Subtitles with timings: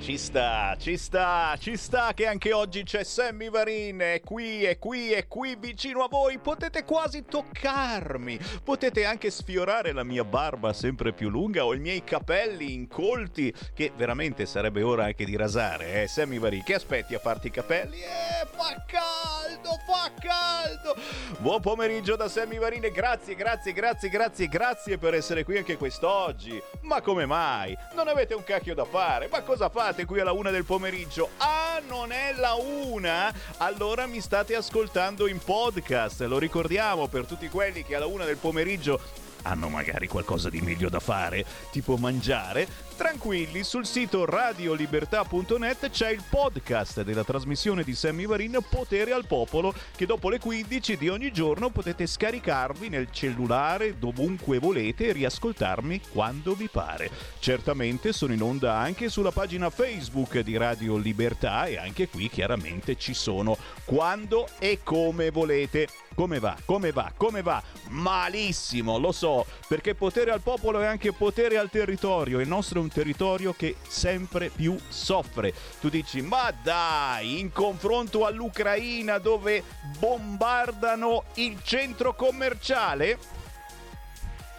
[0.00, 4.78] Ci sta, ci sta, ci sta che anche oggi c'è Sammy Varin, è qui, è
[4.78, 10.72] qui, è qui vicino a voi, potete quasi toccarmi, potete anche sfiorare la mia barba
[10.72, 16.02] sempre più lunga o i miei capelli incolti, che veramente sarebbe ora anche di rasare,
[16.02, 17.98] eh Sammy Varin, che aspetti a farti i capelli?
[18.00, 20.96] Eh, fa caldo, fa caldo!
[21.38, 26.62] Buon pomeriggio da Sammy Varin grazie, grazie, grazie, grazie, grazie per essere qui anche quest'oggi,
[26.82, 27.76] ma come mai?
[27.94, 29.87] Non avete un cacchio da fare, ma cosa fate?
[29.88, 31.30] State qui alla una del pomeriggio.
[31.38, 33.32] Ah, non è la una?
[33.56, 36.20] Allora mi state ascoltando in podcast.
[36.24, 39.00] Lo ricordiamo per tutti quelli che alla una del pomeriggio
[39.44, 46.24] hanno magari qualcosa di meglio da fare, tipo mangiare, tranquilli, sul sito radiolibertà.net c'è il
[46.28, 51.30] podcast della trasmissione di Sammy Varin Potere al Popolo che dopo le 15 di ogni
[51.30, 57.08] giorno potete scaricarvi nel cellulare dovunque volete e riascoltarmi quando vi pare.
[57.38, 62.96] Certamente sono in onda anche sulla pagina Facebook di Radio Libertà e anche qui chiaramente
[62.96, 65.86] ci sono quando e come volete.
[66.18, 66.56] Come va?
[66.64, 67.12] Come va?
[67.16, 67.62] Come va?
[67.90, 72.40] Malissimo, lo so, perché potere al popolo è anche potere al territorio.
[72.40, 75.52] Il nostro un territorio che sempre più soffre.
[75.80, 79.62] Tu dici, ma dai, in confronto all'Ucraina dove
[79.98, 83.18] bombardano il centro commerciale?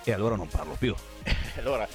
[0.03, 0.95] E allora non parlo più.
[1.58, 1.88] allora,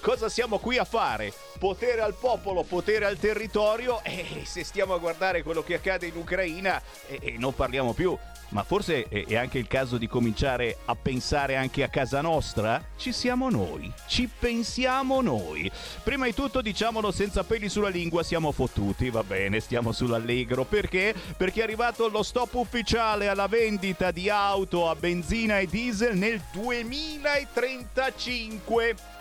[0.00, 1.32] cosa siamo qui a fare?
[1.58, 6.16] Potere al popolo, potere al territorio e se stiamo a guardare quello che accade in
[6.16, 8.16] Ucraina e, e non parliamo più
[8.52, 12.82] ma forse è anche il caso di cominciare a pensare anche a casa nostra?
[12.96, 15.70] Ci siamo noi, ci pensiamo noi.
[16.02, 20.64] Prima di tutto diciamolo senza peli sulla lingua, siamo fottuti, va bene, stiamo sull'allegro.
[20.64, 21.14] Perché?
[21.36, 26.40] Perché è arrivato lo stop ufficiale alla vendita di auto a benzina e diesel nel
[26.52, 29.11] 2035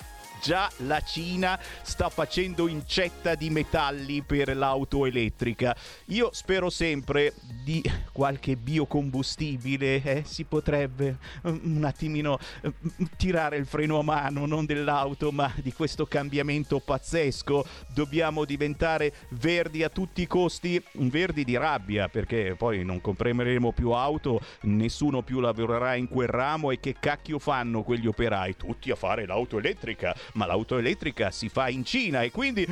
[0.41, 5.75] già la Cina sta facendo incetta di metalli per l'auto elettrica.
[6.07, 10.23] Io spero sempre di qualche biocombustibile, eh?
[10.25, 15.71] si potrebbe mm, un attimino mm, tirare il freno a mano, non dell'auto, ma di
[15.71, 17.65] questo cambiamento pazzesco.
[17.93, 23.91] Dobbiamo diventare verdi a tutti i costi, verdi di rabbia, perché poi non comprimeremo più
[23.91, 28.55] auto, nessuno più lavorerà in quel ramo e che cacchio fanno quegli operai?
[28.57, 32.67] Tutti a fare l'auto elettrica ma l'auto elettrica si fa in Cina e quindi...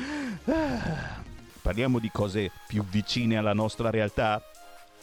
[0.46, 1.22] Ah,
[1.62, 4.44] parliamo di cose più vicine alla nostra realtà?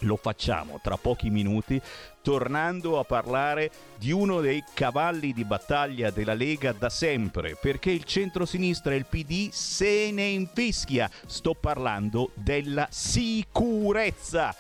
[0.01, 1.81] Lo facciamo tra pochi minuti
[2.27, 8.03] tornando a parlare di uno dei cavalli di battaglia della Lega da sempre, perché il
[8.03, 11.09] centro-sinistra e il PD se ne infischia.
[11.25, 14.55] Sto parlando della sicurezza.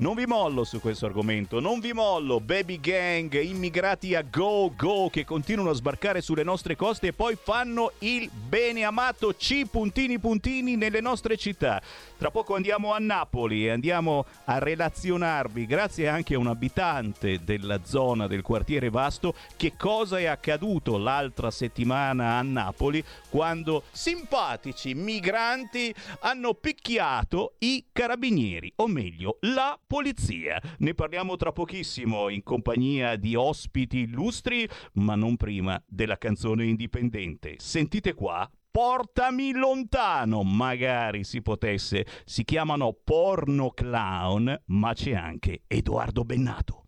[0.00, 2.38] Non vi mollo su questo argomento, non vi mollo.
[2.38, 7.36] Baby gang, immigrati a go go che continuano a sbarcare sulle nostre coste e poi
[7.36, 11.82] fanno il bene amato C puntini puntini nelle nostre città.
[12.16, 17.80] Tra poco andiamo a Napoli e andiamo a relazionarvi, grazie anche a un abitante della
[17.82, 25.92] zona del quartiere Vasto, che cosa è accaduto l'altra settimana a Napoli quando simpatici migranti
[26.20, 30.60] hanno picchiato i carabinieri, o meglio, la polizia.
[30.78, 37.56] Ne parliamo tra pochissimo in compagnia di ospiti illustri, ma non prima della canzone indipendente.
[37.58, 42.06] Sentite qua Portami lontano, magari si potesse.
[42.24, 46.87] Si chiamano porno clown, ma c'è anche Edoardo Bennato.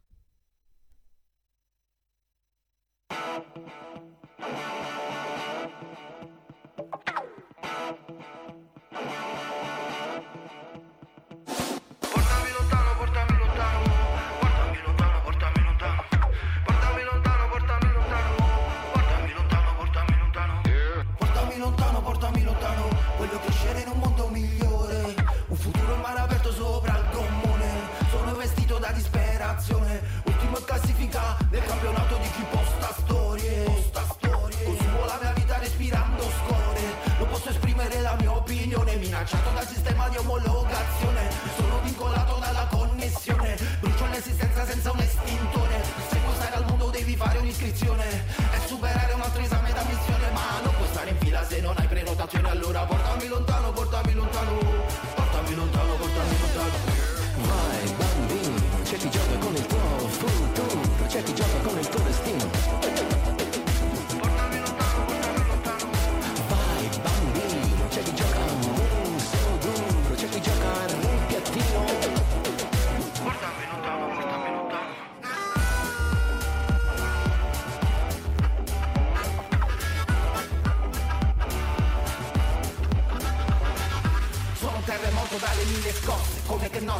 [39.30, 41.30] Minacciato dal sistema di omologazione.
[41.56, 43.56] Sono vincolato dalla connessione.
[43.78, 45.82] Brucio l'esistenza senza un estintore.
[46.08, 48.04] Se vuoi stare al mondo devi fare un'iscrizione.
[48.08, 51.86] E superare un altro esame d'ammissione Ma non puoi stare in fila se non hai
[51.86, 52.50] prenotazione.
[52.50, 53.59] Allora portami lontano,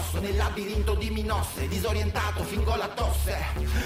[0.00, 3.37] Nosso nel labirinto di minosse Disorientato fingo la tosse.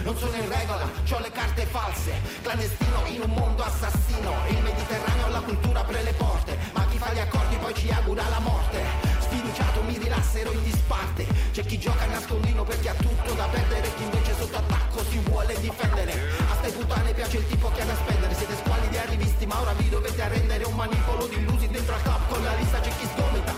[0.05, 2.13] Non sono in regola, ho le carte false.
[2.41, 6.57] Clandestino in un mondo assassino Il Mediterraneo la cultura apre le porte.
[6.73, 8.81] Ma chi fa gli accordi poi ci augura la morte.
[9.19, 11.27] Sfiduciato mi rilassero in disparte.
[11.51, 15.19] C'è chi gioca a nascondino perché ha tutto da perdere Chi invece sotto attacco si
[15.19, 16.13] vuole difendere.
[16.49, 18.35] A stai puttane piace il tipo che ha da spendere.
[18.35, 20.63] Siete squali di arrivisti ma ora vi dovete arrendere.
[20.63, 23.54] Un manipolo di illusi dentro al club con la lista c'è chi sgomita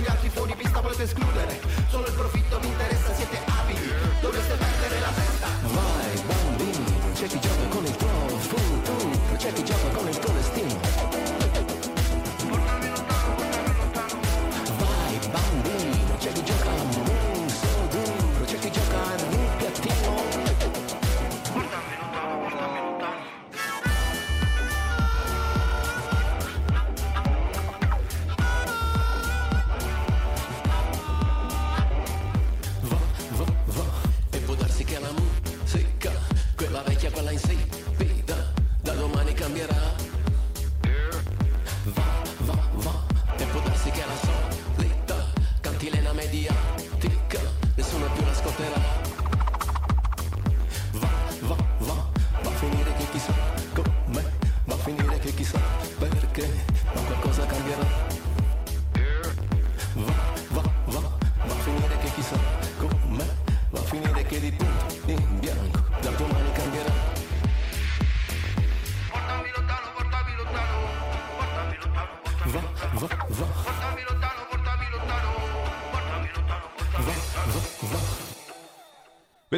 [0.00, 1.60] gli altri fuori pista volete escludere?
[1.88, 5.46] Solo il profitto vi interessa, siete abili Dovreste perdere la testa.
[5.62, 8.08] Vai bambino, c'è chi gioca con il tuo
[8.38, 10.39] futuro, c'è chi gioca con il tuo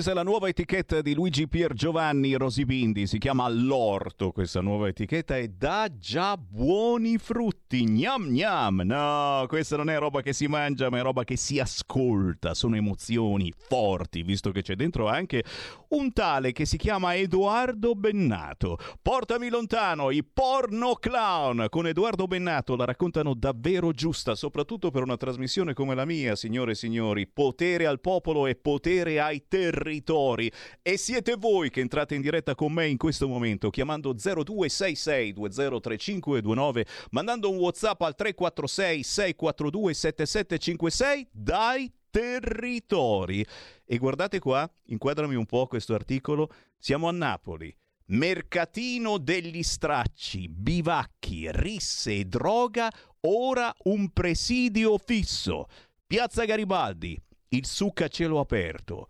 [0.03, 4.89] Questa è la nuova etichetta di Luigi Pier Giovanni Rosibindi, si chiama L'Orto questa nuova
[4.89, 10.47] etichetta e dà già buoni frutti, gnam gnam, no, questa non è roba che si
[10.47, 15.43] mangia ma è roba che si ascolta, sono emozioni forti, visto che c'è dentro anche
[15.89, 18.79] un tale che si chiama Edoardo Bennato.
[19.01, 25.17] Portami lontano, i porno clown con Edoardo Bennato la raccontano davvero giusta, soprattutto per una
[25.17, 30.51] trasmissione come la mia, signore e signori, potere al popolo e potere ai territori.
[30.83, 36.87] E siete voi che entrate in diretta con me in questo momento chiamando 0266 203529,
[37.11, 43.45] mandando un WhatsApp al 346 642 7756 dai territori.
[43.85, 46.53] E guardate qua, inquadrami un po' questo articolo.
[46.79, 47.75] Siamo a Napoli.
[48.07, 55.67] Mercatino degli stracci, bivacchi, risse e droga, ora un presidio fisso.
[56.07, 57.19] Piazza Garibaldi,
[57.49, 59.09] il succa cielo aperto.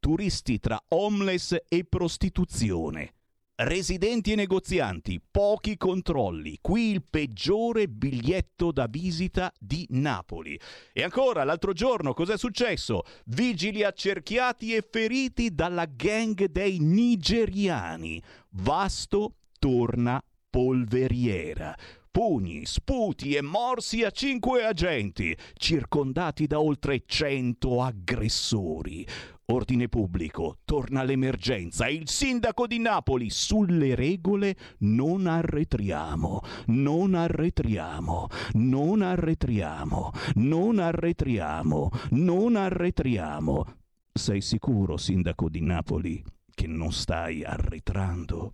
[0.00, 3.14] Turisti tra homeless e prostituzione.
[3.54, 6.56] Residenti e negozianti, pochi controlli.
[6.62, 10.58] Qui il peggiore biglietto da visita di Napoli.
[10.90, 13.02] E ancora, l'altro giorno, cos'è successo?
[13.26, 18.22] Vigili accerchiati e feriti dalla gang dei nigeriani.
[18.52, 21.76] Vasto torna polveriera.
[22.12, 29.06] Pugni, sputi e morsi a cinque agenti, circondati da oltre cento aggressori.
[29.46, 31.88] Ordine pubblico, torna l'emergenza.
[31.88, 42.56] Il sindaco di Napoli, sulle regole non arretriamo, non arretriamo, non arretriamo, non arretriamo, non
[42.56, 43.76] arretriamo.
[44.12, 46.22] Sei sicuro, sindaco di Napoli,
[46.54, 48.52] che non stai arretrando?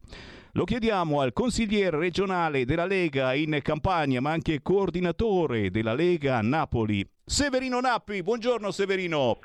[0.58, 6.40] Lo chiediamo al consigliere regionale della Lega in Campania, ma anche coordinatore della Lega a
[6.40, 8.24] Napoli, Severino Nappi.
[8.24, 9.38] Buongiorno Severino.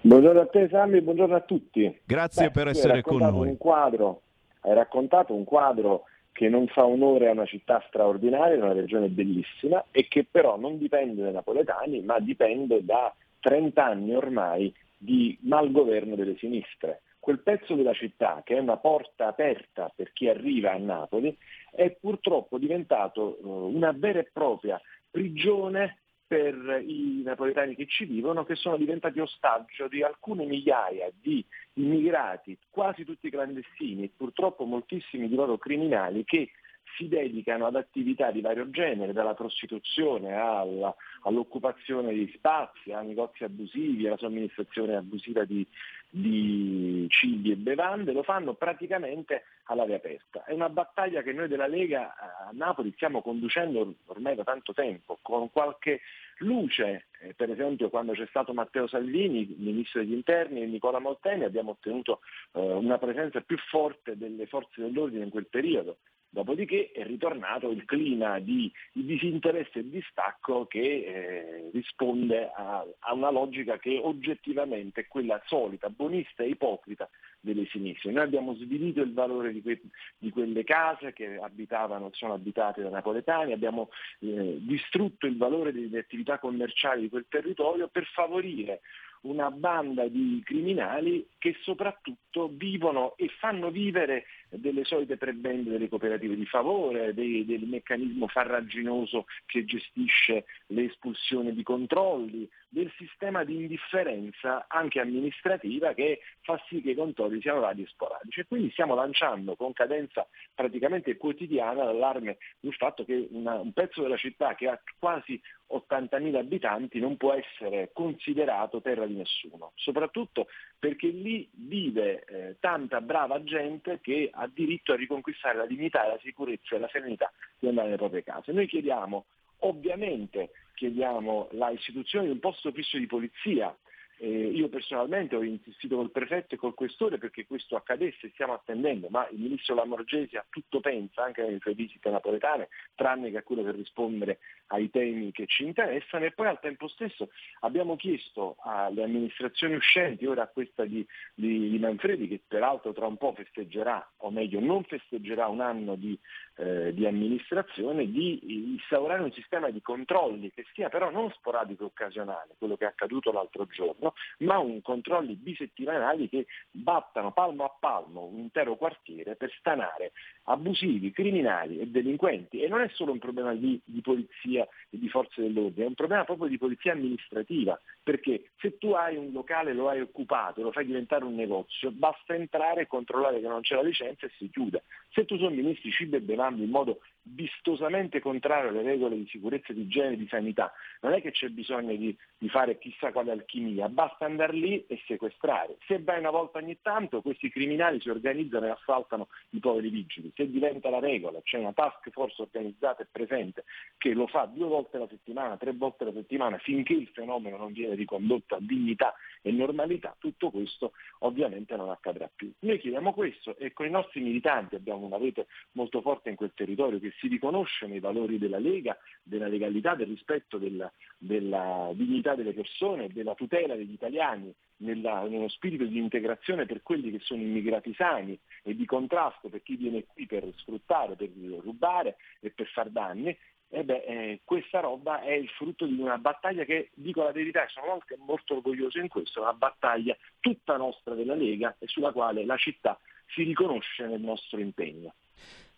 [0.00, 1.96] Buongiorno a te Sammy, buongiorno a tutti.
[2.04, 3.50] Grazie Beh, per essere con noi.
[3.50, 4.22] Un quadro,
[4.62, 9.84] hai raccontato un quadro che non fa onore a una città straordinaria, una regione bellissima
[9.92, 16.16] e che però non dipende dai napoletani, ma dipende da 30 anni ormai di malgoverno
[16.16, 17.02] delle sinistre.
[17.22, 21.38] Quel pezzo della città, che è una porta aperta per chi arriva a Napoli,
[21.70, 28.42] è purtroppo diventato eh, una vera e propria prigione per i napoletani che ci vivono,
[28.44, 35.36] che sono diventati ostaggio di alcune migliaia di immigrati, quasi tutti clandestini purtroppo moltissimi di
[35.36, 36.50] loro criminali, che
[36.96, 43.44] si dedicano ad attività di vario genere, dalla prostituzione alla, all'occupazione di spazi, a negozi
[43.44, 45.66] abusivi, alla somministrazione abusiva di,
[46.14, 50.44] di cibi e bevande, lo fanno praticamente all'aria aperta.
[50.44, 55.18] È una battaglia che noi della Lega a Napoli stiamo conducendo ormai da tanto tempo,
[55.22, 56.00] con qualche
[56.38, 61.44] luce, eh, per esempio quando c'è stato Matteo Salvini, ministro degli interni, e Nicola Molteni,
[61.44, 62.20] abbiamo ottenuto
[62.52, 65.96] eh, una presenza più forte delle forze dell'ordine in quel periodo.
[66.34, 73.12] Dopodiché è ritornato il clima di, di disinteresse e distacco che eh, risponde a, a,
[73.12, 77.06] una logica che oggettivamente è quella solita, buonista e ipocrita
[77.38, 78.12] delle sinistre.
[78.12, 79.82] Noi abbiamo svilito il valore di, que-
[80.16, 85.98] di quelle case che abitavano, sono abitate da napoletani, abbiamo eh, distrutto il valore delle
[85.98, 88.80] attività commerciali di quel territorio per favorire
[89.22, 96.34] una banda di criminali che soprattutto vivono e fanno vivere delle solite prebende delle cooperative
[96.34, 103.54] di favore, dei, del meccanismo farraginoso che gestisce le espulsioni di controlli, del sistema di
[103.54, 108.40] indifferenza anche amministrativa che fa sì che i controlli siano vari e sporadici.
[108.40, 114.00] E quindi stiamo lanciando con cadenza praticamente quotidiana l'allarme sul fatto che una, un pezzo
[114.00, 115.38] della città che ha quasi
[115.70, 120.46] 80.000 abitanti non può essere considerato terra di nessuno, soprattutto
[120.78, 126.18] perché lì vive eh, tanta brava gente che ha diritto a riconquistare la dignità, la
[126.22, 128.52] sicurezza e la serenità di andare nelle proprie case.
[128.52, 129.26] Noi chiediamo,
[129.58, 133.76] ovviamente chiediamo la istituzione di un posto fisso di polizia
[134.22, 139.08] eh, io personalmente ho insistito col prefetto e col questore perché questo accadesse, stiamo attendendo,
[139.10, 143.42] ma il ministro Lamorgesi a tutto pensa, anche nelle sue visite napoletane, tranne che a
[143.42, 144.38] quello per rispondere
[144.68, 146.24] ai temi che ci interessano.
[146.24, 151.70] E poi al tempo stesso abbiamo chiesto alle amministrazioni uscenti, ora a questa di, di,
[151.70, 156.16] di Manfredi, che peraltro tra un po' festeggerà, o meglio non festeggerà un anno di,
[156.58, 161.86] eh, di amministrazione, di instaurare un sistema di controlli che sia però non sporadico e
[161.86, 167.76] occasionale, quello che è accaduto l'altro giorno, ma un controlli bisettimanali che battano palmo a
[167.78, 170.12] palmo un intero quartiere per stanare
[170.44, 172.60] abusivi, criminali e delinquenti.
[172.60, 175.94] E non è solo un problema di, di polizia e di forze dell'ordine, è un
[175.94, 180.72] problema proprio di polizia amministrativa, perché se tu hai un locale, lo hai occupato, lo
[180.72, 184.50] fai diventare un negozio, basta entrare e controllare che non c'è la licenza e si
[184.50, 184.82] chiude.
[185.10, 189.82] Se tu somministri cibo e bevande in modo vistosamente contrario alle regole di sicurezza, di
[189.82, 193.88] igiene e di sanità, non è che c'è bisogno di, di fare chissà quale alchimia,
[193.88, 195.76] basta andare lì e sequestrare.
[195.86, 200.32] Se vai una volta ogni tanto, questi criminali si organizzano e assaltano i poveri vigili.
[200.34, 203.64] Se diventa la regola, c'è una task force organizzata e presente
[203.98, 207.72] che lo fa due volte alla settimana, tre volte alla settimana, finché il fenomeno non
[207.72, 212.52] viene ricondotto a dignità e normalità, tutto questo ovviamente non accadrà più.
[212.60, 216.52] Noi chiediamo questo e con i nostri militanti abbiamo una rete molto forte in quel
[216.54, 222.34] territorio che si riconosce nei valori della Lega, della legalità, del rispetto della, della dignità
[222.34, 227.40] delle persone, della tutela degli italiani, nella, nello spirito di integrazione per quelli che sono
[227.40, 232.66] immigrati sani e di contrasto per chi viene qui per sfruttare, per rubare e per
[232.66, 233.36] far danni,
[233.74, 237.66] e beh, eh, questa roba è il frutto di una battaglia che, dico la verità,
[237.68, 242.44] sono anche molto orgoglioso in questo, una battaglia tutta nostra della Lega e sulla quale
[242.44, 245.14] la città si riconosce nel nostro impegno.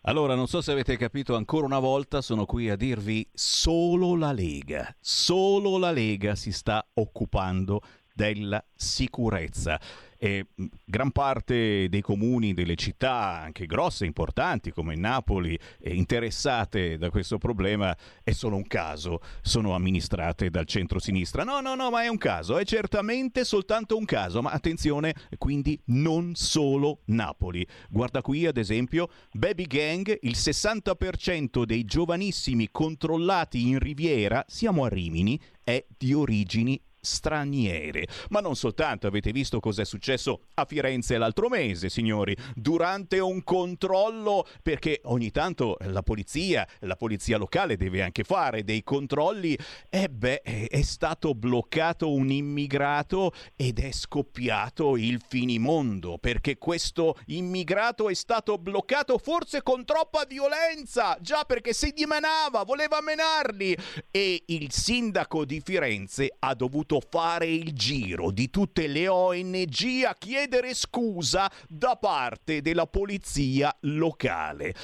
[0.07, 4.33] Allora, non so se avete capito ancora una volta, sono qui a dirvi solo la
[4.33, 7.81] Lega, solo la Lega si sta occupando
[8.13, 9.81] della sicurezza
[10.25, 10.47] e
[10.87, 17.95] gran parte dei comuni, delle città anche grosse, importanti come Napoli, interessate da questo problema
[18.23, 21.45] è solo un caso, sono amministrate dal centro-sinistra.
[21.45, 25.79] No, no, no, ma è un caso, è certamente soltanto un caso, ma attenzione, quindi
[25.89, 27.67] non solo Napoli.
[27.91, 34.89] Guarda qui ad esempio, Baby Gang, il 60% dei giovanissimi controllati in Riviera, siamo a
[34.89, 38.07] Rimini, è di origini straniere.
[38.31, 43.45] Ma non soltanto, avete visto cosa è successo a Firenze l'altro mese, signori, durante un
[43.45, 49.57] controllo, perché ogni tanto la polizia, la polizia locale deve anche fare dei controlli,
[49.89, 58.09] e beh, è stato bloccato un immigrato ed è scoppiato il finimondo, perché questo immigrato
[58.09, 63.77] è stato bloccato forse con troppa violenza, già perché si dimenava, voleva menarli,
[64.11, 70.05] e il sindaco di Firenze ha dovuto dovuto fare il giro di tutte le ONG
[70.07, 74.75] a chiedere scusa da parte della polizia locale.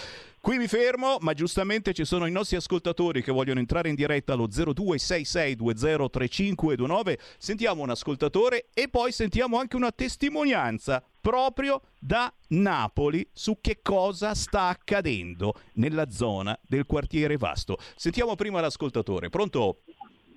[0.41, 4.33] Qui mi fermo, ma giustamente ci sono i nostri ascoltatori che vogliono entrare in diretta
[4.33, 7.19] allo 0266203529.
[7.37, 14.35] Sentiamo un ascoltatore e poi sentiamo anche una testimonianza proprio da Napoli su che cosa
[14.35, 17.77] sta accadendo nella zona del quartiere Vasto.
[17.95, 19.29] Sentiamo prima l'ascoltatore.
[19.29, 19.83] Pronto?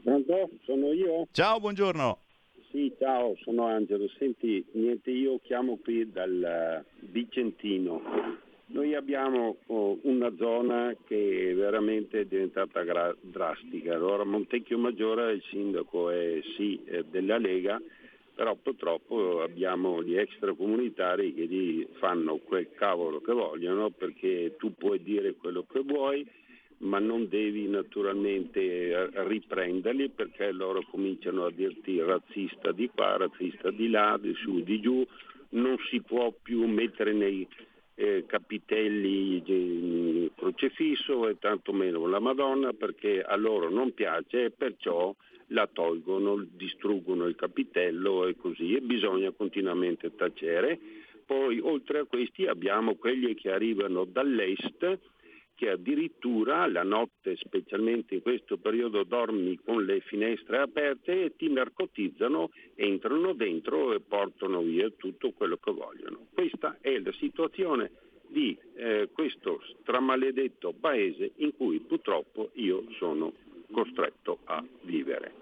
[0.04, 0.50] Pronto?
[0.66, 1.28] Sono io?
[1.32, 2.18] Ciao, buongiorno.
[2.70, 4.10] Sì, ciao, sono Angelo.
[4.18, 8.02] Senti, niente, io chiamo qui dal Vicentino.
[8.66, 13.94] Noi abbiamo oh, una zona che è veramente diventata drastica.
[13.94, 17.80] Allora Montecchio Maggiore, il sindaco è sì è della Lega,
[18.36, 25.02] però purtroppo abbiamo gli extracomunitari che gli fanno quel cavolo che vogliono perché tu puoi
[25.02, 26.28] dire quello che vuoi
[26.84, 33.72] ma non devi naturalmente eh, riprenderli perché loro cominciano a dirti razzista di qua, razzista
[33.72, 35.06] di là, di su, di giù,
[35.50, 37.48] non si può più mettere nei
[37.96, 45.16] eh, capitelli il crocefisso e tantomeno la Madonna perché a loro non piace e perciò
[45.48, 50.80] la tolgono, distruggono il capitello e così e bisogna continuamente tacere.
[51.26, 55.00] Poi oltre a questi abbiamo quelli che arrivano dall'est
[55.64, 61.50] che addirittura la notte, specialmente in questo periodo, dormi con le finestre aperte e ti
[61.50, 66.28] narcotizzano, entrano dentro e portano via tutto quello che vogliono.
[66.34, 67.92] Questa è la situazione
[68.28, 73.32] di eh, questo stramaledetto paese in cui purtroppo io sono
[73.74, 75.34] costretto a vivere.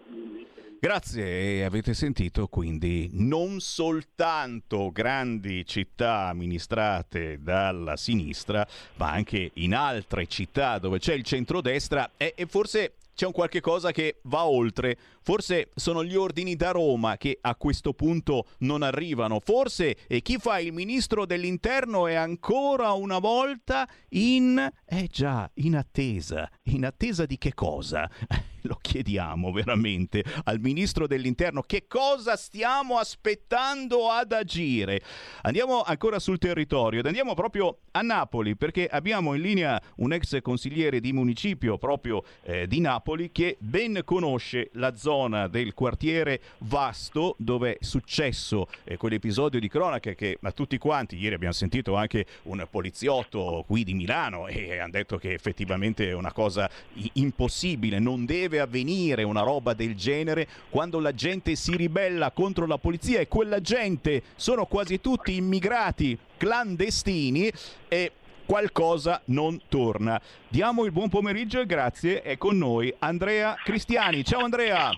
[0.80, 10.26] Grazie, avete sentito quindi non soltanto grandi città amministrate dalla sinistra, ma anche in altre
[10.26, 14.98] città dove c'è il centrodestra e, e forse c'è un qualche cosa che va oltre.
[15.24, 19.40] Forse sono gli ordini da Roma che a questo punto non arrivano.
[19.40, 24.72] Forse e chi fa il ministro dell'interno è ancora una volta in...
[24.86, 26.50] Eh già, in attesa.
[26.64, 28.10] In attesa di che cosa?
[28.64, 35.02] lo chiediamo veramente al ministro dell'interno che cosa stiamo aspettando ad agire.
[35.42, 40.42] Andiamo ancora sul territorio ed andiamo proprio a Napoli perché abbiamo in linea un ex
[40.42, 45.11] consigliere di municipio proprio eh, di Napoli che ben conosce la zona
[45.50, 51.36] del quartiere Vasto dove è successo eh, quell'episodio di cronaca che a tutti quanti, ieri
[51.36, 56.32] abbiamo sentito anche un poliziotto qui di Milano e hanno detto che effettivamente è una
[56.32, 56.70] cosa
[57.14, 62.78] impossibile, non deve avvenire una roba del genere quando la gente si ribella contro la
[62.78, 67.52] polizia e quella gente sono quasi tutti immigrati clandestini
[67.88, 68.12] e
[68.46, 70.20] qualcosa non torna.
[70.48, 74.24] Diamo il buon pomeriggio e grazie, è con noi Andrea Cristiani.
[74.24, 74.92] Ciao Andrea!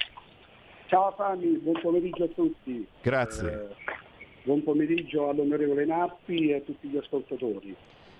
[0.87, 2.85] Ciao Fanny, buon pomeriggio a tutti.
[3.01, 3.49] Grazie.
[3.49, 3.93] Eh,
[4.43, 7.75] buon pomeriggio all'onorevole Nappi e a tutti gli ascoltatori.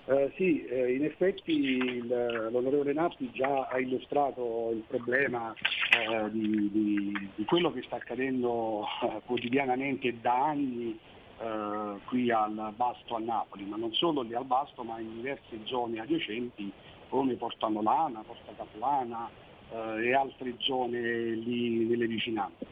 [0.06, 6.70] Eh, sì, eh, in effetti il, l'onorevole Nappi già ha illustrato il problema eh, di,
[6.70, 10.98] di, di, quello che sta accadendo eh, quotidianamente da anni
[11.44, 15.60] eh, qui al Basto a Napoli, ma non solo lì al Basto, ma in diverse
[15.64, 16.72] zone adiacenti
[17.08, 19.28] come Porta Nolana, Porta Capuana
[19.70, 22.66] eh, e altre zone lì nelle vicinanze.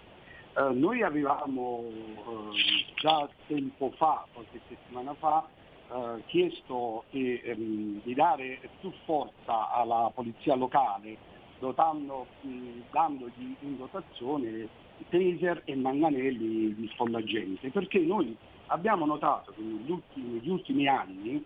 [0.73, 1.85] noi avevamo
[2.97, 5.47] già tempo fa, qualche settimana fa,
[5.93, 11.19] eh, chiesto che, ehm, di dare più forza alla polizia locale
[11.59, 14.69] dotando, mh, dandogli in dotazione
[15.11, 18.35] taser e manganelli di sfollagente, perché noi
[18.67, 21.45] abbiamo notato che negli ultimi, negli ultimi anni,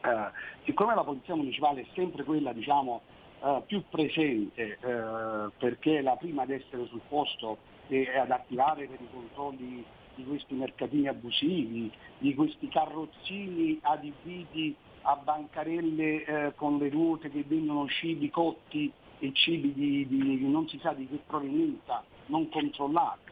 [0.00, 0.30] eh,
[0.64, 3.02] siccome la polizia municipale è sempre quella diciamo,
[3.42, 7.58] eh, più presente, eh, perché è la prima ad essere sul posto
[7.88, 9.84] e ad attivare per i controlli
[10.14, 17.44] di questi mercatini abusivi, di questi carrozzini adibiti a bancarelle eh, con le ruote che
[17.46, 23.27] vendono cibi cotti e cibi di, di non si sa di che provenienza, non controllati.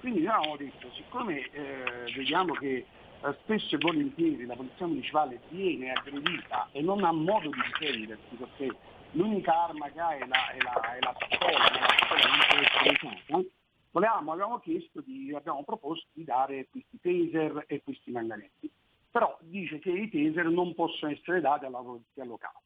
[0.00, 2.86] Quindi noi abbiamo detto, siccome eh, vediamo che
[3.20, 8.34] eh, spesso e volentieri la polizia municipale viene aggredita e non ha modo di difendersi
[8.36, 8.76] perché
[9.12, 12.58] l'unica arma che ha è la, è la, è la pistola, la pistola non può
[12.58, 13.56] essere usata,
[13.90, 18.70] Volevamo, avevamo chiesto, di, abbiamo proposto di dare questi taser e questi manganetti,
[19.10, 22.60] però dice che i taser non possono essere dati alla polizia locale.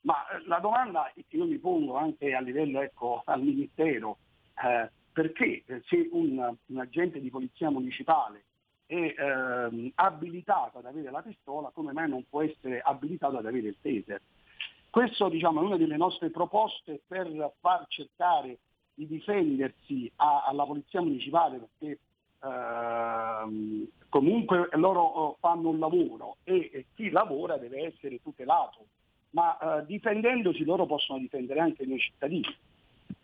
[0.00, 4.18] Ma eh, la domanda che io mi pongo anche a livello ecco, al Ministero,
[4.62, 8.42] eh, perché eh, se un, un, agente di polizia municipale
[8.84, 13.68] è eh, abilitato ad avere la pistola, come mai non può essere abilitato ad avere
[13.68, 14.20] il taser?
[14.90, 17.28] Questo diciamo, è una delle nostre proposte per
[17.60, 18.58] far cercare
[18.92, 21.98] di difendersi a, alla polizia municipale perché
[22.42, 28.86] ehm, comunque loro oh, fanno un lavoro e, e, chi lavora deve essere tutelato,
[29.30, 32.56] ma eh, difendendosi loro possono difendere anche noi cittadini.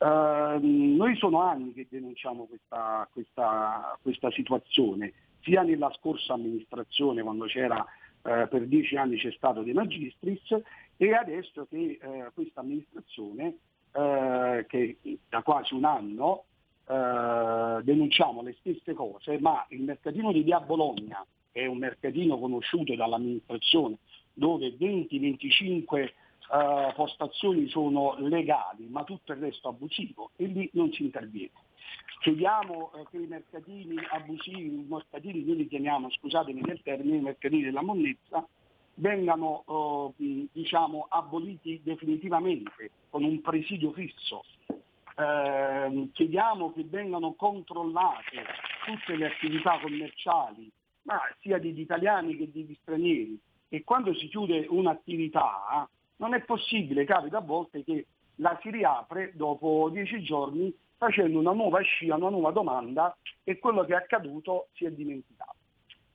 [0.01, 7.45] Uh, noi sono anni che denunciamo questa, questa, questa, situazione, sia nella scorsa amministrazione quando
[7.45, 10.57] c'era uh, per dieci anni c'è stato De Magistris
[10.97, 13.57] e adesso che uh, questa amministrazione
[13.93, 14.97] eh, che
[15.29, 16.45] da quasi un anno
[16.91, 23.99] denunciamo le stesse cose, ma il mercatino di Via Bologna è un mercatino conosciuto dall'amministrazione
[24.33, 26.11] dove 20-25
[26.53, 31.53] eh, postazioni sono legali, ma tutto il resto abusivo e lì non si interviene.
[32.21, 37.21] chiediamo eh, che i mercatini abusivi, i mercatini, noi li chiamiamo, scusatemi del termine, i
[37.21, 38.45] mercatini della monnezza,
[38.95, 44.45] vengano eh, diciamo, aboliti definitivamente con un presidio fisso.
[44.67, 48.45] Eh, chiediamo che vengano controllate
[48.87, 50.69] tutte le attività commerciali,
[51.03, 53.39] ma sia degli italiani che degli stranieri.
[53.69, 55.89] E quando si chiude un'attività
[56.21, 58.07] non è possibile, capita a volte che
[58.37, 63.85] la si riapre dopo dieci giorni facendo una nuova scia, una nuova domanda e quello
[63.85, 65.57] che è accaduto si è dimenticato.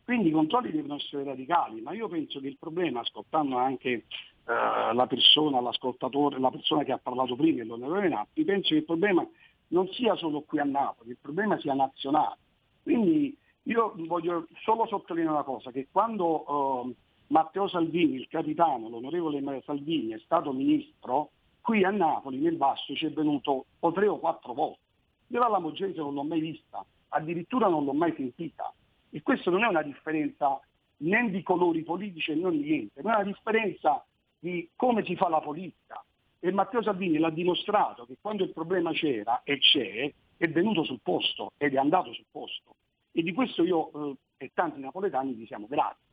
[0.03, 4.03] Quindi i controlli devono essere radicali, ma io penso che il problema, ascoltando anche eh,
[4.45, 9.27] la persona, l'ascoltatore, la persona che ha parlato prima, l'onorevole Nappi, penso che il problema
[9.69, 12.37] non sia solo qui a Napoli, il problema sia nazionale.
[12.83, 16.95] Quindi io voglio solo sottolineare una cosa, che quando eh,
[17.27, 23.07] Matteo Salvini, il capitano, l'onorevole Salvini è stato ministro, qui a Napoli nel Basso ci
[23.07, 24.79] è venuto o tre o quattro volte.
[25.27, 28.71] Io la Lamogese non l'ho mai vista, addirittura non l'ho mai sentita.
[29.09, 30.59] E questa non è una differenza
[30.97, 34.05] né di colori politici né niente, ma è una differenza
[34.37, 36.03] di come si fa la politica.
[36.39, 40.99] E Matteo Salvini l'ha dimostrato che quando il problema c'era e c'è, è venuto sul
[41.01, 42.75] posto ed è andato sul posto.
[43.11, 46.04] E di questo io eh, e tanti napoletani vi siamo grati.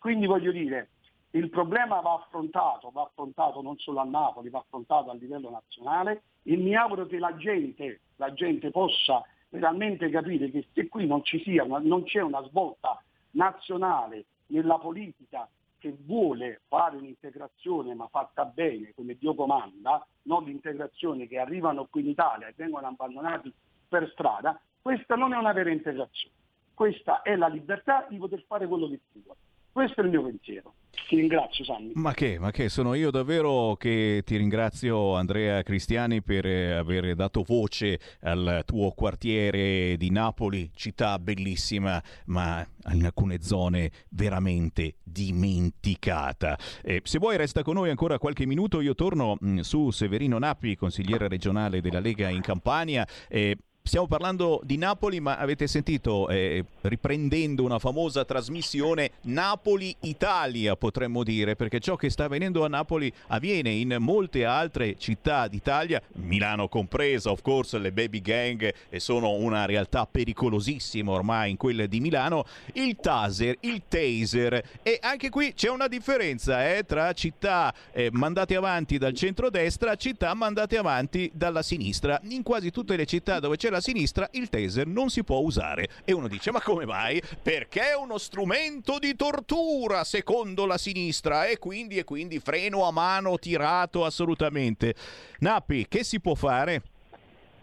[0.00, 0.88] Quindi voglio dire,
[1.32, 6.22] il problema va affrontato, va affrontato non solo a Napoli, va affrontato a livello nazionale
[6.42, 11.22] e mi auguro che la gente, la gente possa realmente capire che se qui non,
[11.66, 12.98] una, non c'è una svolta
[13.32, 15.46] nazionale nella politica
[15.78, 22.00] che vuole fare un'integrazione ma fatta bene come Dio comanda, non l'integrazione che arrivano qui
[22.00, 23.52] in Italia e vengono abbandonati
[23.86, 26.34] per strada, questa non è una vera integrazione,
[26.72, 29.38] questa è la libertà di poter fare quello che si vuole.
[29.72, 30.74] Questo è il mio pensiero.
[31.08, 31.92] Ti ringrazio Sammy.
[31.94, 37.14] Ma che, ma che, sono io davvero che ti ringrazio Andrea Cristiani per eh, aver
[37.14, 46.56] dato voce al tuo quartiere di Napoli, città bellissima, ma in alcune zone veramente dimenticata.
[46.82, 50.76] Eh, se vuoi resta con noi ancora qualche minuto, io torno mm, su Severino Nappi,
[50.76, 53.06] consigliere regionale della Lega in Campania.
[53.28, 53.56] Eh,
[53.90, 61.56] Stiamo parlando di Napoli, ma avete sentito, eh, riprendendo una famosa trasmissione, Napoli-Italia potremmo dire,
[61.56, 67.32] perché ciò che sta avvenendo a Napoli avviene in molte altre città d'Italia, Milano compresa,
[67.32, 72.94] of course, le baby gang sono una realtà pericolosissima ormai in quelle di Milano, il
[72.94, 78.98] taser, il taser e anche qui c'è una differenza eh, tra città eh, mandate avanti
[78.98, 82.20] dal centro-destra, città mandate avanti dalla sinistra.
[82.28, 85.88] In quasi tutte le città dove c'è la sinistra il taser non si può usare.
[86.04, 87.20] E uno dice: Ma come mai?
[87.42, 92.92] Perché è uno strumento di tortura secondo la sinistra e quindi, e quindi freno a
[92.92, 94.94] mano tirato assolutamente.
[95.40, 96.82] Nappi, che si può fare?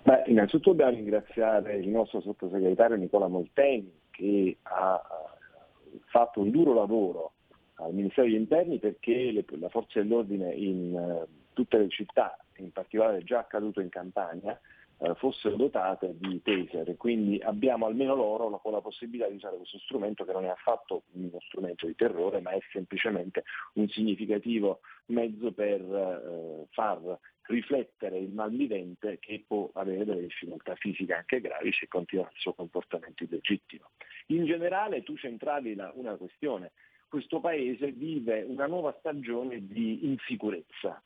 [0.04, 5.02] Beh, innanzitutto dobbiamo ringraziare il nostro sottosegretario Nicola Molteni che ha
[6.06, 7.34] fatto un duro lavoro
[7.76, 12.72] al Ministero degli Interni perché le, la forza dell'ordine in uh, tutte le città, in
[12.72, 14.60] particolare già accaduto in Campania,
[15.00, 19.78] eh, fossero dotate di taser, quindi abbiamo almeno loro la, la, possibilità di usare questo
[19.80, 25.52] strumento che non è affatto uno strumento di terrore, ma è semplicemente un significativo mezzo
[25.52, 31.88] per eh, far riflettere il malvivente che può avere delle difficoltà fisiche anche gravi se
[31.88, 33.92] continua il suo comportamento illegittimo.
[34.28, 36.72] In generale tu centravi la, una questione,
[37.08, 41.02] questo Paese vive una nuova stagione di insicurezza,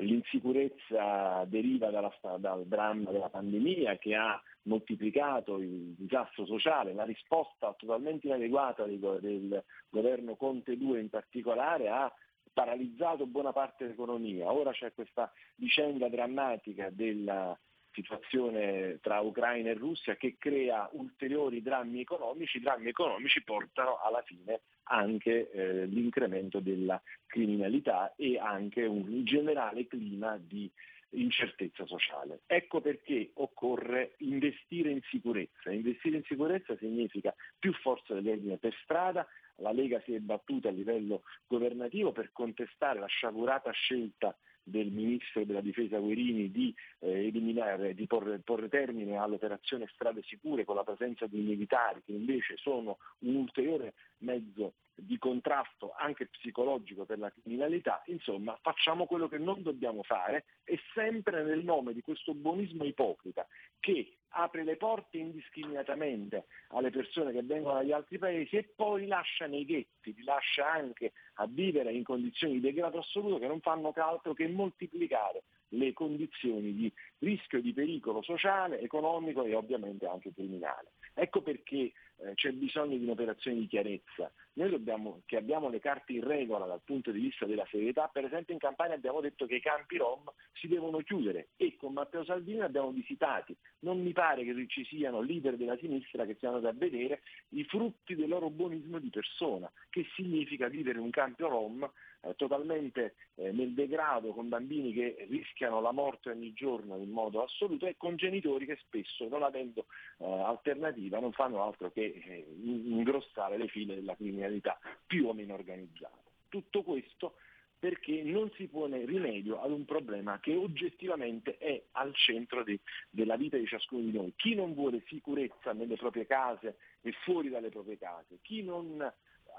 [0.00, 7.74] L'insicurezza deriva dalla, dal dramma della pandemia che ha moltiplicato il disastro sociale, la risposta
[7.76, 12.12] totalmente inadeguata del, del governo Conte 2 in particolare ha
[12.52, 14.52] paralizzato buona parte dell'economia.
[14.52, 17.58] Ora c'è questa vicenda drammatica della
[17.92, 24.22] situazione tra Ucraina e Russia che crea ulteriori drammi economici, i drammi economici portano alla
[24.22, 30.70] fine anche eh, l'incremento della criminalità e anche un generale clima di
[31.10, 32.40] incertezza sociale.
[32.46, 35.70] Ecco perché occorre investire in sicurezza.
[35.70, 39.26] Investire in sicurezza significa più forza dell'ordine per strada,
[39.56, 45.44] la Lega si è battuta a livello governativo per contestare la sciagurata scelta del ministro
[45.44, 50.84] della difesa Guerini di eh, eliminare, di porre, porre, termine all'operazione strade sicure con la
[50.84, 57.30] presenza di militari che invece sono un ulteriore mezzo di contrasto anche psicologico per la
[57.30, 62.84] criminalità, insomma facciamo quello che non dobbiamo fare e sempre nel nome di questo buonismo
[62.84, 63.46] ipocrita
[63.78, 69.46] che apre le porte indiscriminatamente alle persone che vengono dagli altri paesi e poi lascia
[69.46, 73.92] nei ghetti, li lascia anche a vivere in condizioni di degrado assoluto che non fanno
[73.94, 80.92] altro che moltiplicare le condizioni di rischio di pericolo sociale, economico e ovviamente anche criminale.
[81.14, 84.30] Ecco perché eh, c'è bisogno di un'operazione di chiarezza.
[84.54, 88.24] Noi dobbiamo, che abbiamo le carte in regola dal punto di vista della serietà, per
[88.24, 92.24] esempio in campagna abbiamo detto che i campi Rom si devono chiudere e con Matteo
[92.24, 93.56] Salvini abbiamo visitati.
[93.80, 98.14] Non mi pare che ci siano leader della sinistra che siano da vedere i frutti
[98.14, 101.90] del loro buonismo di persona, che significa vivere in un campo Rom
[102.22, 107.42] eh, totalmente eh, nel degrado con bambini che rischiano la morte ogni giorno in modo
[107.42, 109.86] assoluto e con genitori che spesso non avendo
[110.18, 115.54] eh, alternativa non fanno altro che eh, ingrossare le file della criminalità più o meno
[115.54, 116.18] organizzata.
[116.48, 117.34] Tutto questo
[117.80, 122.78] perché non si pone rimedio ad un problema che oggettivamente è al centro di,
[123.08, 124.34] della vita di ciascuno di noi.
[124.36, 129.10] Chi non vuole sicurezza nelle proprie case e fuori dalle proprie case, chi non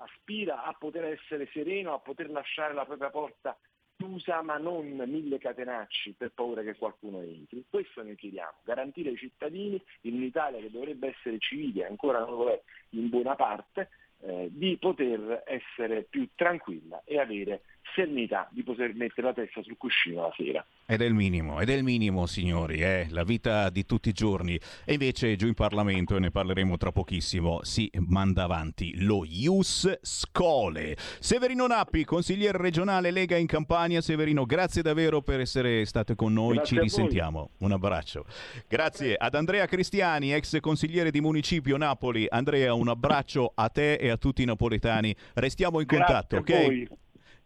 [0.03, 3.57] aspira a poter essere sereno, a poter lasciare la propria porta
[4.01, 7.63] chiusa ma non mille catenacci per paura che qualcuno entri.
[7.69, 12.49] Questo noi chiediamo, garantire ai cittadini in un'Italia che dovrebbe essere civile, ancora non lo
[12.49, 12.59] è
[12.89, 13.89] in buona parte,
[14.21, 17.61] eh, di poter essere più tranquilla e avere
[17.93, 20.65] serenità di poter mettere la testa sul cuscino la sera.
[20.85, 24.13] Ed è il minimo, ed è il minimo, signori, è la vita di tutti i
[24.13, 24.59] giorni.
[24.85, 29.99] E invece giù in Parlamento, e ne parleremo tra pochissimo, si manda avanti lo Ius
[30.01, 30.95] Scole.
[31.19, 34.01] Severino Nappi, consigliere regionale Lega in Campania.
[34.01, 37.51] Severino, grazie davvero per essere stato con noi, Grazie ci risentiamo.
[37.59, 38.25] Un abbraccio.
[38.67, 42.25] Grazie ad Andrea Cristiani, ex consigliere di Municipio Napoli.
[42.29, 45.15] Andrea, un abbraccio a te e a tutti i napoletani.
[45.35, 46.65] Restiamo in contatto, Grazie a ok?
[46.65, 46.87] voi.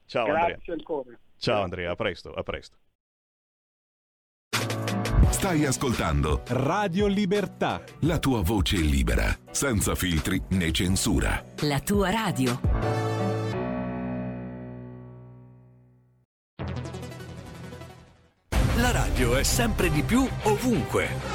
[0.06, 0.76] Ciao Grazie Andrea.
[0.76, 1.20] ancora.
[1.38, 2.78] Ciao Andrea, a presto, a presto.
[5.30, 7.84] Stai ascoltando Radio Libertà.
[8.02, 11.44] la tua voce libera, senza filtri né censura.
[11.62, 12.60] La tua radio.
[18.78, 21.35] La radio è sempre di più ovunque.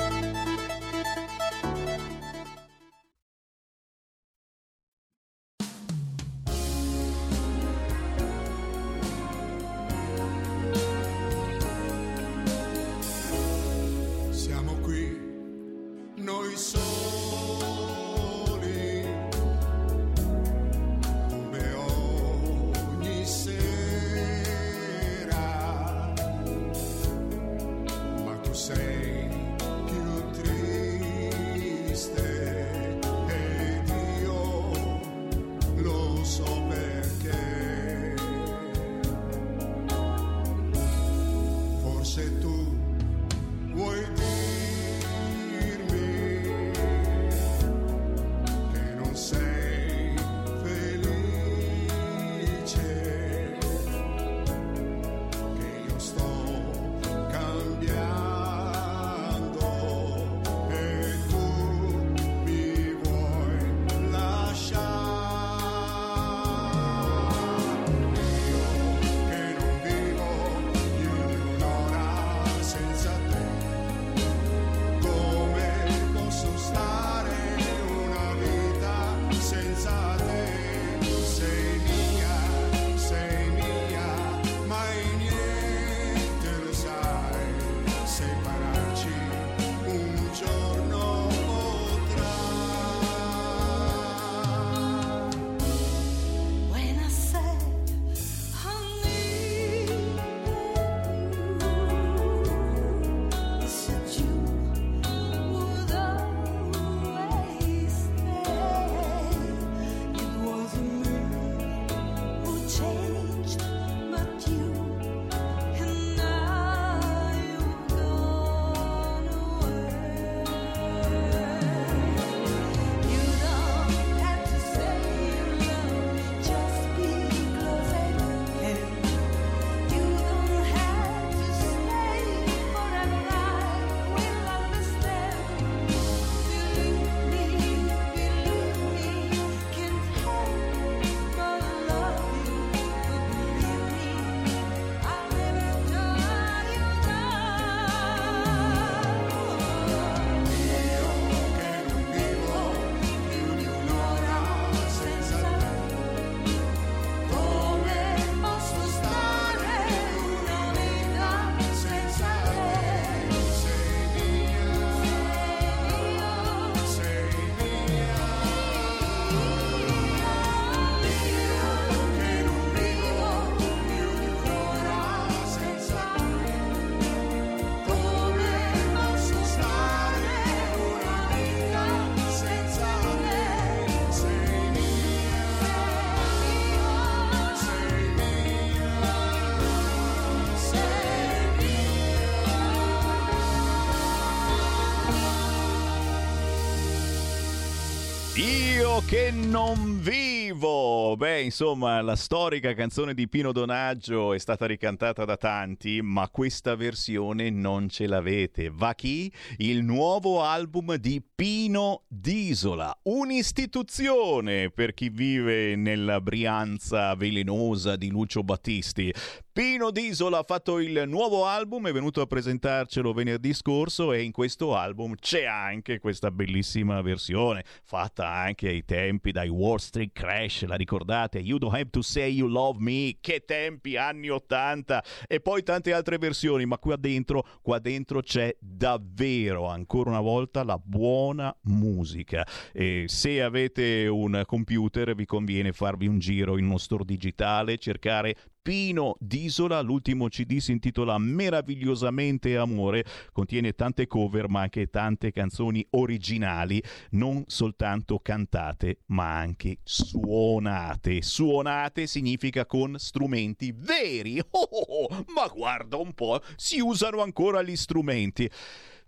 [199.11, 201.17] Che non vivo!
[201.17, 206.77] Beh, insomma, la storica canzone di Pino Donaggio è stata ricantata da tanti, ma questa
[206.77, 208.71] versione non ce l'avete.
[208.73, 209.29] Va chi?
[209.57, 218.43] Il nuovo album di Pino Disola, un'istituzione per chi vive nella Brianza velenosa di Lucio
[218.43, 219.13] Battisti.
[219.53, 224.31] Pino Disola ha fatto il nuovo album, è venuto a presentarcelo venerdì scorso e in
[224.31, 230.63] questo album c'è anche questa bellissima versione fatta anche ai tempi dai Wall Street Crash,
[230.63, 231.39] la ricordate?
[231.39, 235.91] You don't have to say you love me, che tempi, anni 80 e poi tante
[235.91, 242.47] altre versioni, ma qua dentro, qua dentro c'è davvero ancora una volta la buona musica
[242.71, 248.33] e se avete un computer vi conviene farvi un giro in uno store digitale, cercare
[248.63, 255.83] Pino d'Isola, l'ultimo CD si intitola Meravigliosamente Amore, contiene tante cover ma anche tante canzoni
[255.91, 261.23] originali, non soltanto cantate ma anche suonate.
[261.23, 264.39] Suonate significa con strumenti veri.
[264.51, 268.47] Oh, oh, oh, ma guarda un po', si usano ancora gli strumenti.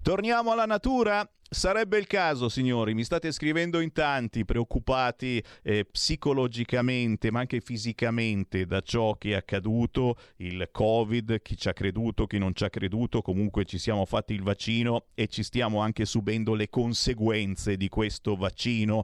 [0.02, 1.30] Torniamo alla natura.
[1.54, 8.66] Sarebbe il caso, signori, mi state scrivendo in tanti, preoccupati eh, psicologicamente, ma anche fisicamente
[8.66, 12.72] da ciò che è accaduto, il Covid, chi ci ha creduto, chi non ci ha
[12.72, 17.88] creduto, comunque ci siamo fatti il vaccino e ci stiamo anche subendo le conseguenze di
[17.88, 19.04] questo vaccino.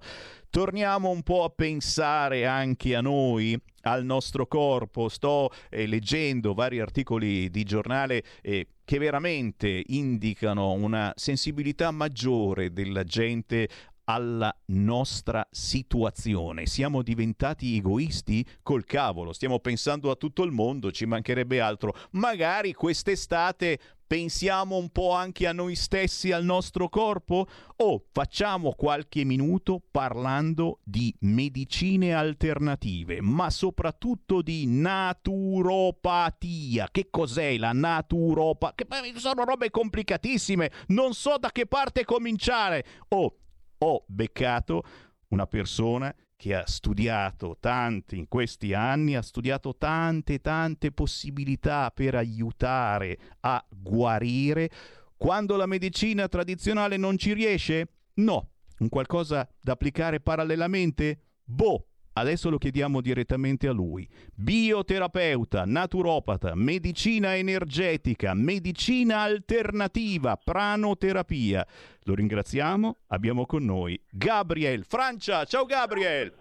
[0.49, 5.07] Torniamo un po' a pensare anche a noi, al nostro corpo.
[5.07, 12.38] Sto eh, leggendo vari articoli di giornale eh, che veramente indicano una sensibilità maggiore
[12.71, 13.69] della gente
[14.09, 16.65] alla nostra situazione.
[16.65, 21.93] Siamo diventati egoisti col cavolo, stiamo pensando a tutto il mondo, ci mancherebbe altro.
[22.11, 27.45] Magari quest'estate pensiamo un po' anche a noi stessi, al nostro corpo?
[27.75, 36.87] O facciamo qualche minuto parlando di medicine alternative, ma soprattutto di naturopatia.
[36.89, 38.87] Che cos'è la naturopatia?
[39.17, 42.83] Sono robe complicatissime, non so da che parte cominciare.
[43.09, 43.38] O
[43.79, 44.83] ho beccato
[45.29, 52.15] una persona che ha studiato tanti in questi anni, ha studiato tante tante possibilità per
[52.15, 54.69] aiutare a guarire.
[55.17, 57.87] Quando la medicina tradizionale non ci riesce?
[58.15, 58.51] No.
[58.79, 61.23] Un qualcosa da applicare parallelamente?
[61.43, 61.88] Boh,
[62.19, 64.05] Adesso lo chiediamo direttamente a lui.
[64.35, 71.65] Bioterapeuta, naturopata, medicina energetica, medicina alternativa, pranoterapia.
[72.03, 75.45] Lo ringraziamo, abbiamo con noi Gabriel Francia.
[75.45, 76.33] Ciao Gabriel!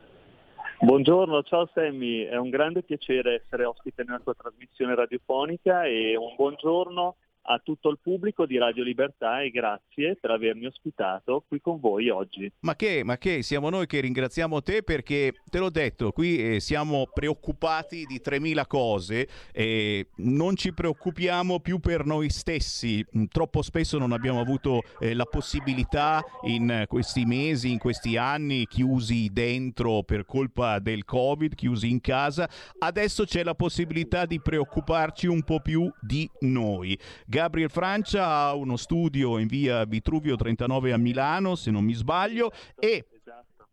[0.80, 6.34] Buongiorno, ciao Sammy, è un grande piacere essere ospite nella tua trasmissione radiofonica e un
[6.36, 7.16] buongiorno
[7.50, 12.10] a tutto il pubblico di Radio Libertà e grazie per avermi ospitato qui con voi
[12.10, 12.50] oggi.
[12.60, 16.60] Ma che, ma che, siamo noi che ringraziamo te perché, te l'ho detto, qui eh,
[16.60, 23.04] siamo preoccupati di 3.000 cose e non ci preoccupiamo più per noi stessi.
[23.16, 28.66] Mm, troppo spesso non abbiamo avuto eh, la possibilità in questi mesi, in questi anni,
[28.66, 32.48] chiusi dentro per colpa del Covid, chiusi in casa.
[32.78, 36.98] Adesso c'è la possibilità di preoccuparci un po' più di noi.
[37.38, 42.50] Gabriel Francia ha uno studio in via Vitruvio 39 a Milano, se non mi sbaglio,
[42.76, 43.06] e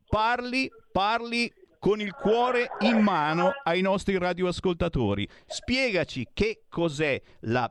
[0.07, 5.27] parli, parli con il cuore in mano ai nostri radioascoltatori.
[5.47, 7.67] Spiegaci che cos'è la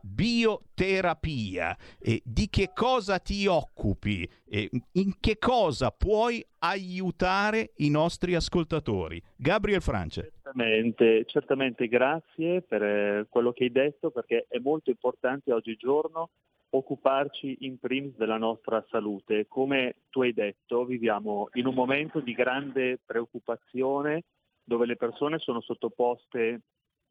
[0.75, 8.35] bioterapia e di che cosa ti occupi e in che cosa puoi aiutare i nostri
[8.35, 9.21] ascoltatori.
[9.35, 10.21] Gabriel Francia.
[10.21, 16.29] Certamente, certamente grazie per eh, quello che hai detto perché è molto importante oggigiorno
[16.69, 19.47] occuparci in primis della nostra salute.
[19.47, 24.23] Come tu hai detto, viviamo in un momento di grande preoccupazione
[24.61, 26.61] dove le persone sono sottoposte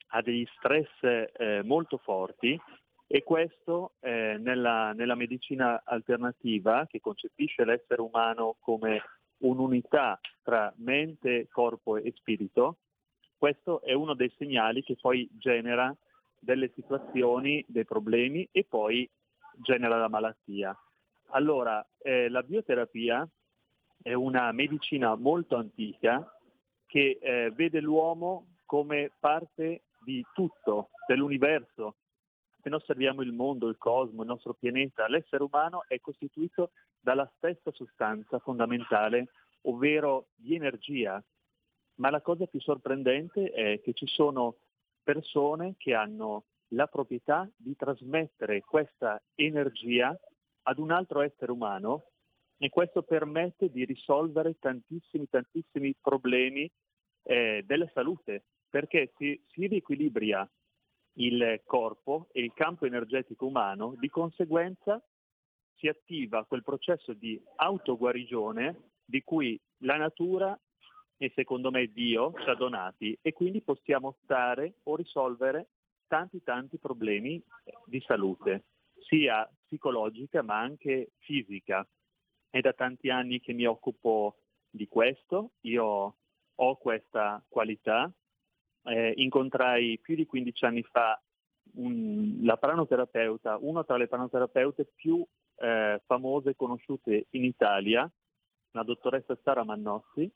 [0.09, 2.61] a degli stress eh, molto forti
[3.07, 9.03] e questo eh, nella, nella medicina alternativa che concepisce l'essere umano come
[9.39, 12.79] un'unità tra mente, corpo e spirito,
[13.37, 15.95] questo è uno dei segnali che poi genera
[16.39, 19.09] delle situazioni, dei problemi e poi
[19.57, 20.77] genera la malattia.
[21.29, 23.29] Allora, eh, la bioterapia
[24.03, 26.27] è una medicina molto antica
[26.87, 31.97] che eh, vede l'uomo come parte di tutto, dell'universo.
[32.65, 37.31] Se noi osserviamo il mondo, il cosmo, il nostro pianeta, l'essere umano è costituito dalla
[37.37, 39.29] stessa sostanza fondamentale,
[39.65, 41.23] ovvero di energia.
[41.97, 44.57] Ma la cosa più sorprendente è che ci sono
[45.03, 50.19] persone che hanno la proprietà di trasmettere questa energia
[50.63, 52.13] ad un altro essere umano
[52.57, 56.71] e questo permette di risolvere tantissimi, tantissimi problemi
[57.25, 60.49] eh, della salute, perché si, si riequilibria
[61.15, 65.03] il corpo e il campo energetico umano, di conseguenza
[65.77, 70.59] si attiva quel processo di autoguarigione di cui la natura
[71.17, 75.69] e secondo me Dio ci ha donati e quindi possiamo stare o risolvere
[76.07, 77.43] tanti tanti problemi
[77.87, 78.65] di salute,
[79.07, 81.87] sia psicologica ma anche fisica.
[82.51, 84.37] È da tanti anni che mi occupo
[84.71, 86.17] di questo, io
[86.55, 88.13] ho questa qualità,
[88.85, 91.21] eh, incontrai più di 15 anni fa
[91.75, 95.25] un, la pranoterapeuta, una tra le pranoterapeute più
[95.57, 98.11] eh, famose e conosciute in Italia,
[98.73, 100.31] la dottoressa Sara Mannossi,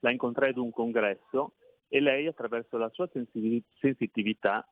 [0.00, 1.54] la incontrai ad un congresso
[1.88, 4.66] e lei attraverso la sua sensitività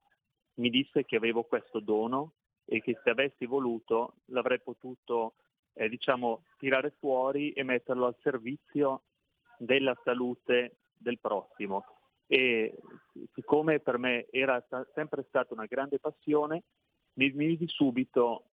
[0.55, 5.35] mi disse che avevo questo dono e che se avessi voluto l'avrei potuto
[5.75, 9.05] eh, diciamo, tirare fuori e metterlo al servizio
[9.57, 11.85] della salute del prossimo.
[12.33, 12.73] E
[13.35, 14.65] siccome per me era
[14.95, 16.63] sempre stata una grande passione,
[17.17, 18.45] mi misi subito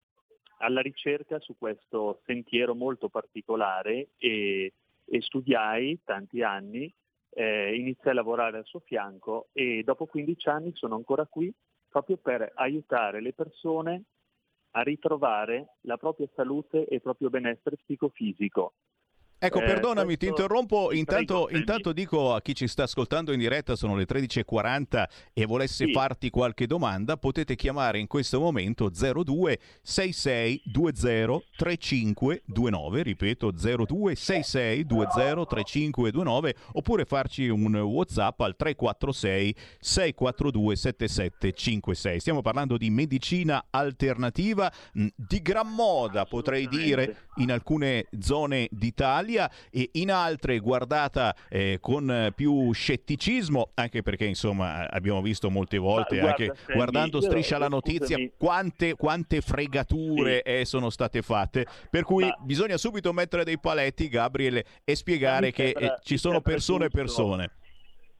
[0.57, 4.73] alla ricerca su questo sentiero molto particolare e,
[5.05, 6.93] e studiai tanti anni,
[7.29, 11.49] eh, iniziai a lavorare al suo fianco e dopo 15 anni sono ancora qui
[11.87, 14.03] proprio per aiutare le persone
[14.71, 18.73] a ritrovare la propria salute e il proprio benessere psicofisico.
[19.41, 20.91] Ecco, eh, perdonami, ti interrompo.
[20.91, 25.85] Intanto, intanto, dico a chi ci sta ascoltando in diretta, sono le 13.40 e volesse
[25.85, 25.93] sì.
[25.93, 34.83] farti qualche domanda, potete chiamare in questo momento 02 66 20 3529, ripeto 02 66
[34.83, 42.19] 20 3529, oppure farci un WhatsApp al 346 642 7756.
[42.19, 49.49] Stiamo parlando di medicina alternativa di gran moda, potrei dire, in alcune zone d'Italia Italia
[49.69, 56.19] e in altre guardata eh, con più scetticismo, anche perché insomma abbiamo visto molte volte,
[56.19, 60.51] guarda, anche guardando Striscia la notizia, quante, quante, fregature sì.
[60.51, 61.65] eh, sono state fatte.
[61.89, 62.35] Per cui Ma...
[62.41, 67.51] bisogna subito mettere dei paletti, Gabriele, e spiegare che eh, ci sono persone e persone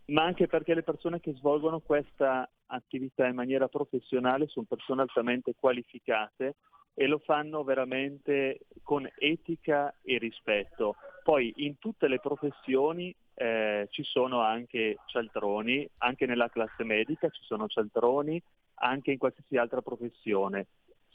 [0.10, 5.54] ma anche perché le persone che svolgono questa attività in maniera professionale sono persone altamente
[5.56, 6.56] qualificate
[7.00, 10.98] e lo fanno veramente con etica e rispetto.
[11.24, 17.42] Poi in tutte le professioni eh, ci sono anche cialtroni, anche nella classe medica ci
[17.44, 18.44] sono cialtroni,
[18.82, 20.68] anche in qualsiasi altra professione.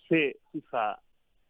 [0.09, 0.99] Se si fa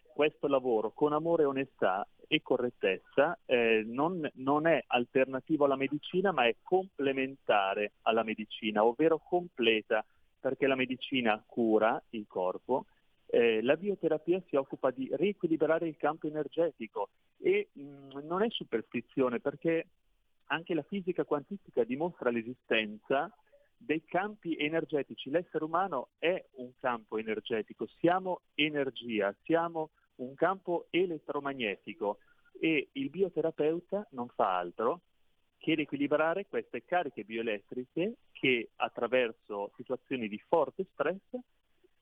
[0.02, 6.44] questo lavoro con amore, onestà e correttezza eh, non, non, è alternativo alla medicina ma
[6.46, 10.04] è complementare alla medicina, ovvero completa,
[10.40, 12.86] perché la medicina cura il corpo,
[13.34, 17.08] eh, la bioterapia si occupa di riequilibrare il campo energetico
[17.38, 19.88] e mh, mm, non è superstizione perché
[20.46, 23.28] anche la fisica quantistica dimostra l'esistenza
[23.76, 25.30] dei campi energetici.
[25.30, 32.18] L'essere umano è un campo energetico, siamo energia, siamo un campo elettromagnetico
[32.60, 35.00] e il bioterapeuta non fa altro
[35.58, 41.36] che riequilibrare queste cariche bioelettriche che attraverso situazioni di forte stress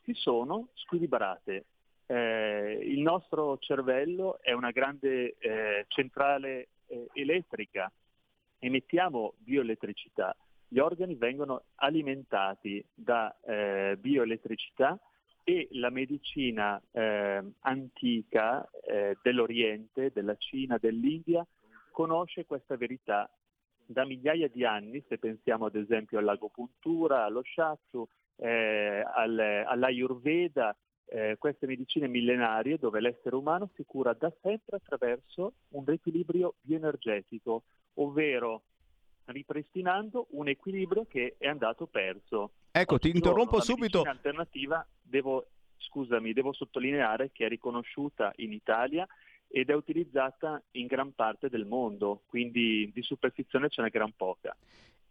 [0.04, 1.66] si sono squilibrate.
[2.06, 7.90] Eh, il nostro cervello è una grande eh, centrale eh, elettrica,
[8.58, 10.36] emettiamo bioelettricità,
[10.72, 14.98] gli organi vengono alimentati da eh, bioelettricità
[15.44, 21.46] e la medicina eh, antica eh, dell'Oriente, della Cina, dell'India
[21.90, 23.28] conosce questa verità.
[23.84, 30.76] Da migliaia di anni, se pensiamo ad esempio all'agopuntura, allo shiatsu, eh, al, all'Ayurveda,
[31.06, 37.64] eh, queste medicine millenarie dove l'essere umano si cura da sempre attraverso un riequilibrio bioenergetico,
[37.94, 38.62] ovvero
[39.26, 42.52] ripristinando un equilibrio che è andato perso.
[42.70, 44.02] Ecco, Oggi ti interrompo subito.
[44.02, 49.06] L'alternativa, devo, scusami, devo sottolineare che è riconosciuta in Italia
[49.48, 54.56] ed è utilizzata in gran parte del mondo, quindi di superstizione ce n'è gran poca.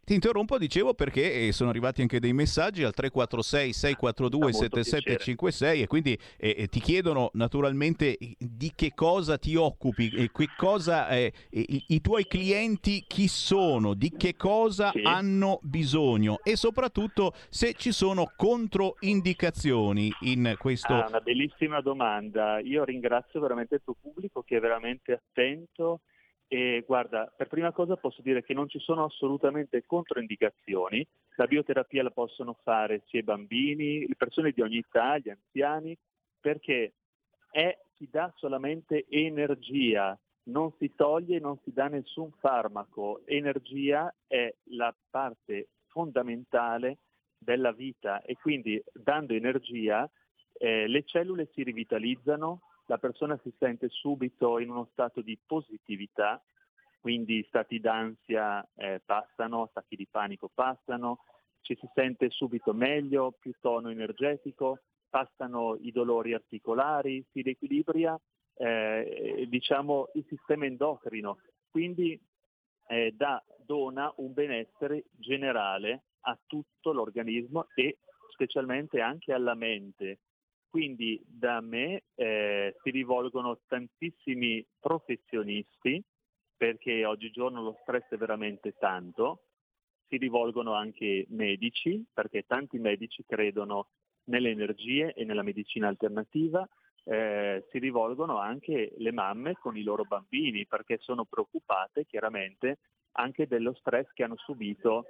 [0.04, 5.86] Ti interrompo, dicevo, perché eh, sono arrivati anche dei messaggi al 346 642 7756 e
[5.86, 11.84] quindi eh, eh, ti chiedono naturalmente di che cosa ti occupi, che cosa, eh, i,
[11.86, 15.02] i, tuoi clienti chi sono, di che cosa sì.
[15.04, 20.94] hanno bisogno e soprattutto se ci sono controindicazioni in questo.
[20.94, 22.58] Ah, una bellissima domanda.
[22.58, 26.00] Io ringrazio veramente il tuo pubblico che è veramente attento
[26.52, 31.02] e guarda, per prima cosa posso dire che non ci sono assolutamente controindicazioni,
[31.36, 35.96] la bioterapia la possono fare sia i bambini, le persone di ogni età, gli anziani,
[36.38, 36.92] perché
[37.50, 40.14] è, ti dà solamente energia,
[40.50, 43.22] non si toglie, non si dà nessun farmaco.
[43.24, 46.98] Energia è la parte fondamentale
[47.38, 50.06] della vita e quindi dando energia
[50.58, 52.60] eh, le cellule si rivitalizzano,
[52.92, 56.42] la persona si sente subito in uno stato di positività,
[57.00, 61.24] quindi stati d'ansia eh, passano, stati di panico passano,
[61.62, 68.20] ci si sente subito meglio, più tono energetico, passano i dolori articolari, si riequilibra
[68.56, 71.38] eh, diciamo, il sistema endocrino,
[71.70, 72.20] quindi
[72.88, 77.96] eh, da, dona un benessere generale a tutto l'organismo e
[78.32, 80.18] specialmente anche alla mente.
[80.72, 86.02] Quindi da me eh, si rivolgono tantissimi professionisti
[86.56, 89.42] perché oggigiorno lo stress è veramente tanto,
[90.08, 93.88] si rivolgono anche medici perché tanti medici credono
[94.28, 96.66] nelle energie e nella medicina alternativa,
[97.04, 102.78] eh, si rivolgono anche le mamme con i loro bambini perché sono preoccupate chiaramente
[103.18, 105.04] anche dello stress che hanno subito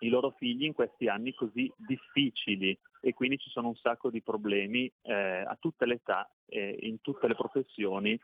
[0.00, 2.78] i loro figli in questi anni così difficili.
[3.00, 7.00] E quindi ci sono un sacco di problemi eh, a tutte le età, eh, in
[7.00, 8.18] tutte le professioni,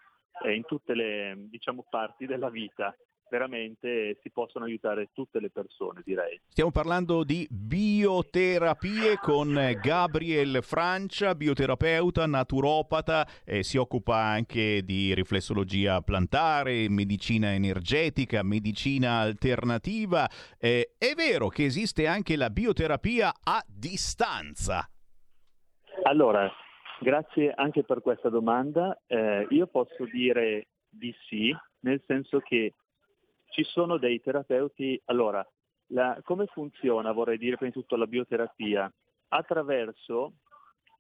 [0.45, 2.95] eh, in tutte le diciamo, parti della vita
[3.31, 6.39] veramente si possono aiutare tutte le persone, direi.
[6.49, 16.01] Stiamo parlando di bioterapie con Gabriel Francia, bioterapeuta, naturopata, eh, si occupa anche di riflessologia
[16.03, 20.29] plantare, medicina energetica, medicina alternativa.
[20.59, 24.89] Eh, è vero che esiste anche la bioterapia a distanza?
[26.03, 26.51] Allora,
[27.01, 29.01] grazie anche per questa domanda.
[29.07, 32.75] Eh, io posso dire di sì, nel senso che
[33.51, 35.47] ci sono dei terapeuti, allora,
[35.89, 38.93] la, come funziona, vorrei dire prima di tutto la bioterapia?
[39.29, 40.35] Attraverso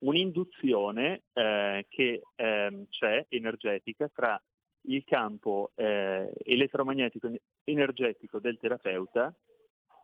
[0.01, 4.41] un'induzione eh, che eh, c'è energetica tra
[4.83, 7.31] il campo eh, elettromagnetico
[7.65, 9.35] energetico del terapeuta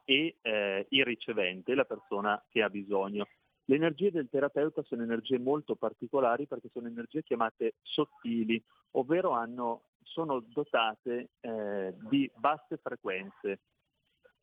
[0.04, 3.26] e eh, il ricevente, la persona che ha bisogno.
[3.64, 9.82] Le energie del terapeuta sono energie molto particolari perché sono energie chiamate sottili, ovvero hanno
[10.06, 13.60] sono dotate eh, di basse frequenze.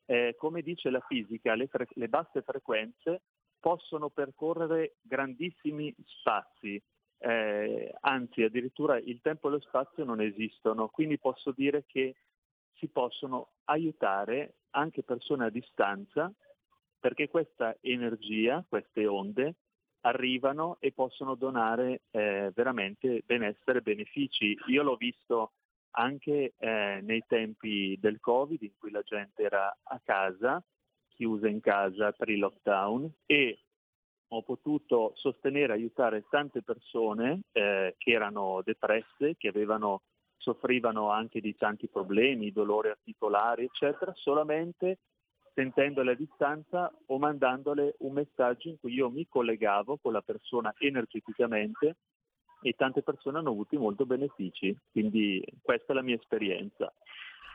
[0.06, 3.22] Eh, come dice la fisica, le, fre- le, basse frequenze
[3.60, 6.82] possono percorrere grandissimi spazi,
[7.20, 12.16] eh, anzi addirittura il tempo e lo spazio non esistono, quindi posso dire che
[12.74, 16.32] si possono aiutare anche persone a distanza
[17.00, 19.56] perché questa energia, queste onde,
[20.04, 24.58] arrivano e possono donare eh, veramente benessere, benefici.
[24.68, 25.54] Io l'ho visto
[25.92, 30.64] anche eh, nei tempi del Covid in cui la gente era a casa,
[31.10, 33.60] chiusa in casa per il lockdown e
[34.30, 40.02] ho potuto sostenere e aiutare tante persone eh, che erano depresse, che avevano,
[40.38, 44.98] soffrivano anche di tanti problemi, dolori articolari, eccetera, solamente
[45.54, 50.74] sentendole a distanza o mandandole un messaggio in cui io mi collegavo con la persona
[50.80, 51.96] energeticamente
[52.62, 56.92] e tante persone hanno avuto molti benefici, quindi questa è la mia esperienza.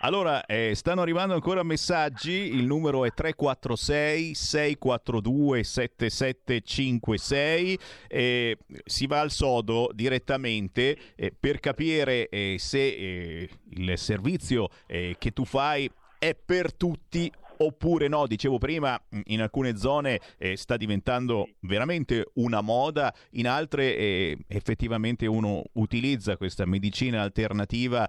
[0.00, 9.20] Allora, eh, stanno arrivando ancora messaggi, il numero è 346 642 7756, eh, si va
[9.20, 15.90] al sodo direttamente eh, per capire eh, se eh, il servizio eh, che tu fai
[16.16, 17.28] è per tutti
[17.58, 18.26] oppure no.
[18.26, 25.26] Dicevo prima, in alcune zone eh, sta diventando veramente una moda, in altre eh, effettivamente
[25.26, 28.08] uno utilizza questa medicina alternativa.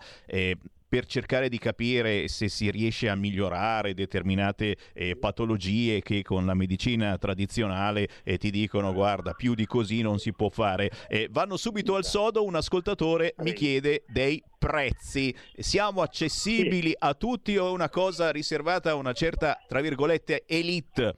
[0.90, 6.56] Per cercare di capire se si riesce a migliorare determinate eh, patologie che con la
[6.56, 10.90] medicina tradizionale eh, ti dicono guarda più di così non si può fare.
[11.08, 15.32] Eh, vanno subito al sodo, un ascoltatore mi chiede dei prezzi.
[15.56, 21.18] Siamo accessibili a tutti o è una cosa riservata a una certa, tra virgolette, elite?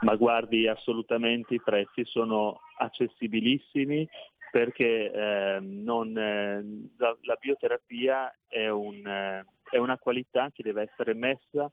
[0.00, 4.08] Ma guardi, assolutamente i prezzi sono accessibilissimi
[4.54, 6.62] perché eh, non, eh,
[6.96, 11.68] la, la, bioterapia è, un, eh, è, una qualità che deve essere messa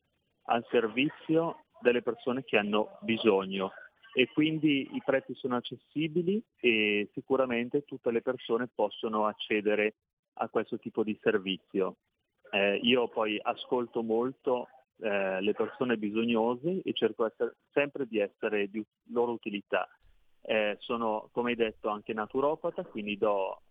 [0.46, 3.72] al servizio delle persone che hanno bisogno
[4.16, 9.98] e quindi i prezzi sono accessibili e sicuramente tutte le persone possono accedere
[10.40, 11.98] a questo tipo di servizio.
[12.50, 14.70] Eh, io poi ascolto molto
[15.02, 19.88] eh, le persone bisognose e cerco essere, sempre di essere di loro utilità
[20.44, 23.18] eh, sono, come hai detto, anche naturopata, quindi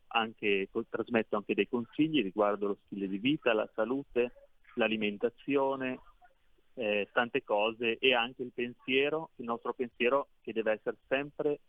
[0.09, 4.33] anche, trasmetto anche dei consigli riguardo lo stile di vita, la salute,
[4.75, 6.01] l'alimentazione,
[6.75, 11.61] eh, tante cose e anche il pensiero, il nostro pensiero che deve essere sempre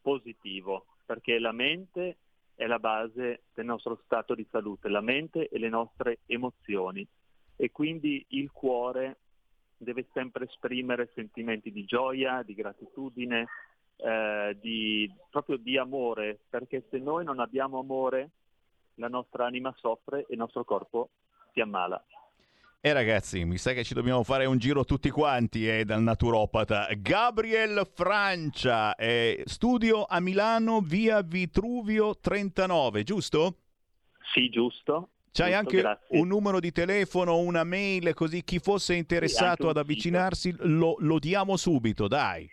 [0.00, 2.16] positivo, perché la mente
[2.54, 7.06] è la base del nostro stato di salute, la mente e le nostre emozioni.
[7.56, 9.18] E quindi il cuore
[9.76, 13.46] deve sempre esprimere sentimenti di gioia, di gratitudine,
[13.98, 18.30] eh, di, proprio di amore, perché se noi non abbiamo amore
[18.94, 21.10] la nostra anima soffre e il nostro corpo
[21.52, 22.02] si ammala.
[22.80, 26.86] E ragazzi, mi sa che ci dobbiamo fare un giro tutti quanti eh, dal naturopata.
[26.96, 33.56] Gabriel Francia, eh, studio a Milano, via Vitruvio 39, giusto?
[34.32, 35.08] Sì, giusto.
[35.32, 36.20] C'hai giusto, anche grazie.
[36.20, 41.18] un numero di telefono, una mail, così chi fosse interessato un ad avvicinarsi lo, lo
[41.18, 42.48] diamo subito, dai.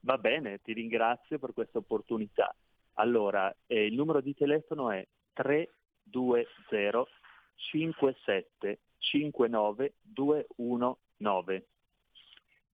[0.00, 2.54] Va bene, ti ringrazio per questa opportunità.
[2.94, 7.18] Allora, eh, il numero di telefono è 320
[7.60, 11.66] 57 59 219,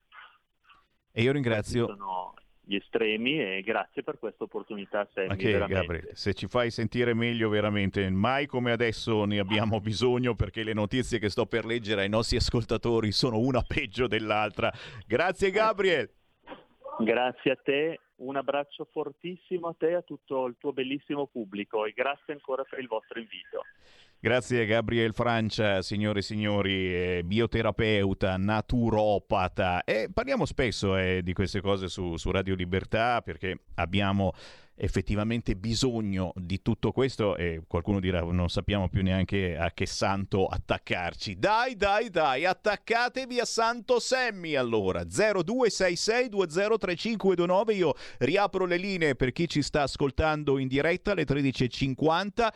[1.13, 1.87] E io ringrazio...
[1.87, 2.35] Sono
[2.71, 5.75] gli estremi e grazie per questa opportunità, Sammy, veramente.
[5.75, 10.73] Gabriele, se ci fai sentire meglio veramente, mai come adesso ne abbiamo bisogno perché le
[10.73, 14.73] notizie che sto per leggere ai nostri ascoltatori sono una peggio dell'altra.
[15.05, 16.09] Grazie Gabriel.
[17.01, 21.87] Grazie a te, un abbraccio fortissimo a te e a tutto il tuo bellissimo pubblico
[21.87, 23.65] e grazie ancora per il vostro invito.
[24.23, 29.83] Grazie Gabriel Francia, signore e signori, eh, bioterapeuta, naturopata.
[29.83, 34.35] E parliamo spesso eh, di queste cose su, su Radio Libertà perché abbiamo
[34.75, 40.45] effettivamente bisogno di tutto questo e qualcuno dirà non sappiamo più neanche a che santo
[40.47, 41.39] attaccarci.
[41.39, 45.01] Dai, dai, dai, attaccatevi a Santo Semmi allora.
[45.05, 52.49] 0266203529 io riapro le linee per chi ci sta ascoltando in diretta alle 13.50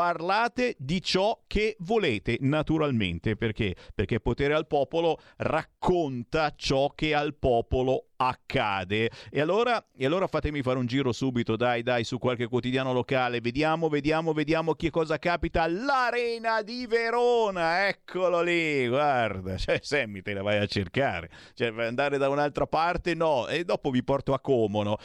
[0.00, 3.76] parlate di ciò che volete naturalmente perché?
[3.94, 9.10] Perché potere al popolo racconta ciò che al popolo accade.
[9.30, 13.42] E allora, e allora fatemi fare un giro subito dai dai su qualche quotidiano locale.
[13.42, 17.86] Vediamo vediamo vediamo che cosa capita all'arena di Verona.
[17.86, 21.28] Eccolo lì guarda cioè Sammy te la vai a cercare.
[21.52, 24.96] Cioè andare da un'altra parte no e dopo vi porto a Comono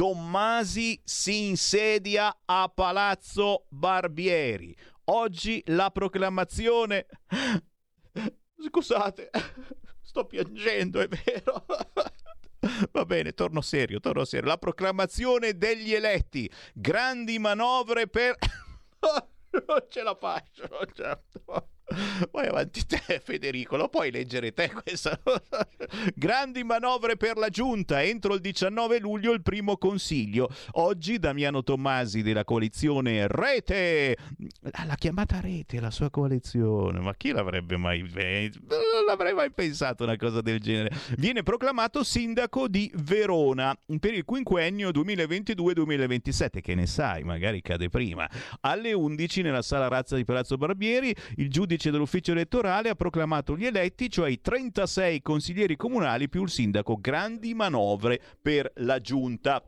[0.00, 4.74] Tommasi si insedia a Palazzo Barbieri.
[5.04, 7.06] Oggi la proclamazione...
[8.56, 9.28] Scusate,
[10.00, 11.66] sto piangendo, è vero.
[12.92, 14.48] Va bene, torno serio, torno serio.
[14.48, 16.50] La proclamazione degli eletti.
[16.72, 18.36] Grandi manovre per...
[19.50, 21.22] non ce la faccio, non ce la
[22.30, 25.18] Vai avanti te, Federico, lo puoi leggere te questa
[26.14, 28.02] Grandi manovre per la giunta.
[28.02, 30.48] Entro il 19 luglio il primo consiglio.
[30.72, 34.16] Oggi Damiano Tommasi della coalizione Rete.
[34.86, 37.00] La chiamata Rete, la sua coalizione.
[37.00, 40.94] Ma chi l'avrebbe mai non l'avrei mai pensato una cosa del genere.
[41.16, 46.60] Viene proclamato sindaco di Verona per il quinquennio 2022-2027.
[46.60, 48.28] Che ne sai, magari cade prima.
[48.60, 53.64] Alle 11 nella sala razza di Palazzo Barbieri il giudice dell'ufficio elettorale ha proclamato gli
[53.64, 56.98] eletti, cioè i 36 consiglieri comunali più il sindaco.
[57.00, 59.62] Grandi manovre per la giunta.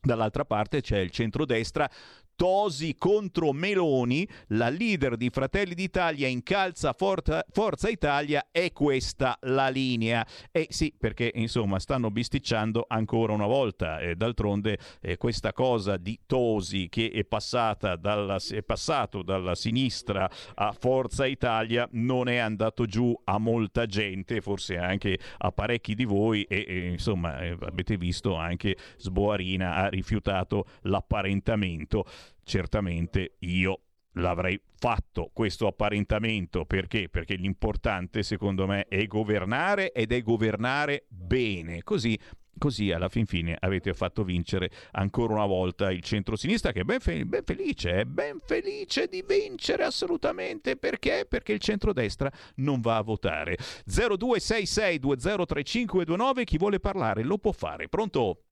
[0.00, 1.90] Dall'altra parte c'è il centrodestra
[2.36, 9.68] Tosi contro Meloni, la leader di Fratelli d'Italia incalza Forza, Forza Italia, è questa la
[9.68, 10.24] linea.
[10.52, 13.98] E sì, perché insomma stanno bisticciando ancora una volta.
[13.98, 20.30] E d'altronde eh, questa cosa di Tosi che è, passata dalla, è passato dalla sinistra
[20.54, 26.04] a Forza Italia non è andato giù a molta gente, forse anche a parecchi di
[26.04, 32.04] voi e, e insomma eh, avete visto anche Sboarina ha rifiutato l'apparentamento
[32.46, 33.80] certamente io
[34.12, 37.08] l'avrei fatto questo apparentamento perché?
[37.10, 41.82] Perché l'importante secondo me è governare ed è governare bene.
[41.82, 42.18] Così
[42.58, 47.00] Così alla fin fine avete fatto vincere ancora una volta il centro-sinistra che è ben,
[47.00, 50.78] fe- ben felice, è ben felice di vincere assolutamente.
[50.78, 51.26] Perché?
[51.28, 53.58] Perché il centrodestra non va a votare.
[53.86, 57.90] 0266203529, chi vuole parlare lo può fare.
[57.90, 58.45] Pronto?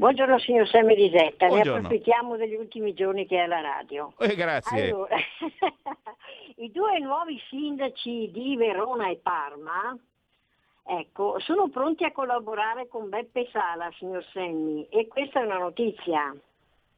[0.00, 4.14] Buongiorno signor Sammy Risetta, ne approfittiamo degli ultimi giorni che è alla radio.
[4.18, 4.88] Eh, grazie.
[4.88, 5.14] Allora,
[6.56, 9.94] i due nuovi sindaci di Verona e Parma
[10.84, 16.34] ecco, sono pronti a collaborare con Beppe Sala, signor Sammy, e questa è una notizia.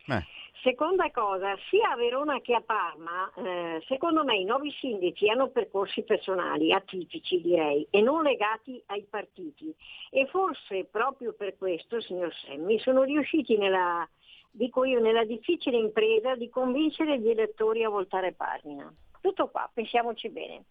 [0.07, 0.25] Eh.
[0.63, 5.49] Seconda cosa, sia a Verona che a Parma, eh, secondo me i nuovi sindaci hanno
[5.49, 9.75] percorsi personali, atipici direi, e non legati ai partiti.
[10.09, 14.09] E forse proprio per questo, signor Semmi, sono riusciti nella,
[14.53, 18.89] dico io, nella difficile impresa di convincere gli elettori a voltare pagina.
[19.21, 20.63] Tutto qua, pensiamoci bene.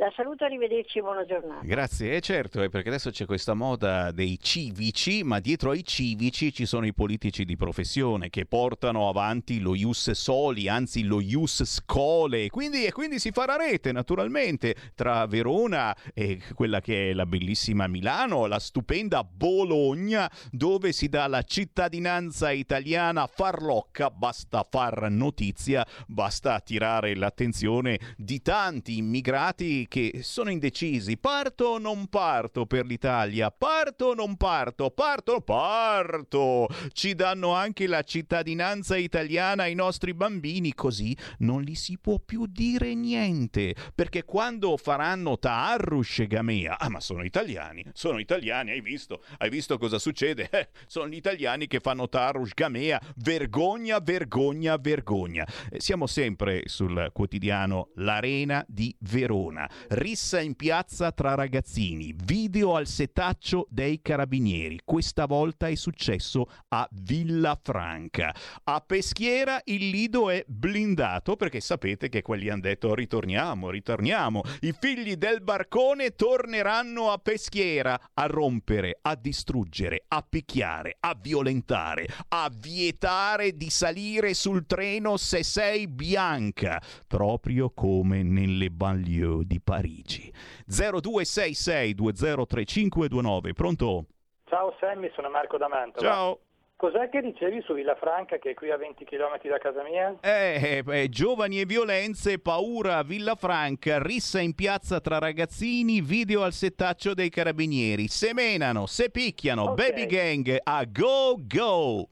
[0.00, 1.64] La saluto, arrivederci, buona giornata.
[1.64, 6.52] Grazie, e certo, è perché adesso c'è questa moda dei civici, ma dietro ai civici
[6.52, 11.64] ci sono i politici di professione che portano avanti lo ius soli, anzi lo ius
[11.64, 17.26] scole, quindi, e quindi si farà rete naturalmente tra Verona e quella che è la
[17.26, 25.84] bellissima Milano, la stupenda Bologna, dove si dà la cittadinanza italiana farlocca, basta far notizia,
[26.06, 31.16] basta attirare l'attenzione di tanti immigrati che sono indecisi.
[31.16, 33.50] Parto o non parto per l'Italia?
[33.50, 34.90] Parto o non parto?
[34.90, 36.68] Parto o parto?
[36.92, 42.46] Ci danno anche la cittadinanza italiana ai nostri bambini, così non gli si può più
[42.46, 43.74] dire niente.
[43.94, 49.24] Perché quando faranno Taarrush Gamea, ah ma sono italiani, sono italiani, hai visto?
[49.38, 50.48] Hai visto cosa succede?
[50.58, 55.46] Eh, sono gli italiani che fanno Taarrush Gamea, vergogna, vergogna, vergogna.
[55.70, 59.47] Eh, siamo sempre sul quotidiano L'Arena di Verona.
[59.88, 64.80] Rissa in piazza tra ragazzini, video al setaccio dei carabinieri.
[64.84, 68.34] Questa volta è successo a Villafranca.
[68.64, 74.42] A Peschiera il lido è blindato perché sapete che quelli hanno detto ritorniamo, ritorniamo.
[74.60, 82.06] I figli del barcone torneranno a Peschiera a rompere, a distruggere, a picchiare, a violentare,
[82.28, 90.32] a vietare di salire sul treno se sei bianca, proprio come nelle banlieue di Parigi.
[90.66, 94.04] 0266 203529, pronto?
[94.48, 96.06] Ciao Sammy, sono Marco da Mantova.
[96.06, 96.38] Ciao.
[96.76, 100.14] Cos'è che dicevi su Villafranca che è qui a 20 km da casa mia?
[100.20, 106.52] Eh, eh, giovani e violenze, paura a Villafranca, rissa in piazza tra ragazzini, video al
[106.52, 108.06] settaccio dei carabinieri.
[108.06, 109.74] Se menano, se picchiano, Ok.
[109.74, 112.08] baby gang a go go.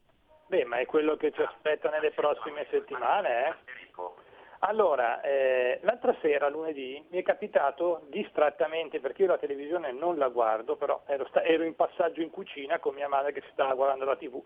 [0.48, 3.54] Beh, ma è quello che ci aspetta nelle prossime settimane, eh?
[4.60, 10.28] Allora, eh, l'altra sera, lunedì, mi è capitato distrattamente, perché io la televisione non la
[10.28, 13.74] guardo, però ero, sta- ero in passaggio in cucina con mia madre che si stava
[13.74, 14.42] guardando la tv,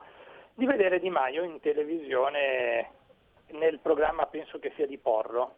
[0.55, 2.91] di vedere Di Maio in televisione
[3.53, 5.57] nel programma, penso che sia di Porro.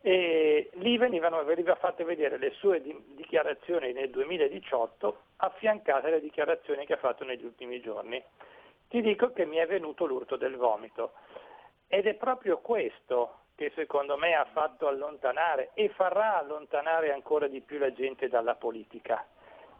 [0.00, 6.84] E lì venivano, veniva fatte vedere le sue di- dichiarazioni nel 2018 affiancate alle dichiarazioni
[6.84, 8.22] che ha fatto negli ultimi giorni.
[8.88, 11.12] Ti dico che mi è venuto l'urto del vomito
[11.88, 17.60] ed è proprio questo che secondo me ha fatto allontanare e farà allontanare ancora di
[17.60, 19.24] più la gente dalla politica.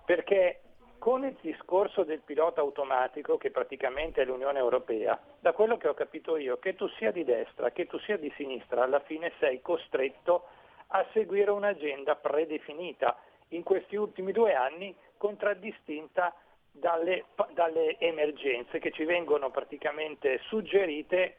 [0.04, 0.60] Perché
[0.98, 5.94] con il discorso del pilota automatico, che praticamente è l'Unione Europea, da quello che ho
[5.94, 9.60] capito io, che tu sia di destra, che tu sia di sinistra, alla fine sei
[9.60, 10.46] costretto
[10.88, 13.18] a seguire un'agenda predefinita,
[13.48, 16.34] in questi ultimi due anni contraddistinta
[16.70, 21.36] dalle, dalle emergenze che ci vengono praticamente suggerite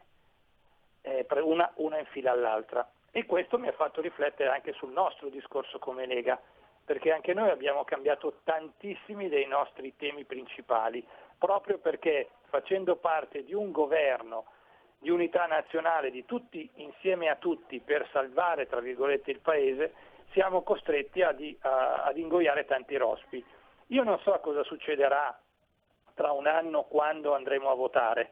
[1.05, 2.87] eh, una, una in fila all'altra.
[3.11, 6.39] E questo mi ha fatto riflettere anche sul nostro discorso come Lega,
[6.83, 11.05] perché anche noi abbiamo cambiato tantissimi dei nostri temi principali,
[11.37, 14.45] proprio perché facendo parte di un governo
[14.99, 19.93] di unità nazionale di tutti insieme a tutti per salvare tra virgolette il paese,
[20.31, 23.43] siamo costretti ad, a- ad ingoiare tanti rospi.
[23.87, 25.37] Io non so cosa succederà
[26.15, 28.31] tra un anno quando andremo a votare,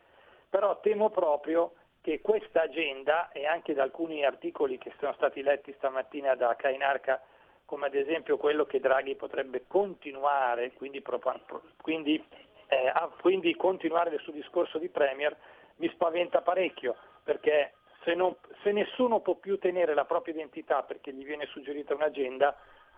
[0.50, 5.74] però temo proprio che questa agenda e anche da alcuni articoli che sono stati letti
[5.78, 7.22] stamattina da Cainarca,
[7.64, 11.02] come ad esempio quello che Draghi potrebbe continuare, quindi,
[11.82, 12.22] quindi,
[12.68, 12.92] eh,
[13.22, 15.34] quindi continuare il suo discorso di Premier,
[15.78, 21.14] mi spaventa parecchio, perché se, non- se nessuno può più tenere la propria identità perché
[21.14, 22.54] gli viene suggerita un'agenda,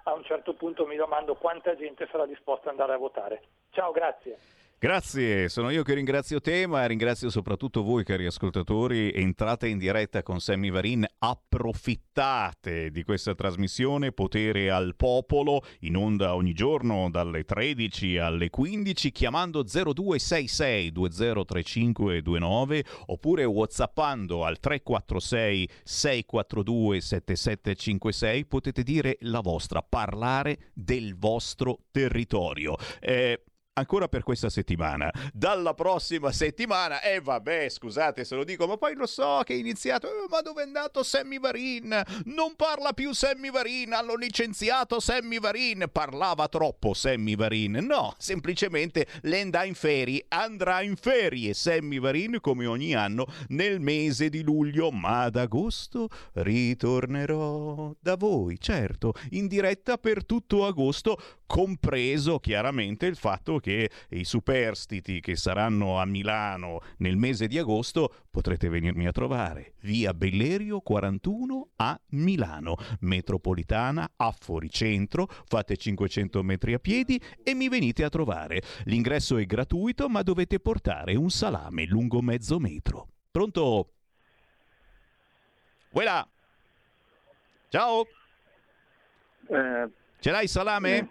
[0.06, 3.44] a un certo punto mi domando quanta gente sarà disposta ad andare a votare.
[3.70, 4.38] Ciao, grazie.
[4.86, 9.12] Grazie, sono io che ringrazio te, ma ringrazio soprattutto voi cari ascoltatori.
[9.12, 16.36] Entrate in diretta con Sammy Varin, approfittate di questa trasmissione Potere al Popolo, in onda
[16.36, 28.46] ogni giorno dalle 13 alle 15 chiamando 0266 203529 oppure whatsappando al 346 642 7756
[28.46, 32.76] potete dire la vostra, parlare del vostro territorio.
[33.00, 33.42] Eh,
[33.78, 35.12] ancora per questa settimana.
[35.34, 39.54] Dalla prossima settimana, e eh, vabbè, scusate se lo dico, ma poi lo so che
[39.54, 42.02] è iniziato, eh, ma dove è andato Sammy Varin?
[42.26, 47.86] Non parla più Sammy Varin, hanno licenziato Sammy Varin, parlava troppo Sammy Varin.
[47.86, 54.30] No, semplicemente l'enda in ferie, andrà in ferie Sammy Varin come ogni anno nel mese
[54.30, 62.40] di luglio, ma ad agosto ritornerò da voi, certo, in diretta per tutto agosto, compreso
[62.40, 68.14] chiaramente il fatto che che i superstiti che saranno a Milano nel mese di agosto
[68.30, 69.74] potrete venirmi a trovare.
[69.80, 77.68] Via Bellerio 41 a Milano, metropolitana a fuoricentro, fate 500 metri a piedi e mi
[77.68, 78.62] venite a trovare.
[78.84, 83.08] L'ingresso è gratuito ma dovete portare un salame lungo mezzo metro.
[83.32, 83.94] Pronto?
[85.90, 86.30] Voilà.
[87.70, 88.06] Ciao.
[89.50, 89.90] Eh,
[90.20, 90.98] Ce l'hai il salame?
[90.98, 91.08] eh,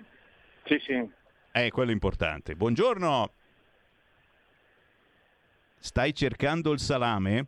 [0.67, 1.23] sì, sì.
[1.57, 2.57] Eh, quello importante.
[2.57, 3.31] Buongiorno.
[5.79, 7.47] Stai cercando il salame?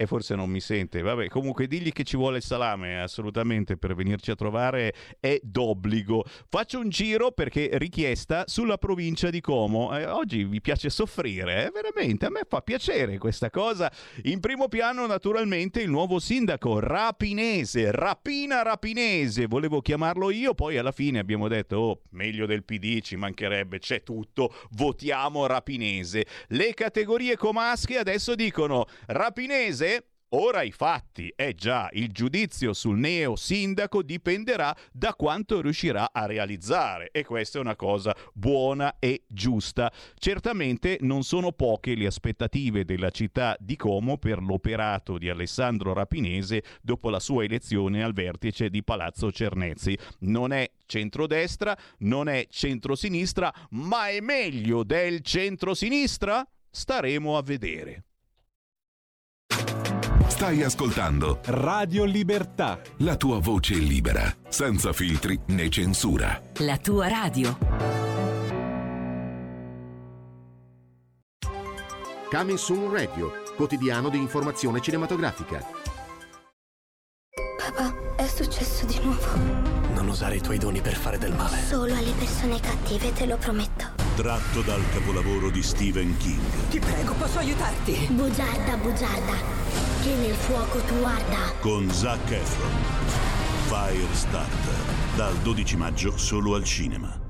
[0.00, 1.02] E forse non mi sente.
[1.02, 6.24] Vabbè, comunque digli che ci vuole il salame, assolutamente, per venirci a trovare è d'obbligo.
[6.48, 9.98] Faccio un giro perché richiesta sulla provincia di Como.
[9.98, 11.70] Eh, oggi vi piace soffrire, eh?
[11.72, 13.90] veramente, a me fa piacere questa cosa.
[14.22, 20.92] In primo piano, naturalmente, il nuovo sindaco Rapinese, Rapina Rapinese, volevo chiamarlo io, poi alla
[20.92, 26.24] fine abbiamo detto, oh, meglio del PD, ci mancherebbe, c'è tutto, votiamo Rapinese.
[26.50, 29.86] Le categorie comasche adesso dicono Rapinese
[30.32, 36.26] Ora i fatti, eh già, il giudizio sul neo sindaco dipenderà da quanto riuscirà a
[36.26, 39.90] realizzare e questa è una cosa buona e giusta.
[40.18, 46.62] Certamente non sono poche le aspettative della città di Como per l'operato di Alessandro Rapinese
[46.82, 49.96] dopo la sua elezione al vertice di Palazzo Cernezzi.
[50.20, 56.46] Non è centrodestra, non è centrosinistra, ma è meglio del centrosinistra?
[56.70, 58.02] Staremo a vedere.
[60.28, 62.80] Stai ascoltando Radio Libertà.
[62.98, 66.40] la tua voce libera, senza filtri né censura.
[66.58, 67.58] La tua radio.
[72.30, 75.64] Coming Soon Radio, quotidiano di informazione cinematografica.
[77.56, 79.26] Papà, è successo di nuovo.
[79.94, 81.56] Non usare i tuoi doni per fare del male.
[81.66, 83.86] Solo alle persone cattive, te lo prometto.
[84.14, 86.68] Tratto dal capolavoro di Stephen King.
[86.68, 88.08] Ti prego, posso aiutarti?
[88.10, 91.52] Bugiarda, bugiarda, che nel fuoco tu arda.
[91.60, 92.70] Con Zac Efron.
[93.66, 94.74] Firestarter.
[95.16, 97.26] Dal 12 maggio solo al cinema.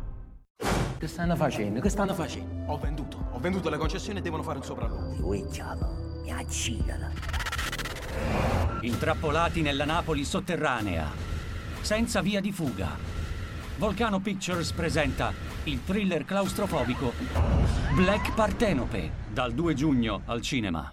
[0.98, 1.80] Che stanno facendo?
[1.80, 2.70] Che stanno facendo?
[2.72, 3.28] Ho venduto.
[3.32, 5.14] Ho venduto le concessioni e devono fare un sopralluogo.
[5.18, 7.10] Luigiano, mi accidano.
[8.82, 11.10] Intrappolati nella Napoli sotterranea,
[11.80, 12.96] senza via di fuga.
[13.76, 15.32] Volcano Pictures presenta
[15.64, 17.12] il thriller claustrofobico
[17.94, 20.92] Black Partenope, dal 2 giugno al cinema.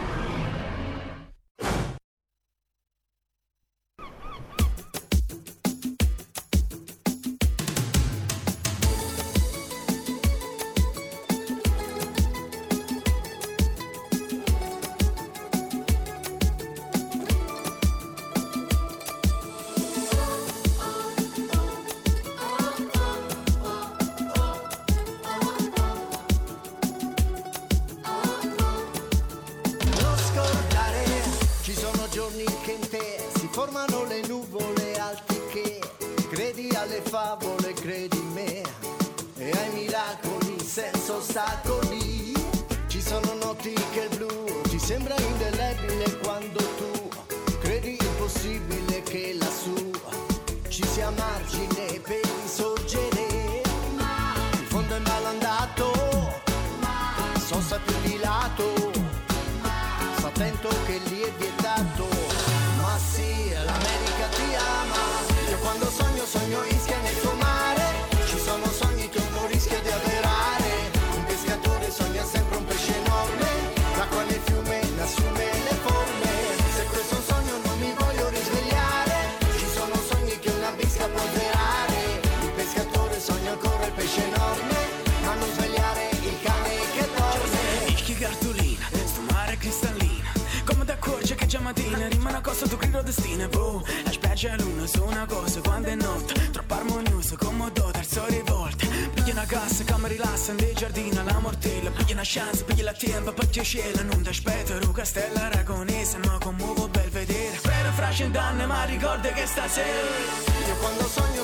[109.51, 111.43] Ricorda che stasera Io quando sogno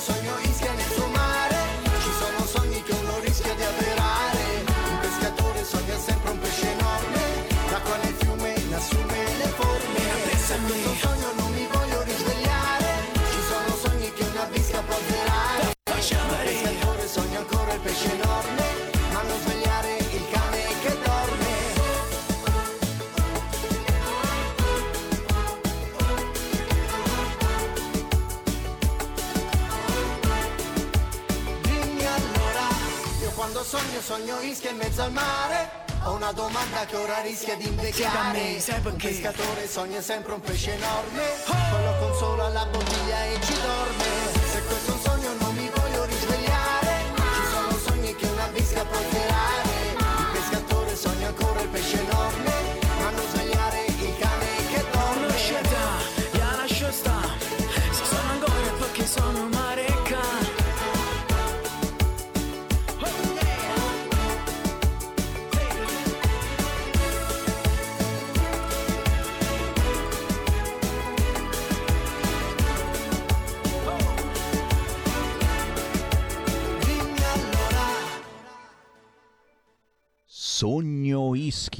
[38.92, 39.08] perché?
[39.10, 41.47] pescatore sogna sempre un pesce enorme.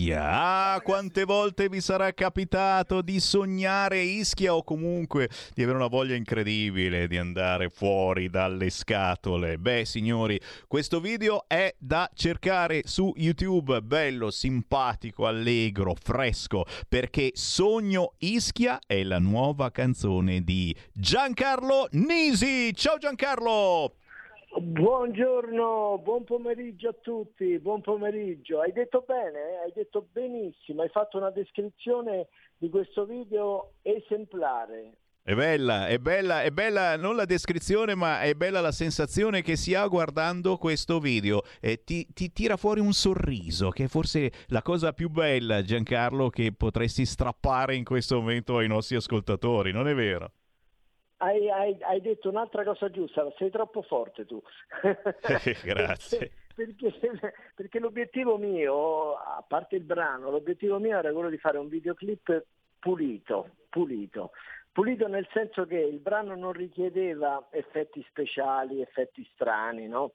[0.08, 0.74] Ischia.
[0.74, 6.16] Ah, quante volte vi sarà capitato di sognare Ischia o comunque di avere una voglia
[6.16, 9.58] incredibile di andare fuori dalle scatole?
[9.58, 18.14] Beh, signori, questo video è da cercare su YouTube, bello, simpatico, allegro, fresco, perché Sogno
[18.20, 22.74] Ischia è la nuova canzone di Giancarlo Nisi.
[22.74, 24.07] Ciao Giancarlo!
[24.60, 28.60] Buongiorno, buon pomeriggio a tutti, buon pomeriggio.
[28.60, 29.55] Hai detto bene, eh?
[29.58, 32.28] hai detto benissimo, hai fatto una descrizione
[32.58, 34.93] di questo video esemplare.
[35.22, 39.55] È bella, è bella, è bella non la descrizione, ma è bella la sensazione che
[39.55, 41.43] si ha guardando questo video.
[41.62, 46.30] E ti, ti tira fuori un sorriso, che è forse la cosa più bella, Giancarlo,
[46.30, 50.32] che potresti strappare in questo momento ai nostri ascoltatori, non è vero?
[51.18, 54.41] Hai, hai- hai detto un'altra cosa giusta, sei troppo forte tu.
[55.63, 56.32] Grazie.
[56.53, 56.93] perché,
[57.55, 62.45] perché l'obiettivo mio, a parte il brano, l'obiettivo mio era quello di fare un videoclip
[62.80, 64.32] pulito, pulito.
[64.72, 70.13] Pulito nel senso che il brano non richiedeva effetti speciali, effetti strani, no?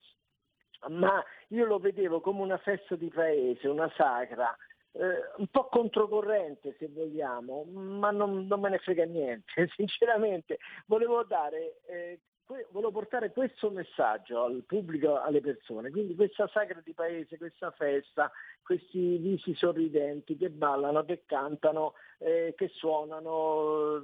[0.88, 4.56] Ma io lo vedevo come una festa di paese, una sacra,
[4.92, 10.58] eh, un po' controcorrente se vogliamo, ma non, non me ne frega niente, sinceramente.
[10.86, 16.80] Volevo dare, eh, que- volevo portare questo messaggio al pubblico, alle persone, quindi questa sacra
[16.84, 18.30] di paese, questa festa,
[18.62, 24.02] questi visi sorridenti che ballano, che cantano, eh, che suonano,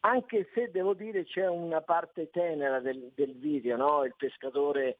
[0.00, 4.04] anche se devo dire c'è una parte tenera del, del video, no?
[4.04, 4.96] il pescatore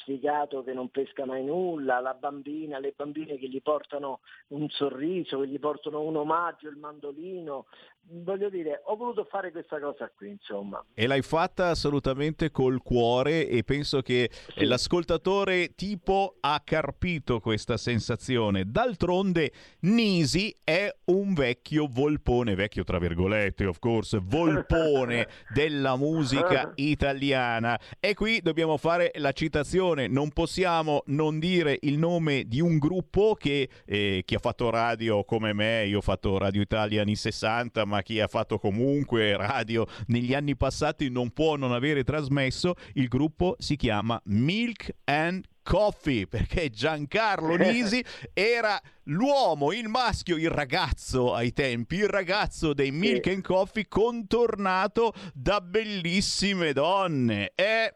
[0.00, 5.40] sfigato che non pesca mai nulla, la bambina, le bambine che gli portano un sorriso,
[5.40, 7.66] che gli portano un omaggio, il mandolino,
[8.04, 10.84] voglio dire, ho voluto fare questa cosa qui, insomma.
[10.94, 17.76] E l'hai fatta assolutamente col cuore e penso che eh, l'ascoltatore tipo ha carpito questa
[17.76, 18.64] sensazione.
[18.66, 27.78] D'altronde Nisi è un vecchio volpone, vecchio tra virgolette, of course, volpone della musica italiana.
[28.00, 33.36] E qui dobbiamo fare la citazione, non possiamo non dire il nome di un gruppo
[33.38, 37.84] che eh, chi ha fatto radio come me, io ho fatto Radio Italia anni 60,
[37.84, 43.06] ma chi ha fatto comunque radio negli anni passati non può non avere trasmesso, il
[43.06, 48.04] gruppo si chiama Milk and Coffee perché Giancarlo Nisi
[48.34, 55.12] era l'uomo, il maschio, il ragazzo ai tempi, il ragazzo dei Milk and Coffee contornato
[55.32, 57.52] da bellissime donne.
[57.54, 57.94] E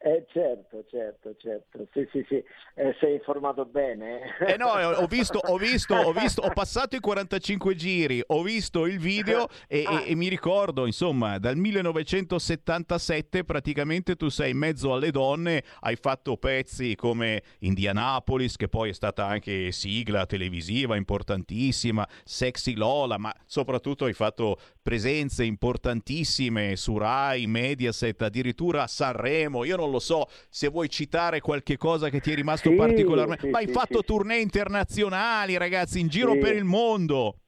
[0.00, 2.36] Eh certo, certo, certo, sì sì sì,
[2.74, 4.20] Eh, sei informato bene.
[4.46, 8.86] Eh no, ho visto, ho visto, ho visto, ho passato i 45 giri, ho visto
[8.86, 14.92] il video e, e- e mi ricordo, insomma, dal 1977 praticamente tu sei in mezzo
[14.92, 22.06] alle donne, hai fatto pezzi come Indianapolis, che poi è stata anche sigla televisiva importantissima,
[22.22, 29.64] Sexy Lola, ma soprattutto hai fatto presenze importantissime su Rai, Mediaset, addirittura a Sanremo.
[29.64, 33.44] Io non lo so se vuoi citare qualche cosa che ti è rimasto Sì, particolarmente,
[33.44, 37.40] sì, ma hai sì, fatto tournée internazionali, ragazzi, in giro per il mondo.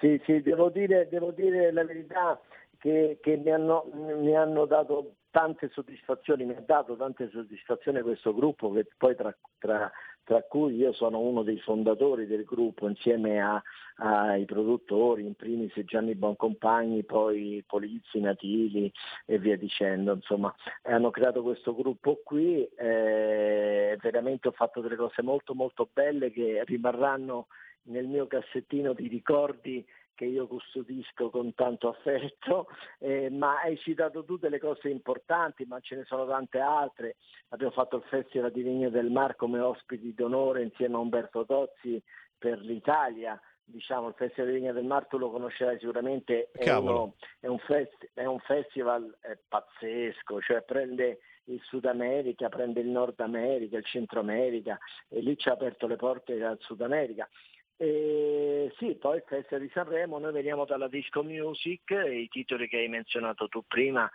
[0.00, 2.40] Sì, sì, devo dire, devo dire la verità
[2.78, 8.34] che, che mi, hanno, mi hanno dato tante soddisfazioni, mi ha dato tante soddisfazioni questo
[8.34, 9.90] gruppo, che poi tra, tra-
[10.24, 13.62] tra cui io sono uno dei fondatori del gruppo insieme a-
[13.96, 18.90] ai produttori, in primis Gianni Boncompagni, poi Polizzi, Natili
[19.26, 20.14] e via dicendo.
[20.14, 20.52] Insomma,
[20.82, 26.62] hanno creato questo gruppo qui, eh, veramente ho fatto delle cose molto molto belle che
[26.64, 27.46] rimarranno
[27.84, 29.84] nel mio cassettino di ricordi
[30.14, 35.80] che io custodisco con tanto affetto, eh, ma hai citato tu delle cose importanti, ma
[35.80, 37.16] ce ne sono tante altre.
[37.50, 42.02] Abbiamo fatto il Festival di Vigno del Mar come ospiti d'onore insieme a Umberto Tozzi
[42.38, 43.40] per l'Italia.
[43.66, 47.58] Diciamo, il Festival di Vigno del Mar tu lo conoscerai sicuramente, è, uno- è un,
[47.58, 53.76] festi- è un festival eh, pazzesco, cioè prende il Sud America, prende il Nord America,
[53.76, 57.28] il Centro America e lì ci ha aperto le porte al Sud America.
[57.76, 62.78] E sì, poi il Festival di Sanremo, noi veniamo dalla disco music, i titoli che
[62.78, 64.10] hai menzionato tu prima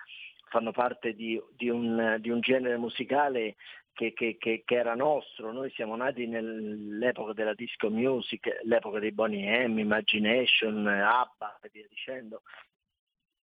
[0.49, 3.55] fanno parte di, di, un, di un, genere musicale
[3.93, 9.11] che, che, che, che, era nostro, noi siamo nati nell'epoca della disco music, l'epoca dei
[9.11, 12.41] Bonnie M, Imagination, ABBA e via dicendo.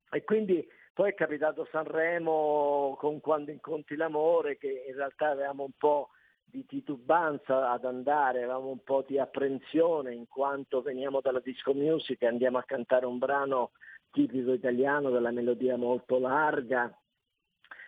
[0.10, 5.74] E quindi poi è capitato Sanremo con Quando incontri l'amore, che in realtà avevamo un
[5.78, 6.10] po'
[6.46, 12.22] di titubanza ad andare, avevamo un po' di apprensione in quanto veniamo dalla disco music
[12.22, 13.72] e andiamo a cantare un brano
[14.12, 16.96] tipico italiano dalla melodia molto larga.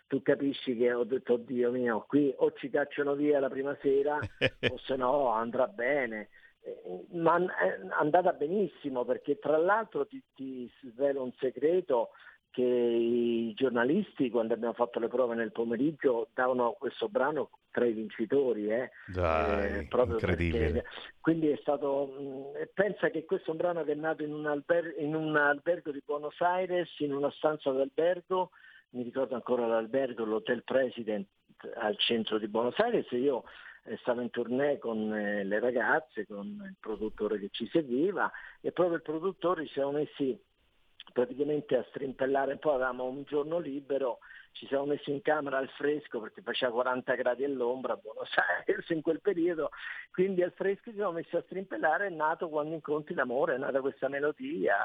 [0.08, 4.18] Tu capisci che ho detto, oddio mio, qui o ci cacciano via la prima sera
[4.72, 6.30] o se no andrà bene.
[6.62, 12.12] Eh, ma è andata benissimo perché tra l'altro ti, ti svelo un segreto,
[12.58, 17.92] che i giornalisti quando abbiamo fatto le prove nel pomeriggio davano questo brano tra i
[17.92, 18.72] vincitori.
[18.72, 18.90] Eh?
[19.06, 20.72] Dai, eh, incredibile.
[20.72, 20.90] Perché,
[21.22, 24.48] quindi è stato, mh, pensa che questo è un brano che è nato in un,
[24.48, 28.50] alber- in un albergo di Buenos Aires, in una stanza d'albergo,
[28.92, 31.28] mi ricordo ancora l'albergo, l'Hotel President
[31.76, 33.44] al centro di Buenos Aires, io
[33.84, 38.72] eh, stavo in tournée con eh, le ragazze, con il produttore che ci seguiva e
[38.72, 40.40] proprio il produttore ci siamo messi
[41.14, 44.20] praticamente a strimpellare, poi avevamo un giorno libero,
[44.52, 48.30] ci siamo messi in camera al fresco perché faceva 40 gradi all'ombra a Buenos
[48.66, 49.70] Aires in quel periodo,
[50.12, 53.82] quindi al fresco ci siamo messi a strimpellare, è nato quando incontri l'amore, è nata
[53.82, 54.76] questa melodia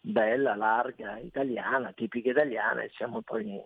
[0.00, 3.62] bella, larga, italiana, tipica italiana e siamo poi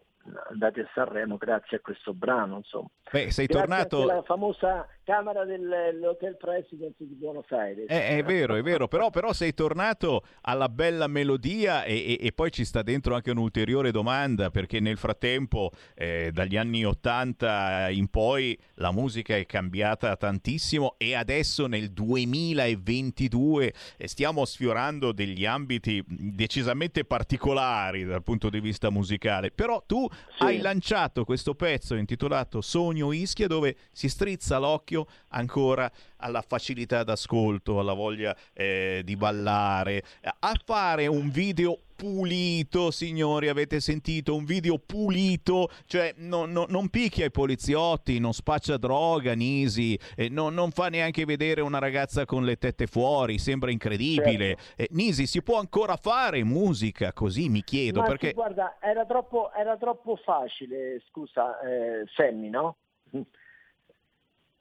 [0.51, 2.57] andati a Sanremo grazie a questo brano.
[2.57, 2.89] Insomma.
[3.11, 4.03] Beh, sei grazie tornato...
[4.03, 7.87] alla famosa Camera dell'Hotel President di Buenos Aires.
[7.89, 12.33] Eh, è vero, è vero, però, però, sei tornato alla bella melodia e, e, e,
[12.33, 18.09] poi ci sta dentro anche un'ulteriore domanda, perché nel frattempo, eh, dagli anni 80 in
[18.09, 26.03] poi, la musica è cambiata tantissimo e adesso nel 2022 eh, stiamo sfiorando degli ambiti
[26.05, 29.53] decisamente particolari dal punto di vista musicale.
[29.53, 30.43] Però tu sì.
[30.43, 34.95] hai lanciato questo pezzo intitolato Sogno Ischia dove si strizza l'occhio
[35.29, 43.49] ancora alla facilità d'ascolto, alla voglia eh, di ballare, a fare un video pulito, signori,
[43.49, 44.37] avete sentito?
[44.37, 50.29] Un video pulito, cioè no, no, non picchia i poliziotti, non spaccia droga, Nisi, eh,
[50.29, 54.57] no, non fa neanche vedere una ragazza con le tette fuori, sembra incredibile.
[54.57, 54.83] Certo.
[54.83, 58.33] Eh, Nisi, si può ancora fare musica così, mi chiedo, Ma perché...
[58.33, 62.77] Guarda, era troppo, era troppo facile, scusa, eh, Sammy, no?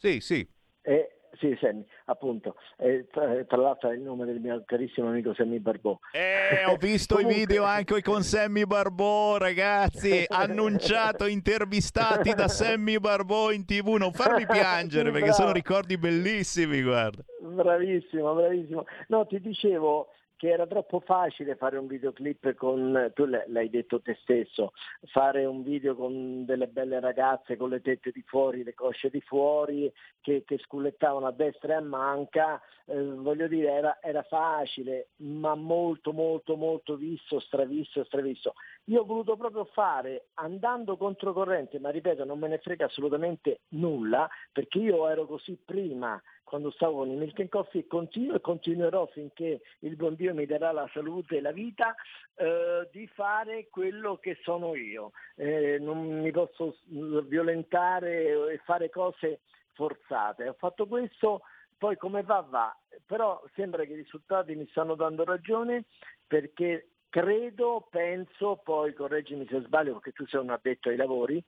[0.06, 0.48] Sì, sì.
[0.84, 1.10] Eh,
[1.40, 2.56] sì, Sammy, appunto.
[2.78, 5.98] Eh, tra, tra, l'altro è il nome del mio carissimo amico Sammy Barbò.
[6.12, 7.36] Eh, ho visto Comunque...
[7.36, 13.96] i video anche con Sammy Barbò, ragazzi, annunciato, intervistati da Sammy Barbò in tv.
[13.96, 17.24] Non farmi piangere perché sono ricordi bellissimi, guarda.
[17.42, 18.86] Bravissimo, bravissimo.
[19.08, 24.18] No, ti dicevo, che era troppo facile fare un videoclip con, tu l'hai detto te
[24.22, 24.74] stesso,
[25.08, 29.22] fare un video con delle belle ragazze con le tette di fuori, le cosce di
[29.22, 29.92] fuori,
[30.22, 35.56] che, che scullettavano a destra e a manca, eh, voglio dire era, era, facile, ma
[35.56, 38.54] molto molto molto visto, stravisto, stravisto.
[38.86, 44.30] Io ho voluto proprio fare andando controcorrente, ma ripeto non me ne frega assolutamente nulla,
[44.52, 48.42] perché io ero così prima quando stavo con i Milk and Coffee e continuo e
[48.42, 51.96] continuerò finché il buon Dio mi darà la salute e la vita
[52.36, 55.12] eh, di fare quello che sono io.
[55.36, 59.42] Eh, non mi posso violentare e fare cose
[59.74, 60.48] forzate.
[60.48, 61.42] Ho fatto questo,
[61.78, 65.86] poi come va va, però sembra che i risultati mi stanno dando ragione
[66.28, 71.42] perché credo, penso, poi correggimi se sbaglio perché tu sei un addetto ai lavori,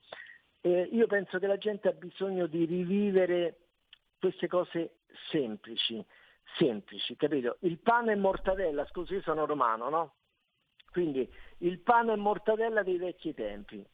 [0.61, 3.57] eh, io penso che la gente ha bisogno di rivivere
[4.18, 4.99] queste cose
[5.30, 6.02] semplici,
[6.57, 7.57] semplici, capito?
[7.64, 10.14] Il pane e mortadella, scusi, io sono romano, no?
[10.89, 13.85] Quindi il pane e mortadella dei vecchi tempi.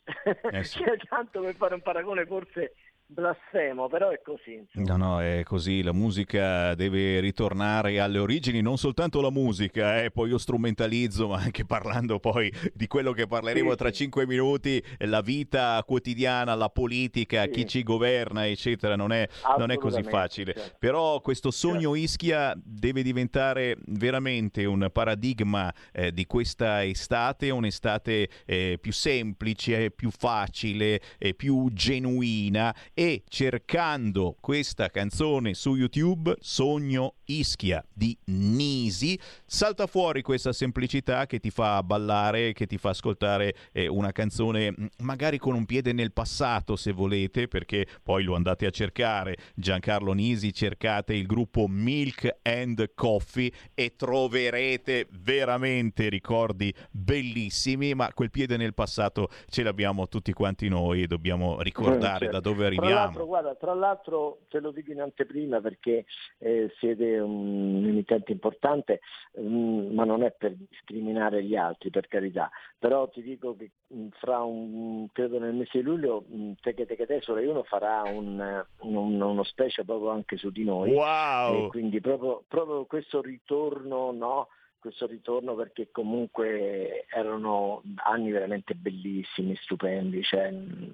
[0.51, 0.83] Eh sì.
[1.09, 2.75] Tanto per fare un paragone forse
[3.05, 4.65] blasfemo, però è così.
[4.73, 10.11] No, no, è così, la musica deve ritornare alle origini, non soltanto la musica, eh,
[10.11, 13.95] poi io strumentalizzo, ma anche parlando poi di quello che parleremo sì, tra sì.
[13.95, 17.49] cinque minuti, la vita quotidiana, la politica, sì.
[17.49, 19.27] chi ci governa, eccetera, non è,
[19.57, 20.53] non è così facile.
[20.53, 20.77] Certo.
[20.79, 21.95] Però questo sogno certo.
[21.95, 30.09] Ischia deve diventare veramente un paradigma eh, di questa estate, un'estate eh, più semplice, più
[30.09, 30.99] facile,
[31.35, 40.53] più genuina e cercando questa canzone su YouTube, Sogno Ischia di Nisi, salta fuori questa
[40.53, 45.55] semplicità che ti fa ballare, che ti fa ascoltare eh, una canzone mm, magari con
[45.55, 51.15] un piede nel passato se volete, perché poi lo andate a cercare, Giancarlo Nisi, cercate
[51.15, 59.29] il gruppo Milk and Coffee e troverete veramente ricordi bellissimi, ma quel piede nel passato
[59.47, 62.41] ce l'abbiamo tutti quanti noi e dobbiamo ricordare Eh, da
[62.79, 62.82] certo.
[62.87, 66.05] Tra l'altro, guarda, tra l'altro te lo dico in anteprima perché
[66.39, 68.99] eh, siete un emittente importante,
[69.39, 72.49] mm, ma non è per discriminare gli altri, per carità.
[72.77, 77.05] Però ti dico che mm, fra un, credo nel mese di luglio, mm, Teche Teche
[77.05, 80.91] Tesoro uno farà un, eh, un- uno special proprio anche su di noi.
[80.91, 81.65] Wow!
[81.65, 84.47] E quindi proprio, proprio questo ritorno, no?
[84.83, 90.93] questo ritorno perché comunque erano anni veramente bellissimi, stupendi, cioè, mh,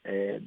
[0.00, 0.42] eh,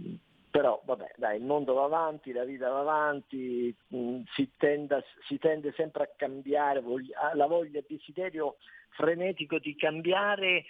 [0.52, 5.38] però vabbè, dai, il mondo va avanti, la vita va avanti, mh, si, tenda- si
[5.40, 8.58] tende sempre a cambiare, voglia- la voglia e il desiderio
[8.90, 10.66] frenetico di cambiare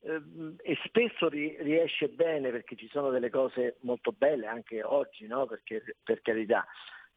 [0.00, 5.26] ehm, e spesso ri- riesce bene perché ci sono delle cose molto belle anche oggi,
[5.26, 5.44] no?
[5.46, 6.66] Perché, per carità,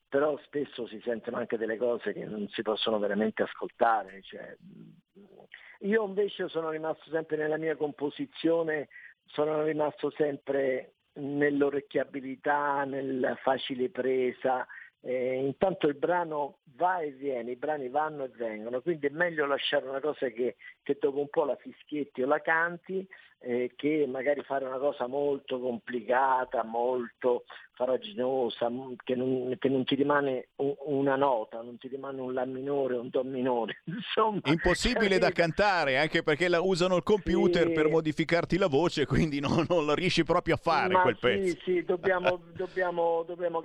[0.10, 4.22] però spesso si sentono anche delle cose che non si possono veramente ascoltare.
[4.22, 8.90] cioè, mh, io invece sono rimasto sempre nella mia composizione,
[9.26, 14.66] sono rimasto sempre nell'orecchiabilità, nella facile presa.
[15.02, 19.46] eh, intanto il brano va e viene, i brani vanno e vengono, quindi è meglio
[19.46, 23.08] lasciare una cosa che, che dopo un po' la fischietti o la canti
[23.44, 28.70] eh, che magari fare una cosa molto complicata, molto faraginosa,
[29.04, 32.96] che non, che non ti rimane un- una nota, non ti rimane un La minore,
[32.98, 34.42] un Do minore, insomma.
[34.44, 37.74] Impossibile da cantare, anche perché la usano il computer Sì.
[37.74, 41.22] per modificarti la voce, quindi no- non lo riesci proprio a fare Ma quel sì,
[41.22, 41.58] pezzo.
[41.64, 43.64] Sì, dobbiamo, dobbiamo, dobbiamo,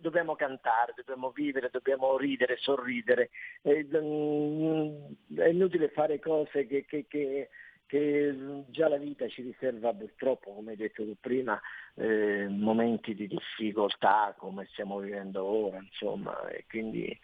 [0.00, 3.28] dobbiamo cantare, dobbiamo vivere, dobbiamo ridere, sorridere.
[3.60, 4.90] E, mm,
[5.36, 7.48] è inutile fare cose che, che- che-
[7.88, 11.58] che già la vita ci riserva purtroppo, come hai detto tu prima,
[11.94, 16.46] eh, momenti di difficoltà come stiamo vivendo ora, insomma.
[16.48, 17.18] E quindi,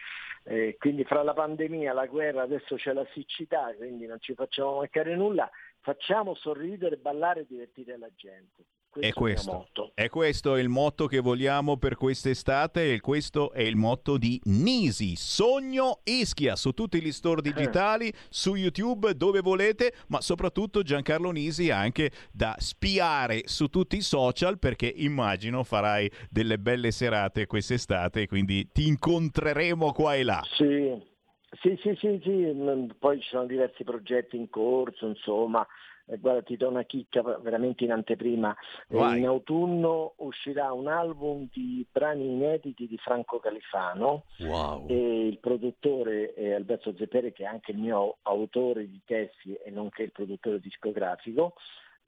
[0.44, 4.78] eh, quindi fra la pandemia, la guerra, adesso c'è la siccità, quindi non ci facciamo
[4.78, 5.48] mancare nulla,
[5.80, 8.64] facciamo sorridere, ballare e divertire la gente.
[9.00, 13.62] È Questo mio questo, è questo il motto che vogliamo per quest'estate e questo è
[13.62, 19.94] il motto di Nisi, Sogno Ischia, su tutti gli store digitali, su YouTube, dove volete,
[20.08, 26.58] ma soprattutto Giancarlo Nisi anche da spiare su tutti i social perché immagino farai delle
[26.58, 30.40] belle serate quest'estate, quindi ti incontreremo qua e là.
[30.52, 31.12] Sì,
[31.60, 35.66] sì, sì, sì, sì, mm, poi ci sono diversi progetti in corso, insomma,
[36.06, 38.54] Eh, guarda ti do una chicca veramente in anteprima,
[38.88, 44.24] Eh, in autunno uscirà un album di brani inediti di Franco Califano.
[44.38, 44.86] Wow.
[44.88, 49.70] e il produttore è Alberto Zeppere che è anche il mio autore di testi e
[49.70, 51.54] nonché il produttore discografico.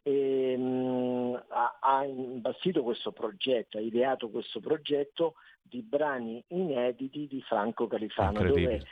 [0.03, 7.43] E, mm, ha, ha imbastito questo progetto, ha ideato questo progetto di brani inediti di
[7.43, 8.83] Franco Califano dove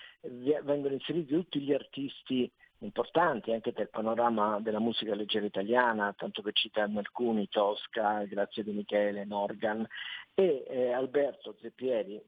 [0.63, 2.51] vengono inseriti tutti gli artisti
[2.85, 8.73] importanti anche del panorama della musica leggera italiana, tanto per citarne alcuni, Tosca, Grazia di
[8.73, 9.87] Michele, Morgan
[10.35, 12.23] e eh, Alberto Zeppieri,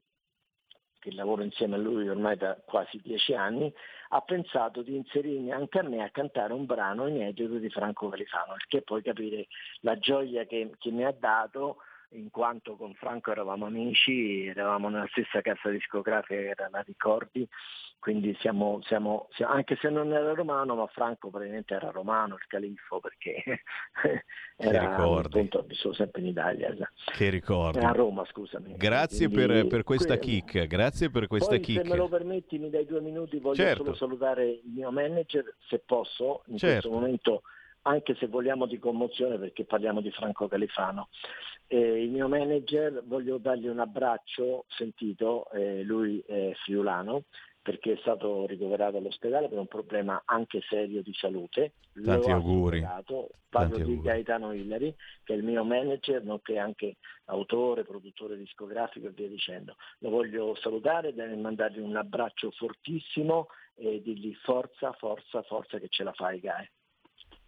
[0.99, 3.71] che lavoro insieme a lui ormai da quasi dieci anni,
[4.09, 8.55] ha pensato di inserirmi anche a me a cantare un brano inedito di Franco Califano,
[8.55, 9.47] il che puoi capire
[9.81, 11.77] la gioia che, che mi ha dato
[12.11, 17.47] in quanto con Franco eravamo amici, eravamo nella stessa casa discografica che era la Ricordi,
[17.99, 22.45] quindi siamo, siamo, siamo- anche se non era romano, ma Franco probabilmente era romano, il
[22.47, 23.63] califfo, perché
[24.55, 26.73] era appunto, vissuto sempre in Italia,
[27.05, 27.79] Che ricordi.
[27.79, 28.75] a Roma scusami.
[28.77, 31.87] Grazie Quindi, per, per questa que- kick, grazie per questa poi se kick.
[31.89, 33.83] me lo permetti mi dai due minuti, voglio Certo.
[33.83, 36.87] solo salutare il mio manager, se posso, in Certo.
[36.87, 37.41] questo momento,
[37.83, 41.09] anche se vogliamo di commozione perché parliamo di Franco Califano.
[41.67, 47.23] Eh, il mio manager, voglio dargli un abbraccio sentito, eh, lui è friulano,
[47.61, 51.73] perché è stato ricoverato all'ospedale per un problema anche serio di salute.
[52.01, 52.79] Tanti auguri.
[52.79, 54.01] Parlo Tanti di auguri.
[54.01, 54.95] Gaetano Hillary,
[55.25, 56.95] che è il mio manager, nonché anche
[57.25, 59.75] autore, produttore discografico e via dicendo.
[59.99, 66.03] Lo voglio salutare e mandargli un abbraccio fortissimo e dirgli forza, forza, forza che ce
[66.03, 66.71] la fai Gae.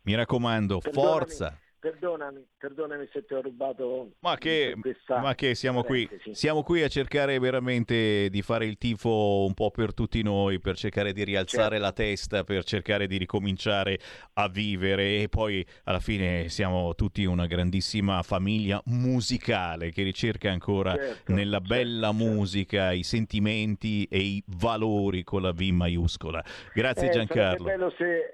[0.01, 1.59] Mi raccomando, Perdonami, forza.
[1.80, 4.76] Perdonami, perdonami se ti ho rubato Ma che,
[5.07, 9.72] ma che siamo qui, siamo qui a cercare veramente di fare il tifo un po'
[9.72, 11.84] per tutti noi, per cercare di rialzare Certo.
[11.84, 13.97] la testa, per cercare di ricominciare
[14.34, 20.95] a vivere e poi alla fine siamo tutti una grandissima famiglia musicale che ricerca ancora
[20.95, 26.43] Certo, nella bella musica i sentimenti e i valori con la V maiuscola.
[26.73, 27.65] Grazie Eh, Giancarlo.
[27.65, 28.31] Sarebbe bello se,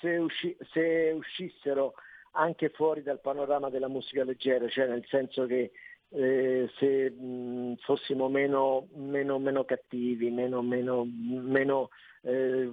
[0.00, 1.94] se usci- se uscissero
[2.32, 5.70] anche fuori dal panorama della musica leggera, cioè nel senso che
[6.10, 11.90] eh, se mh, fossimo meno, meno, meno cattivi, meno, meno, meno
[12.22, 12.70] eh,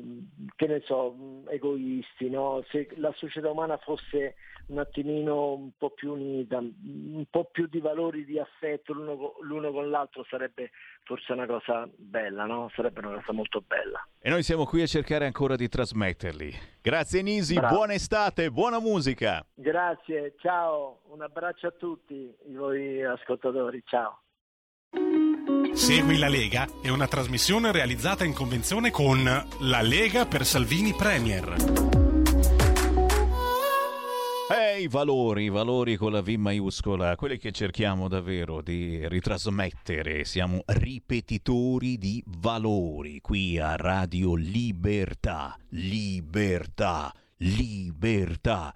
[0.56, 2.64] che ne so, egoisti, no?
[2.70, 4.36] se la società umana fosse
[4.68, 9.72] un attimino un po' più unita, un po' più di valori di affetto l'uno, l'uno
[9.72, 10.72] con l'altro sarebbe
[11.04, 12.70] forse una cosa bella, no?
[12.76, 14.06] sarebbe una cosa molto bella.
[14.20, 16.54] E noi siamo qui a cercare ancora di trasmetterli.
[16.82, 17.76] Grazie Nisi, Bravo.
[17.76, 19.46] buona estate, buona musica.
[19.54, 24.24] Grazie, ciao, un abbraccio a tutti i voi ascoltatori, ciao.
[25.78, 31.56] Segui la Lega è una trasmissione realizzata in convenzione con La Lega per Salvini Premier.
[34.50, 40.26] E i valori, i valori con la V maiuscola, quelli che cerchiamo davvero di ritrasmettere.
[40.26, 45.56] Siamo ripetitori di valori qui a Radio Libertà.
[45.70, 48.74] Libertà, libertà.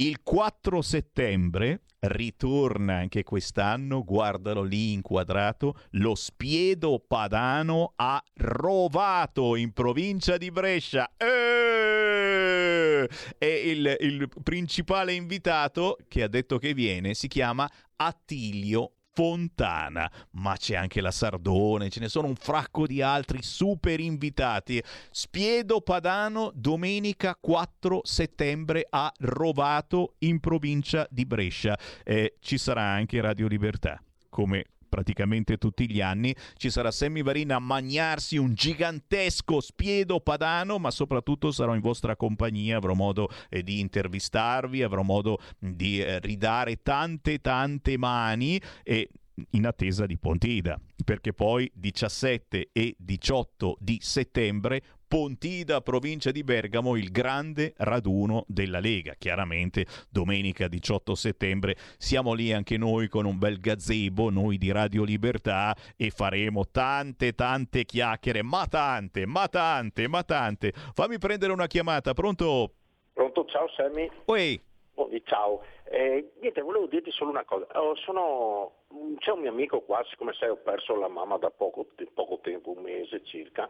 [0.00, 9.74] Il 4 settembre ritorna anche quest'anno, guardalo lì inquadrato, lo Spiedo Padano a Rovato in
[9.74, 11.06] provincia di Brescia.
[11.18, 13.06] Eh!
[13.36, 20.56] E il, il principale invitato che ha detto che viene si chiama Attilio Fontana, ma
[20.56, 24.82] c'è anche la Sardone, ce ne sono un fracco di altri super invitati.
[25.10, 31.78] Spiedo Padano domenica 4 settembre a Rovato in provincia di Brescia.
[32.02, 37.52] Eh, ci sarà anche Radio Libertà, come praticamente tutti gli anni ci sarà Sammy Varin
[37.52, 43.62] a magnarsi un gigantesco spiedo padano ma soprattutto sarò in vostra compagnia avrò modo eh,
[43.62, 49.08] di intervistarvi avrò modo di eh, ridare tante tante mani e
[49.50, 56.94] in attesa di Pontida perché poi 17 e 18 di settembre Pontida, provincia di Bergamo,
[56.94, 59.14] il grande raduno della Lega.
[59.18, 65.02] Chiaramente domenica 18 settembre siamo lì anche noi con un bel gazebo, noi di Radio
[65.02, 70.72] Libertà e faremo tante tante chiacchiere, ma tante, ma tante, ma tante.
[70.72, 72.74] Fammi prendere una chiamata, pronto?
[73.12, 74.08] Pronto, ciao Sammy.
[74.26, 74.69] Oi.
[75.00, 75.62] Oh, ciao.
[75.84, 77.66] Eh, niente, volevo dirti solo una cosa.
[77.80, 78.72] Oh, sono-
[79.18, 82.70] C'è un mio amico qua, siccome sai ho perso la mamma da poco, poco tempo,
[82.72, 83.68] un mese circa,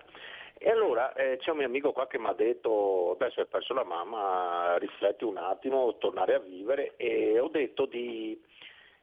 [0.56, 3.74] e allora eh, c'è un mio amico qua che mi ha detto, adesso hai perso
[3.74, 8.42] la mamma, rifletti un attimo, tornare a vivere, e ho detto di,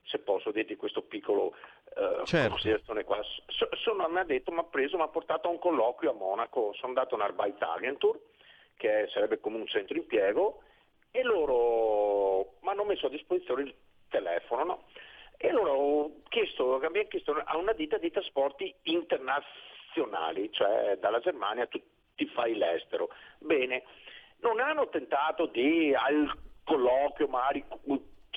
[0.05, 1.53] se posso dirti questo piccolo
[1.95, 2.49] eh, Certo.
[2.49, 5.59] considerazione qua, So- sono, mi ha detto, mi ha preso, mi ha portato a un
[5.59, 8.19] colloquio a Monaco, sono andato a un Arbeitsagentur,
[8.75, 10.61] che sarebbe come un centro impiego,
[11.17, 13.75] e loro mi hanno messo a disposizione il
[14.07, 14.83] telefono, no?
[15.37, 21.65] E allora ho chiesto, abbiamo chiesto a una ditta di trasporti internazionali, cioè dalla Germania
[21.65, 21.81] tu
[22.15, 23.09] ti fai l'estero.
[23.39, 23.83] Bene,
[24.41, 26.31] non hanno tentato di al
[26.63, 27.65] colloquio magari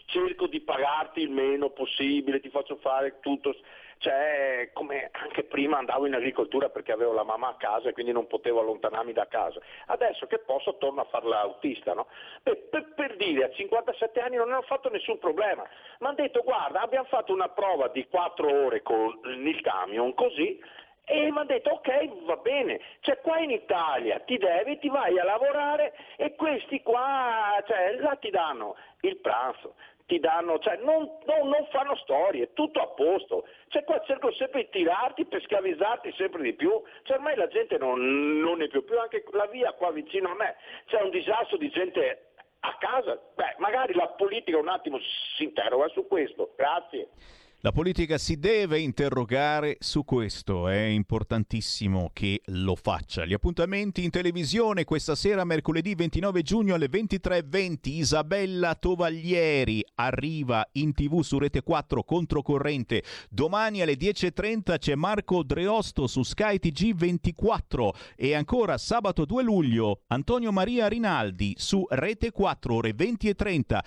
[0.06, 3.54] cerco di pagarti il meno possibile, ti faccio fare tutto,
[4.00, 8.12] cioè come anche prima andavo in agricoltura perché avevo la mamma a casa e quindi
[8.12, 9.60] non potevo allontanarmi da casa.
[9.86, 12.06] Adesso che posso torno a fare l'autista, no?
[12.42, 15.62] Beh, per, per dire, a 57 anni non hanno fatto nessun problema.
[15.98, 20.58] Mi hanno detto guarda, abbiamo fatto una prova di 4 ore con il camion così
[21.04, 25.18] E mi hanno detto ok, va bene, cioè qua in Italia ti devi, ti vai
[25.18, 29.74] a lavorare e questi qua, cioè là ti danno il pranzo,
[30.10, 33.46] ti danno, cioè non, non- non fanno storie, tutto a posto.
[33.68, 36.82] Cioè qua cercano sempre di tirarti per schiavizzarti sempre di più.
[37.04, 40.34] Cioè ormai la gente non, non è più, più anche la via qua vicino a
[40.34, 40.56] me.
[40.86, 43.20] C'è un disastro di gente a casa.
[43.36, 44.98] Beh, magari la politica un attimo
[45.36, 46.54] si interroga su questo.
[46.56, 47.08] Grazie.
[47.62, 53.26] La politica si deve interrogare su questo, è importantissimo che lo faccia.
[53.26, 60.94] Gli appuntamenti in televisione questa sera, mercoledì 29 giugno alle 23.20, Isabella Tovaglieri arriva in
[60.94, 63.02] tv su Rete 4 controcorrente.
[63.28, 70.04] Domani alle 10.30 c'è Marco Dreosto su Sky TG 24 e ancora sabato 2 luglio
[70.06, 73.80] Antonio Maria Rinaldi su Rete 4 ore 20.30.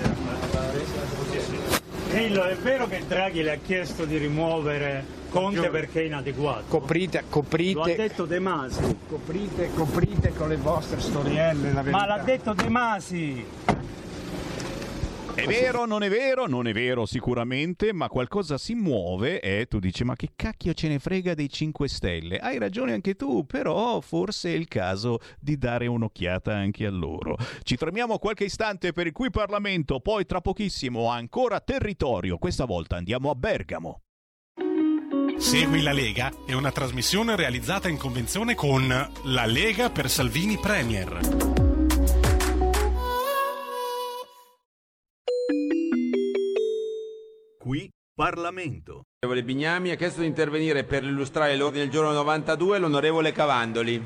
[2.08, 6.64] Grillo, è vero che Draghi le ha chiesto di rimuovere Conte perché è inadeguato?
[6.66, 7.72] Coprite, coprite.
[7.74, 8.96] Lo ha detto De Masi.
[9.08, 11.98] Coprite, coprite con le vostre storielle la verità.
[11.98, 13.46] Ma l'ha detto De Masi.
[15.34, 16.46] È vero, non è vero?
[16.46, 20.88] Non è vero sicuramente, ma qualcosa si muove e tu dici ma che cacchio ce
[20.88, 22.38] ne frega dei 5 Stelle?
[22.38, 27.36] Hai ragione anche tu, però forse è il caso di dare un'occhiata anche a loro.
[27.62, 32.96] Ci fermiamo qualche istante per il qui Parlamento, poi tra pochissimo ancora territorio, questa volta
[32.96, 34.00] andiamo a Bergamo.
[35.38, 38.88] Segui la Lega è una trasmissione realizzata in convenzione con
[39.24, 41.69] La Lega per Salvini Premier.
[47.70, 49.04] Qui Parlamento.
[49.20, 54.04] L'onorevole Bignami ha chiesto di intervenire per illustrare l'ordine del giorno 92 l'onorevole Cavandoli.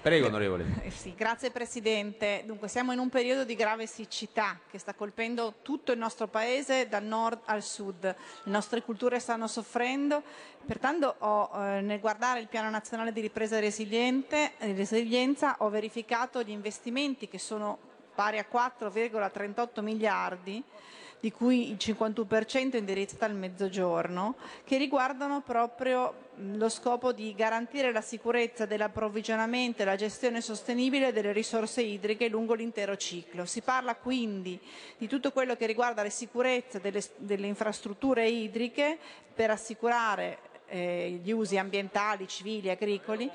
[0.00, 0.80] Prego, onorevole.
[0.84, 2.44] Eh sì, grazie Presidente.
[2.46, 6.86] Dunque, siamo in un periodo di grave siccità che sta colpendo tutto il nostro Paese
[6.86, 8.04] dal nord al sud.
[8.04, 8.14] Le
[8.52, 10.22] nostre culture stanno soffrendo,
[10.64, 16.44] pertanto ho, eh, nel guardare il Piano Nazionale di Ripresa e e Resilienza ho verificato
[16.44, 20.62] gli investimenti che sono pari a 4,38 miliardi
[21.24, 27.92] di cui il 51% è indirizzato al mezzogiorno, che riguardano proprio lo scopo di garantire
[27.92, 33.46] la sicurezza dell'approvvigionamento e la gestione sostenibile delle risorse idriche lungo l'intero ciclo.
[33.46, 34.60] Si parla quindi
[34.98, 38.98] di tutto quello che riguarda la sicurezza delle, delle infrastrutture idriche
[39.34, 43.30] per assicurare eh, gli usi ambientali, civili, agricoli,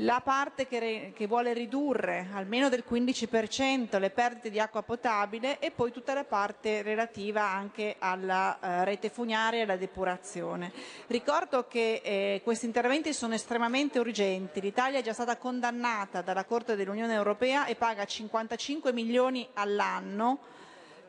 [0.00, 5.70] la parte che, che vuole ridurre almeno del 15% le perdite di acqua potabile e
[5.70, 10.72] poi tutta la parte relativa anche alla eh, rete fognaria e alla depurazione.
[11.06, 14.60] Ricordo che eh, questi interventi sono estremamente urgenti.
[14.60, 20.54] L'Italia è già stata condannata dalla Corte dell'Unione Europea e paga 55 milioni all'anno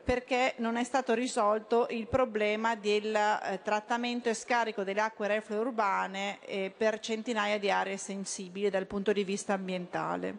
[0.08, 5.58] perché non è stato risolto il problema del eh, trattamento e scarico delle acque reflue
[5.58, 10.38] urbane eh, per centinaia di aree sensibili dal punto di vista ambientale.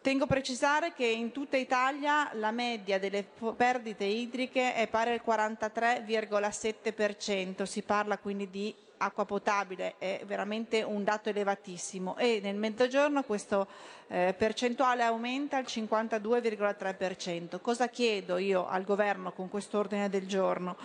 [0.00, 3.26] Tengo a precisare che in tutta Italia la media delle
[3.56, 11.04] perdite idriche è pari al 43,7%, si parla quindi di acqua potabile, è veramente un
[11.04, 13.66] dato elevatissimo e nel mezzogiorno questo
[14.08, 17.60] eh, percentuale aumenta al 52,3%.
[17.60, 20.76] Cosa chiedo io al governo con questo ordine del giorno?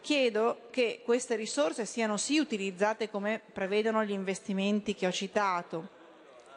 [0.00, 5.96] Chiedo che queste risorse siano sì utilizzate come prevedono gli investimenti che ho citato,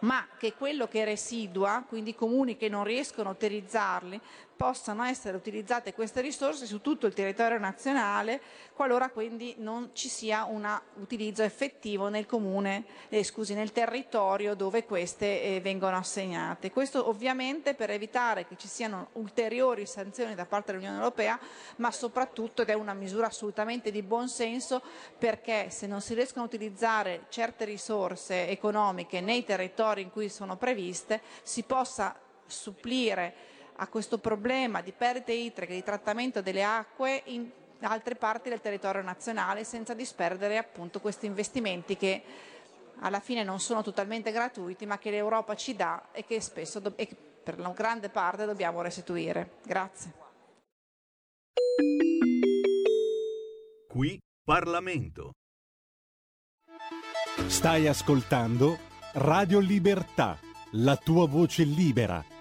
[0.02, 4.20] ma che quello che residua, quindi comuni che non riescono a utilizzarli,
[4.62, 8.40] possano essere utilizzate queste risorse su tutto il territorio nazionale
[8.76, 10.68] qualora quindi non ci sia un
[11.00, 16.70] utilizzo effettivo nel comune, eh, scusi, nel territorio dove queste eh, vengono assegnate.
[16.70, 21.40] Questo ovviamente per evitare che ci siano ulteriori sanzioni da parte dell'Unione Europea,
[21.78, 24.84] ma soprattutto ed è una misura assolutamente di buon senso
[25.18, 30.56] perché se non si riescono a utilizzare certe risorse economiche nei territori in cui sono
[30.56, 32.16] previste si possa
[32.46, 33.50] supplire
[33.82, 37.50] a questo problema di perdite idriche, di trattamento delle acque in
[37.82, 42.24] altre parti del territorio nazionale senza disperdere appunto questi investimenti che
[43.00, 47.08] alla fine non sono totalmente gratuiti ma che l'Europa ci dà e che spesso e
[47.08, 49.54] che per una grande parte dobbiamo restituire.
[49.64, 50.14] Grazie.
[53.88, 55.32] Qui Parlamento.
[57.48, 58.78] Stai ascoltando
[59.14, 60.38] Radio Libertà,
[60.74, 62.24] la tua voce libera,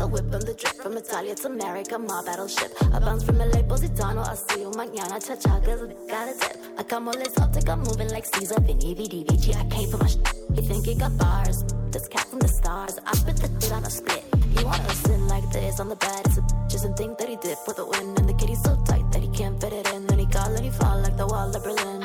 [0.00, 2.72] I whip and the drip from Italia to America, my battleship.
[2.94, 6.40] I bounce from LA, Positano, I see you mañana, cha cha, cause I got a
[6.40, 6.56] tip.
[6.78, 10.06] I come all exotic, I'm moving like Caesar, Vinny, VD, VG, I came for my
[10.06, 10.26] shit.
[10.54, 11.64] You think he got bars?
[11.90, 14.24] This cat from the stars, I spit the shit on a split.
[14.56, 17.36] He wanna sin like this on the bed, it's a bitches and think that he
[17.36, 18.14] did for the win.
[18.16, 20.06] And the kitty's so tight that he can't fit it in.
[20.06, 21.99] Then he call and he fall like the wall of Berlin.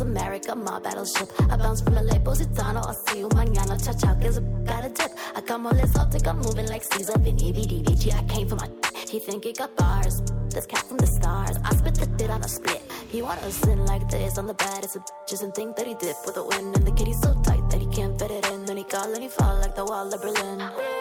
[0.00, 1.28] America, my battleship.
[1.50, 3.76] I bounce from LA, Positano, I'll see you mañana.
[3.84, 5.10] Cha cha, cause I got a dip.
[5.34, 7.18] I come all exotic, I'm moving like Caesar.
[7.18, 8.68] Vinny, I came for my.
[9.08, 10.22] He think he got bars.
[10.50, 11.56] This cat from the stars.
[11.64, 12.82] I spit the shit on a split.
[13.08, 14.84] He wanna sin like this on the bed.
[14.84, 16.72] It's a bitches and think that he did for the win.
[16.74, 18.64] And the kitty's so tight that he can't fit it in.
[18.64, 20.99] Then he call and he fall like the wall of Berlin.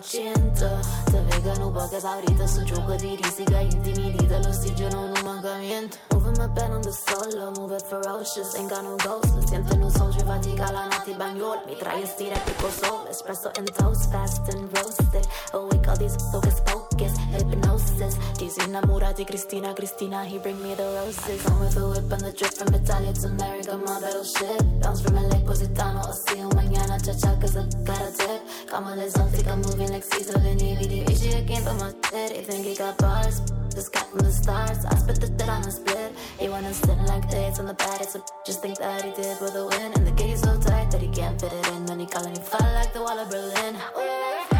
[0.00, 5.15] 100 Se vegano poche paurite, su gioco di risica intimidita L'ossigeno non
[5.56, 5.98] mancamento.
[6.12, 7.52] Moving my pen on the solo.
[7.52, 8.54] Move it ferocious.
[8.56, 9.34] Ain't got no ghost.
[9.34, 10.24] Lo siento in un soldier.
[10.24, 11.62] Fatica la nati bagnol.
[11.66, 13.10] Mi trae e stira tipo sole.
[13.10, 14.10] Espresso and toast.
[14.10, 15.26] Fast and roasted.
[15.52, 17.16] Awake all these focus focus.
[17.32, 18.16] Hypnosis.
[18.38, 19.24] These innamorati.
[19.24, 20.24] Cristina, Cristina.
[20.24, 21.24] He bring me the roses.
[21.28, 23.76] I come with a whip and the drip from Italia to America.
[23.76, 24.62] My battleship.
[24.82, 26.00] Bounce from LA, Positano.
[26.00, 26.98] I'll see you mañana.
[27.04, 28.42] Cha cha, cause I got a tip.
[28.68, 30.38] Come on, let's I'm moving like Caesar.
[30.38, 31.36] Vinny, VD, VG.
[31.36, 32.32] I came for my shit.
[32.36, 33.40] He think he got bars.
[33.76, 34.84] This cat from the stars.
[34.86, 36.12] I spit the shit on a.
[36.38, 38.00] He wanna sit like this on the bed.
[38.00, 39.92] It's a just think that he did for the win.
[39.94, 41.86] And the kitty's so tight that he can't fit it in.
[41.86, 44.55] Then he call and he fall like the wall of Berlin.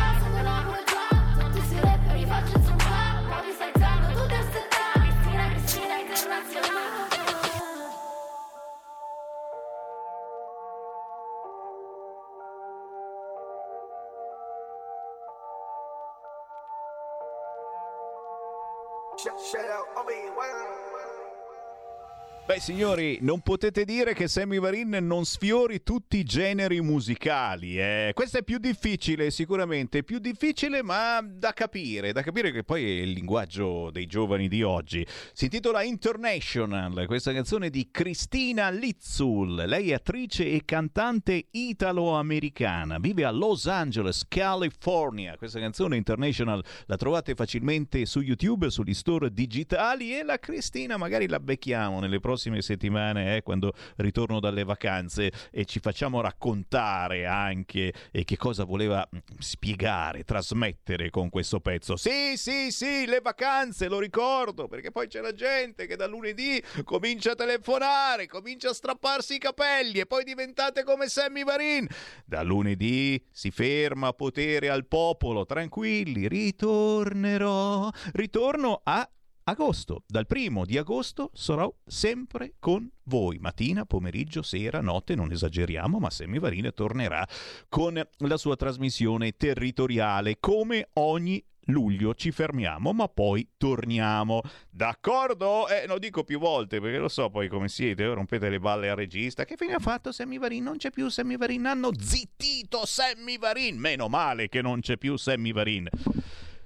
[22.47, 27.77] Beh, signori, non potete dire che Sammy Varin non sfiori tutti i generi musicali.
[27.77, 28.13] Eh.
[28.15, 33.03] Questo è più difficile, sicuramente, più difficile, ma da capire, da capire che poi è
[33.03, 35.05] il linguaggio dei giovani di oggi.
[35.33, 39.65] Si intitola International, questa canzone di Cristina Lizzul.
[39.67, 45.37] Lei è attrice e cantante italo-americana, vive a Los Angeles, California.
[45.37, 51.27] Questa canzone International la trovate facilmente su YouTube, sugli store digitali e la Cristina magari
[51.27, 57.25] la becchiamo nelle prossime prossime settimane, eh, quando ritorno dalle vacanze, e ci facciamo raccontare
[57.25, 61.97] anche eh, che cosa voleva mm, spiegare, trasmettere con questo pezzo.
[61.97, 66.63] Sì, sì, sì, le vacanze, lo ricordo, perché poi c'è la gente che da lunedì
[66.85, 71.89] comincia a telefonare, comincia a strapparsi i capelli e poi diventate come Sammy Varin.
[72.27, 79.09] Da lunedì si ferma potere al popolo, tranquilli, ritornerò, ritorno a
[79.49, 80.03] agosto.
[80.07, 86.11] Dal primo di agosto sarò sempre con voi, mattina, pomeriggio, sera, notte, non esageriamo, ma
[86.11, 87.27] Semivarine tornerà
[87.69, 94.41] con la sua trasmissione territoriale come ogni luglio ci fermiamo, ma poi torniamo.
[94.71, 95.69] D'accordo?
[95.69, 98.97] Eh, lo dico più volte perché lo so poi come siete, rompete le balle al
[98.97, 99.45] regista.
[99.45, 100.65] Che fine ha fatto Sammy Varin?
[100.65, 101.67] Non c'è più Sammy Varin.
[101.67, 103.79] Hanno zittito Sammy Varin.
[103.79, 105.89] Meno male che non c'è più Sammy Varin.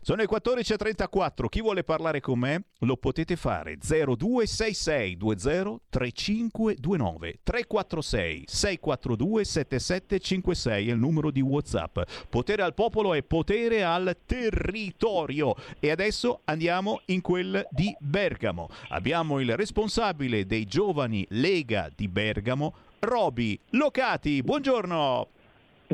[0.02, 8.44] Sono le 14.34, chi vuole parlare con me lo potete fare 0266 20 3529 346
[8.46, 11.98] 642 7756 è il numero di Whatsapp.
[12.30, 15.54] Potere al popolo e potere al territorio.
[15.78, 18.70] E adesso andiamo in quel di Bergamo.
[18.88, 24.42] Abbiamo il responsabile dei giovani Lega di Bergamo, Roby Locati.
[24.42, 25.39] Buongiorno.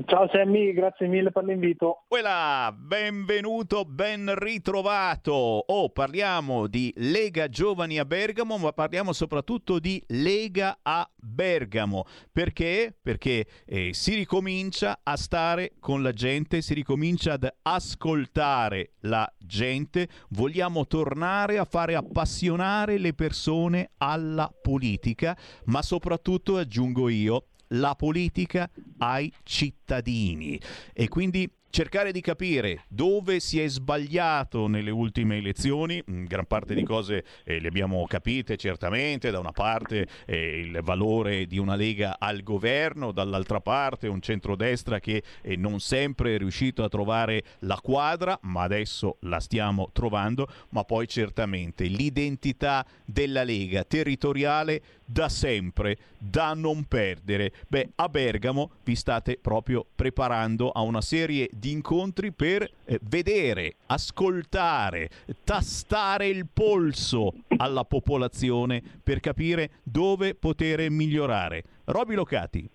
[0.04, 2.04] Ciao Sammy, grazie mille per l'invito.
[2.06, 5.32] Quella, benvenuto, ben ritrovato.
[5.32, 12.04] Oh, parliamo di Lega Giovani a Bergamo, ma parliamo soprattutto di Lega a Bergamo.
[12.30, 12.94] Perché?
[13.00, 20.08] Perché eh, si ricomincia a stare con la gente, si ricomincia ad ascoltare la gente.
[20.28, 28.70] Vogliamo tornare a fare appassionare le persone alla politica, ma soprattutto, aggiungo io, la politica
[28.98, 30.60] ai cittadini.
[30.92, 36.74] E quindi cercare di capire dove si è sbagliato nelle ultime elezioni, mm, gran parte
[36.74, 41.74] di cose eh, le abbiamo capite certamente, da una parte eh, il valore di una
[41.74, 47.42] Lega al governo, dall'altra parte un centrodestra che eh, non sempre è riuscito a trovare
[47.60, 55.28] la quadra, ma adesso la stiamo trovando, ma poi certamente l'identità della Lega territoriale da
[55.28, 57.52] sempre, da non perdere.
[57.68, 63.76] Beh, a Bergamo vi state proprio preparando a una serie di incontri per eh, vedere,
[63.86, 65.08] ascoltare,
[65.44, 71.62] tastare il polso alla popolazione per capire dove poter migliorare.
[71.86, 72.68] Roby Locati.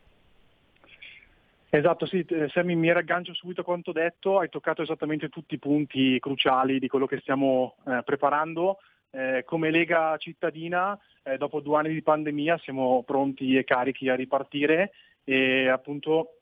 [1.73, 5.57] Esatto, sì, eh, Sammy, mi raggancio subito a quanto detto, hai toccato esattamente tutti i
[5.57, 8.79] punti cruciali di quello che stiamo eh, preparando.
[9.09, 14.15] Eh, come Lega cittadina, eh, dopo due anni di pandemia, siamo pronti e carichi a
[14.15, 14.91] ripartire
[15.23, 16.39] e appunto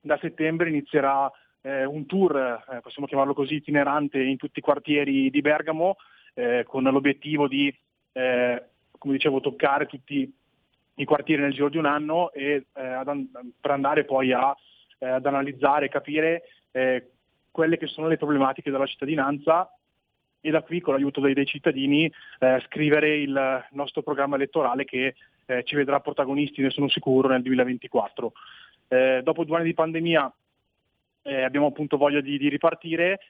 [0.00, 1.30] da settembre inizierà
[1.62, 5.96] eh, un tour, eh, possiamo chiamarlo così, itinerante in tutti i quartieri di Bergamo,
[6.34, 7.74] eh, con l'obiettivo di,
[8.12, 8.64] eh,
[8.98, 10.32] come dicevo, toccare tutti
[10.94, 13.26] i quartieri nel giro di un anno e ad,
[13.60, 14.54] per andare poi a,
[14.98, 16.42] ad analizzare e capire
[17.50, 19.72] quelle che sono le problematiche della cittadinanza
[20.40, 25.14] e da qui con l'aiuto dei, dei cittadini eh, scrivere il nostro programma elettorale che
[25.46, 28.32] eh, ci vedrà protagonisti, ne sono sicuro, nel 2024.
[28.88, 30.32] Eh, dopo due anni di pandemia
[31.22, 33.20] eh, abbiamo appunto voglia di, di ripartire,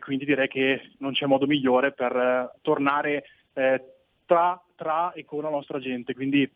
[0.00, 3.80] quindi direi che non c'è modo migliore per eh, tornare eh,
[4.26, 6.12] tra, tra, e con la nostra gente.
[6.12, 6.50] Quindi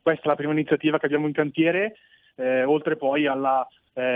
[0.00, 1.96] questa è la prima iniziativa che abbiamo in cantiere,
[2.64, 3.66] oltre poi alla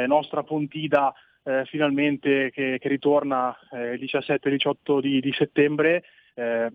[0.06, 1.12] nostra Pontida
[1.46, 6.02] eh, finalmente che, che ritorna eh, il 17-18 di, di, settembre.
[6.34, 6.70] Eh,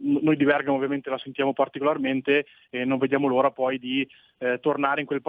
[0.00, 4.06] noi di Bergamo ovviamente la sentiamo particolarmente e non vediamo l'ora poi di
[4.38, 5.22] eh, tornare in quel,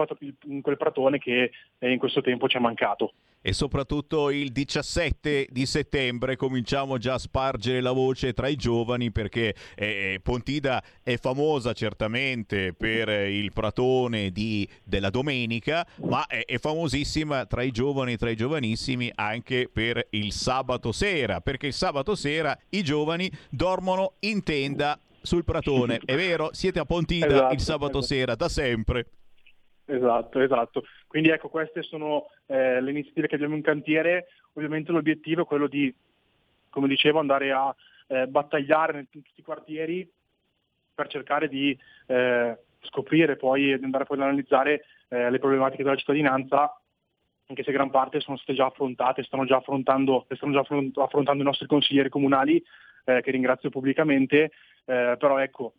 [0.44, 5.48] in quel, pratone che eh, in questo tempo ci è mancato e soprattutto il 17
[5.50, 11.16] di settembre cominciamo già a spargere la voce tra i giovani perché eh, Pontida è
[11.16, 18.16] famosa certamente per il pratone di, della domenica ma è, è, famosissima tra i giovani
[18.16, 24.14] tra i giovanissimi anche per il sabato sera perché il sabato sera i giovani dormono
[24.20, 26.00] in tenda sul pratone.
[26.04, 26.50] È vero?
[26.52, 28.14] Siete a Pontida esatto, il sabato esatto.
[28.14, 29.06] sera da sempre
[29.90, 30.84] Esatto, esatto.
[31.08, 34.28] Quindi ecco, queste sono eh, le iniziative che abbiamo in cantiere.
[34.52, 35.92] Ovviamente l'obiettivo è quello di,
[36.68, 37.74] come dicevo, andare a
[38.06, 40.08] eh, battagliare in tutti i quartieri
[40.94, 41.76] per cercare di
[42.06, 46.72] eh, scoprire poi e andare poi ad analizzare eh, le problematiche della cittadinanza
[47.50, 51.44] anche se gran parte sono state già affrontate, stanno già affrontando, stanno già affrontando i
[51.44, 52.62] nostri consiglieri comunali,
[53.04, 54.52] eh, che ringrazio pubblicamente,
[54.84, 55.74] eh, però ecco,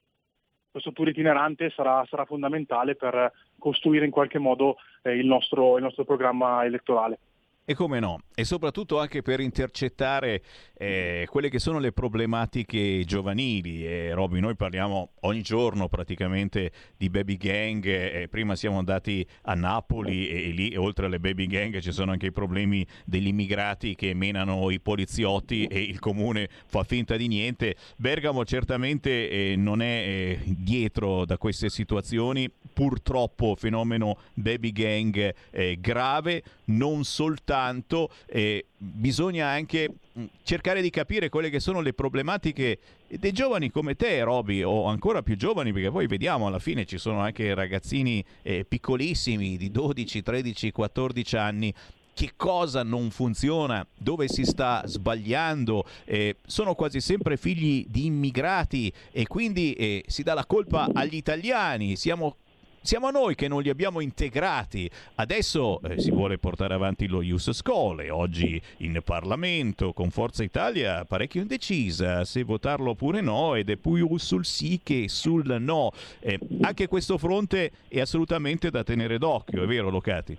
[0.71, 5.83] questo tour itinerante sarà, sarà, fondamentale per costruire in qualche modo eh, il, nostro, il
[5.83, 7.19] nostro programma elettorale.
[7.65, 10.41] E come no, e soprattutto anche per intercettare
[10.73, 13.85] eh, quelle che sono le problematiche giovanili.
[13.85, 19.53] E Roby, noi parliamo ogni giorno praticamente di baby gang, eh, prima siamo andati a
[19.53, 23.93] Napoli e, e lì oltre alle baby gang ci sono anche i problemi degli immigrati
[23.93, 27.75] che menano i poliziotti e il comune fa finta di niente.
[27.95, 35.77] Bergamo certamente eh, non è eh, dietro da queste situazioni, purtroppo fenomeno baby gang eh,
[35.79, 42.79] grave, non soltanto, eh, bisogna anche mm, cercare di capire quelle che sono le problematiche
[43.07, 46.97] dei giovani come te, Roby, o ancora più giovani, perché poi vediamo alla fine ci
[46.97, 51.73] sono anche ragazzini eh, piccolissimi di 12, 13, 14 anni.
[52.13, 58.91] Che cosa non funziona, dove si sta sbagliando, eh, sono quasi sempre figli di immigrati
[59.11, 62.35] e quindi eh, si dà la colpa agli italiani, siamo
[62.81, 64.89] siamo noi che non li abbiamo integrati.
[65.15, 71.05] Adesso eh, si vuole portare avanti lo Ius Scole, oggi in Parlamento con Forza Italia
[71.05, 75.91] parecchio indecisa se votarlo oppure no ed è più sul sì che sul no.
[76.19, 80.37] Eh, anche questo fronte è assolutamente da tenere d'occhio, è vero Locati?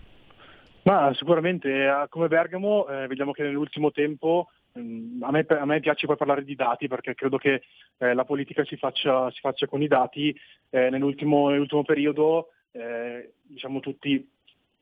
[0.84, 6.06] Ma sicuramente eh, come Bergamo eh, vediamo che nell'ultimo tempo a me, a me, piace
[6.06, 7.62] poi parlare di dati perché credo che
[7.98, 10.34] eh, la politica si faccia, si faccia, con i dati.
[10.70, 14.28] Eh, nell'ultimo, nell'ultimo, periodo eh, diciamo, tutti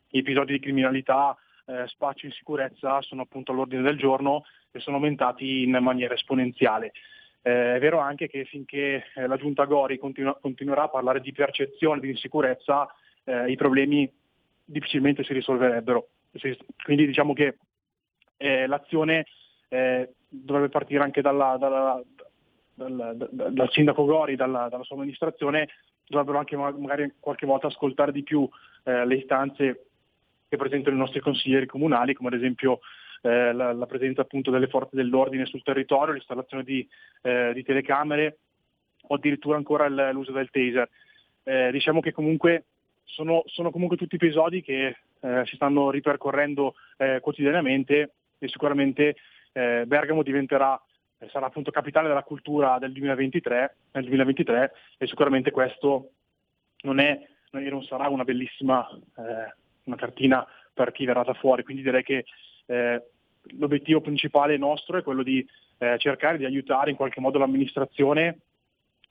[0.08, 1.36] gli episodi di criminalità,
[1.66, 6.92] eh, spaccio e insicurezza sono appunto all'ordine del giorno e sono aumentati in maniera esponenziale.
[7.42, 12.10] è vero anche che finché la giunta Gori continu- continuerà a parlare di percezione di
[12.10, 12.86] insicurezza,
[13.46, 14.10] i problemi
[14.64, 16.08] difficilmente si risolverebbero.
[16.84, 17.56] Quindi diciamo che
[18.36, 19.26] eh, l'azione
[19.70, 22.02] eh, dovrebbe partire anche dalla, dalla,
[22.74, 25.68] dal, dal, sindaco Gori, dalla, dalla, sua amministrazione,
[26.06, 28.48] dovrebbero anche magari qualche volta ascoltare di più
[28.84, 29.86] eh, le istanze
[30.48, 32.80] che presentano i nostri consiglieri comunali, come ad esempio
[33.22, 36.86] eh, la, la, presenza appunto delle forze dell'ordine sul territorio, l'installazione di,
[37.22, 38.38] eh, di telecamere
[39.02, 40.88] o addirittura ancora il, l'uso del taser.
[41.44, 42.64] Eh, diciamo che comunque
[43.04, 44.96] sono, sono comunque tutti episodi che
[45.44, 46.76] si stanno ripercorrendo
[47.20, 49.16] quotidianamente e sicuramente
[49.52, 50.80] eh, Bergamo diventerà,
[51.18, 56.10] eh, sarà appunto capitale della cultura del 2023, nel 2023 e sicuramente questo
[56.82, 57.18] non, è,
[57.50, 59.54] non sarà una bellissima eh,
[59.84, 62.24] una cartina per chi verrà da fuori, quindi direi che
[62.66, 63.02] eh,
[63.58, 65.46] l'obiettivo principale nostro è quello di
[65.96, 68.40] cercare di aiutare in qualche modo l'amministrazione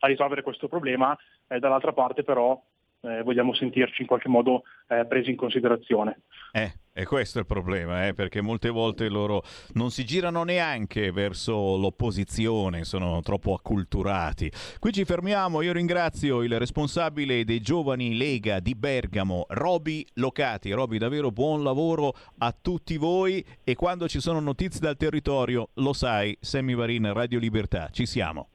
[0.01, 1.17] a risolvere questo problema,
[1.47, 2.61] dall'altra parte però
[3.01, 6.21] eh, vogliamo sentirci in qualche modo eh, presi in considerazione.
[6.51, 9.43] Eh, e questo è il problema, eh, perché molte volte loro
[9.73, 14.51] non si girano neanche verso l'opposizione, sono troppo acculturati.
[14.79, 20.71] Qui ci fermiamo, io ringrazio il responsabile dei giovani Lega di Bergamo, Roby Locati.
[20.71, 25.93] Roby, davvero buon lavoro a tutti voi e quando ci sono notizie dal territorio, lo
[25.93, 28.47] sai, Sammy Varin, Radio Libertà, ci siamo.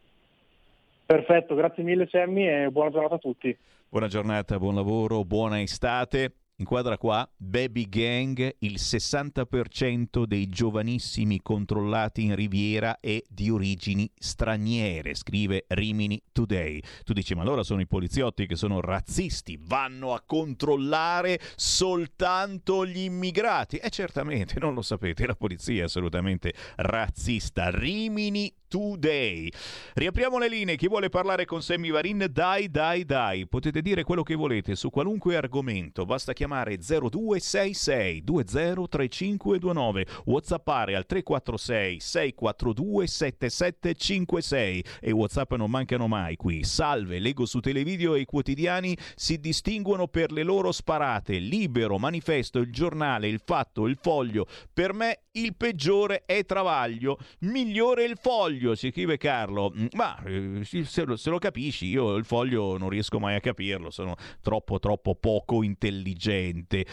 [1.06, 3.56] Perfetto, grazie mille Sammy e buona giornata a tutti.
[3.94, 6.38] Buona giornata, buon lavoro, buona estate.
[6.56, 15.14] Inquadra qua, Baby Gang, il 60% dei giovanissimi controllati in Riviera è di origini straniere,
[15.14, 16.80] scrive Rimini Today.
[17.04, 22.98] Tu dici, ma allora sono i poliziotti che sono razzisti, vanno a controllare soltanto gli
[22.98, 23.76] immigrati?
[23.76, 27.70] E eh, certamente, non lo sapete, la polizia è assolutamente razzista.
[27.70, 29.52] Rimini Today.
[29.94, 33.46] Riapriamo le linee, chi vuole parlare con Sammy Varin, dai, dai, dai.
[33.46, 42.01] Potete dire quello che volete su qualunque argomento, basta chiamare 0266 203529, whatsappare al 346
[42.01, 46.64] 642 7756 e whatsapp non mancano mai qui.
[46.64, 51.38] Salve, leggo su televideo e i quotidiani si distinguono per le loro sparate.
[51.38, 54.48] Libero, manifesto, il giornale, il fatto, il foglio.
[54.72, 60.20] Per me il peggiore è Travaglio, migliore il foglio foglio, si scrive Carlo, mm, ma
[60.24, 64.16] eh, se lo, se lo capisci, io il foglio non riesco mai a capirlo, sono
[64.41, 66.86] troppo troppo poco intelligente.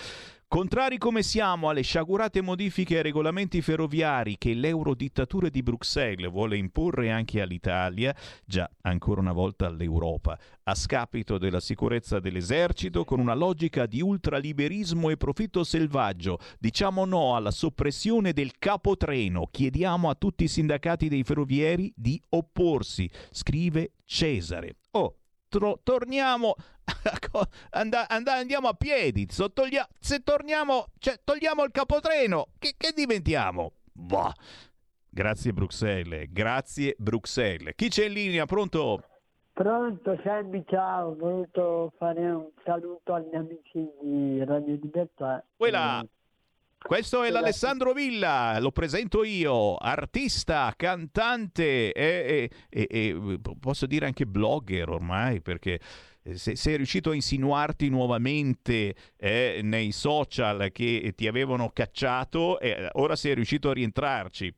[0.52, 7.10] Contrari come siamo alle sciagurate modifiche ai regolamenti ferroviari che l'eurodittatura di Bruxelles vuole imporre
[7.10, 8.14] anche all'Italia,
[8.44, 15.10] già ancora una volta all'Europa, a scapito della sicurezza dell'esercito con una logica di ultraliberismo
[15.10, 21.24] e profitto selvaggio, diciamo no alla soppressione del capotreno, chiediamo a tutti i sindacati dei
[21.24, 24.76] ferrovieri di opporsi, scrive Cesare.
[24.92, 25.16] Oh,
[25.52, 26.56] tro- torniamo
[26.86, 32.74] a co- and- and- andiamo a piedi, sottoglia- se torniamo, cioè, togliamo il capotreno, che,
[32.78, 33.74] che diventiamo?
[33.92, 34.32] Boh.
[35.10, 37.74] Grazie Bruxelles, grazie Bruxelles.
[37.76, 38.46] Chi c'è in linea?
[38.46, 39.04] Pronto?
[39.52, 45.46] Pronto, Sammy, ciao, ho voluto fare un saluto agli amici di Radio Libertà.
[45.58, 46.00] Quella.
[46.02, 46.10] Eh,
[46.84, 54.26] Questo è l'Alessandro Villa, lo presento io, artista, cantante e, e- e- posso dire anche
[54.26, 55.80] blogger ormai perché
[56.24, 62.90] eh, se- sei riuscito a insinuarti nuovamente eh, nei social che ti avevano cacciato e
[62.94, 64.54] ora sei riuscito a rientrarci.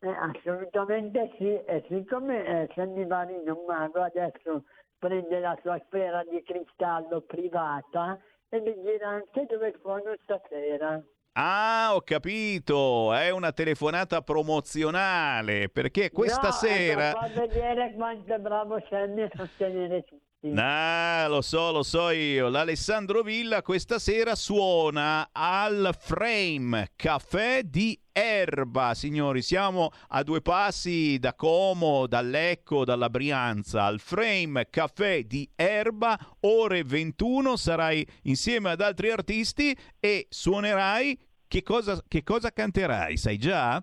[0.00, 4.64] eh, assolutamente sì, e siccome eh, Sammy Marino, mago, adesso
[4.98, 8.18] prende la sua sfera di cristallo privata
[8.48, 11.02] e mi dirà anche dove sono stasera.
[11.34, 17.10] Ah, ho capito, è una telefonata promozionale perché questa No, sera...
[17.10, 20.31] Ecco, fa vedere quanto è bravo Sammy a sostenere tutti.
[20.44, 22.48] Ah, lo so, lo so io.
[22.48, 29.40] L'Alessandro Villa questa sera suona al Frame Caffè di Erba, signori.
[29.40, 33.84] Siamo a due passi da Como, da Lecco, dalla Brianza.
[33.84, 37.56] Al Frame Caffè di Erba, ore 21.
[37.56, 41.16] Sarai insieme ad altri artisti e suonerai.
[41.46, 43.16] Che cosa, che cosa canterai?
[43.16, 43.80] Sai già?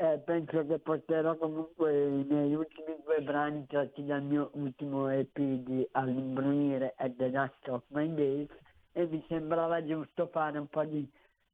[0.00, 5.36] Eh, penso che porterò comunque i miei ultimi due brani tratti dal mio ultimo EP
[5.36, 8.48] di All'imbrunire e The Last of My Days
[8.92, 11.04] e mi sembrava giusto fare un po' di,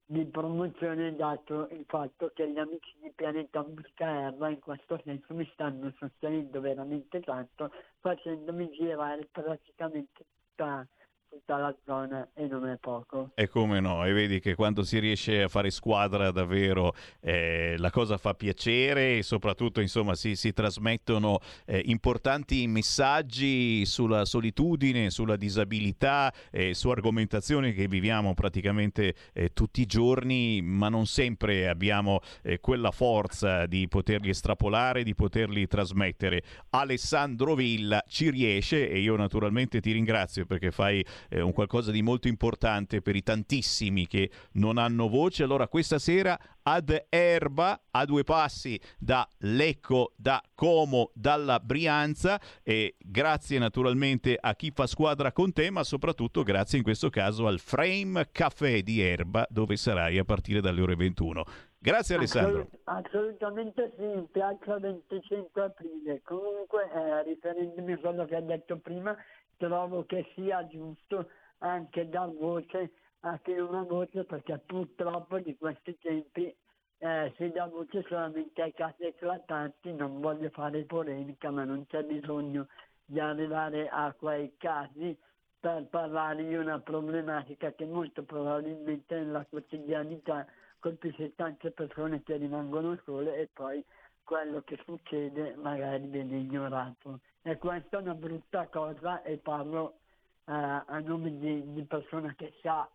[0.05, 5.33] di promozione dato il fatto che gli amici di Pianeta Musica Erba in questo senso
[5.33, 10.87] mi stanno sostenendo veramente tanto facendomi girare praticamente tutta,
[11.47, 13.31] la zona e non è poco.
[13.35, 17.91] E come no, e vedi che quando si riesce a fare squadra davvero eh, la
[17.91, 25.37] cosa fa piacere e soprattutto insomma si, si trasmettono eh, importanti messaggi sulla solitudine, sulla
[25.37, 32.21] disabilità, eh, su argomentazioni che viviamo praticamente eh, tutti i giorni, ma non sempre abbiamo
[32.43, 36.43] eh, quella forza di poterli estrapolare, di poterli trasmettere.
[36.71, 42.03] Alessandro Villa ci riesce e io naturalmente ti ringrazio perché fai eh, un qualcosa di
[42.03, 45.43] molto importante per i tantissimi che non hanno voce.
[45.43, 52.97] Allora questa sera ad Erba, a due passi da Lecco, da Como, dalla Brianza e
[52.99, 57.59] grazie naturalmente a chi fa squadra con te, ma soprattutto grazie in questo caso al
[57.59, 61.45] Frame Café di Erba dove sarai a partire dalle ore 21.
[61.85, 62.67] Grazie Alessandro.
[62.85, 66.23] Assolut- assolutamente sì, in piazza 25 aprile.
[66.23, 69.15] Comunque, eh, riferendomi a quello che ha detto prima,
[69.59, 71.29] trovo che sia giusto
[71.59, 72.91] anche dar voce
[73.21, 76.57] a chi non ha voce perché purtroppo di questi tempi
[76.97, 82.03] eh, si dà voce solamente ai casi eclatanti, non voglio fare polemica ma non c'è
[82.03, 82.67] bisogno
[83.05, 85.15] di arrivare a quei casi
[85.61, 90.47] per parlare di una problematica che molto probabilmente nella quotidianità
[90.85, 93.83] colpisce tante persone che rimangono sole e poi
[94.23, 97.21] quello che succede magari viene ignorato.
[97.41, 99.95] E questa è una brutta cosa e parlo
[100.45, 102.87] eh, a nome di, di persona che sa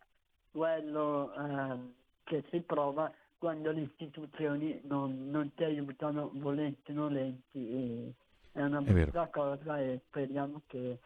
[0.52, 1.78] quello eh,
[2.26, 8.14] che si prova quando le istituzioni non, non ti aiutano volenti o nolenti.
[8.52, 11.00] È una brutta cosa e speriamo che,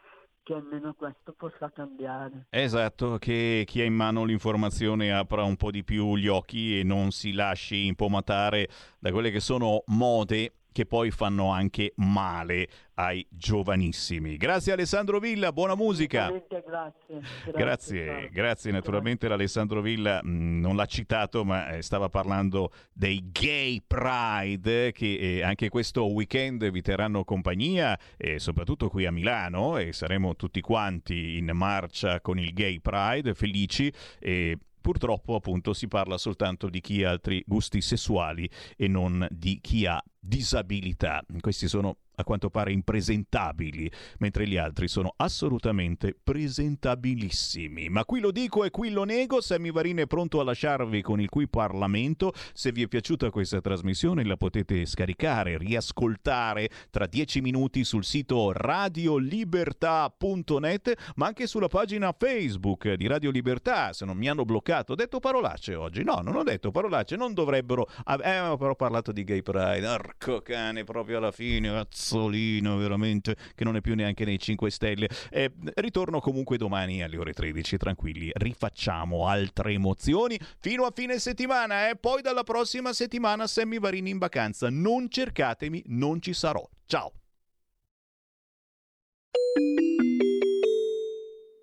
[0.44, 2.46] che almeno questo possa cambiare.
[2.50, 6.84] Esatto, che chi ha in mano l'informazione apra un po' di più gli occhi e
[6.84, 8.68] non si lasci impomatare
[8.98, 14.36] da quelle che sono mode che poi fanno anche male ai giovanissimi.
[14.36, 16.22] Grazie Alessandro Villa, buona musica.
[16.22, 17.20] Veramente Grazie.
[17.52, 18.72] Grazie, grazie.
[18.72, 25.14] Naturalmente l'Alessandro Villa mh, non l'ha citato, ma eh, stava parlando dei Gay Pride, che
[25.14, 30.60] eh, anche questo weekend vi terranno compagnia, e soprattutto qui a Milano, e saremo tutti
[30.60, 33.92] quanti in marcia con il Gay Pride, felici.
[34.18, 39.60] E purtroppo appunto si parla soltanto di chi ha altri gusti sessuali e non di
[39.62, 41.22] chi ha disabilità.
[41.40, 43.88] Questi sono a quanto pare impresentabili,
[44.18, 47.88] mentre gli altri sono assolutamente presentabilissimi.
[47.88, 51.20] Ma qui lo dico e qui lo nego, Sammy Varin è pronto a lasciarvi con
[51.20, 52.32] il qui Parlamento.
[52.52, 58.52] Se vi è piaciuta questa trasmissione la potete scaricare, riascoltare tra dieci minuti sul sito
[58.52, 64.92] radiolibertà.net, ma anche sulla pagina Facebook di Radio Libertà, se non mi hanno bloccato.
[64.92, 66.04] Ho detto parolacce oggi?
[66.04, 67.88] No, non ho detto parolacce, non dovrebbero...
[68.06, 73.64] Eh, però ho parlato di gay pride, arco cane, proprio alla fine, cazzolino, veramente, che
[73.64, 75.08] non è più neanche nei 5 Stelle.
[75.30, 81.88] Eh, ritorno comunque domani alle ore 13, tranquilli, rifacciamo altre emozioni fino a fine settimana
[81.88, 84.70] e poi dalla prossima settimana Sammy Varini in vacanza.
[84.70, 86.66] Non cercatemi, non ci sarò.
[86.86, 87.12] Ciao!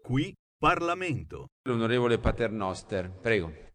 [0.04, 1.48] Qui Parlamento.
[1.64, 3.70] L'onorevole Paternoster, prego.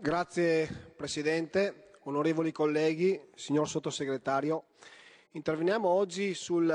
[0.00, 4.64] Grazie Presidente, onorevoli colleghi, signor Sottosegretario.
[5.32, 6.74] Interveniamo oggi sul,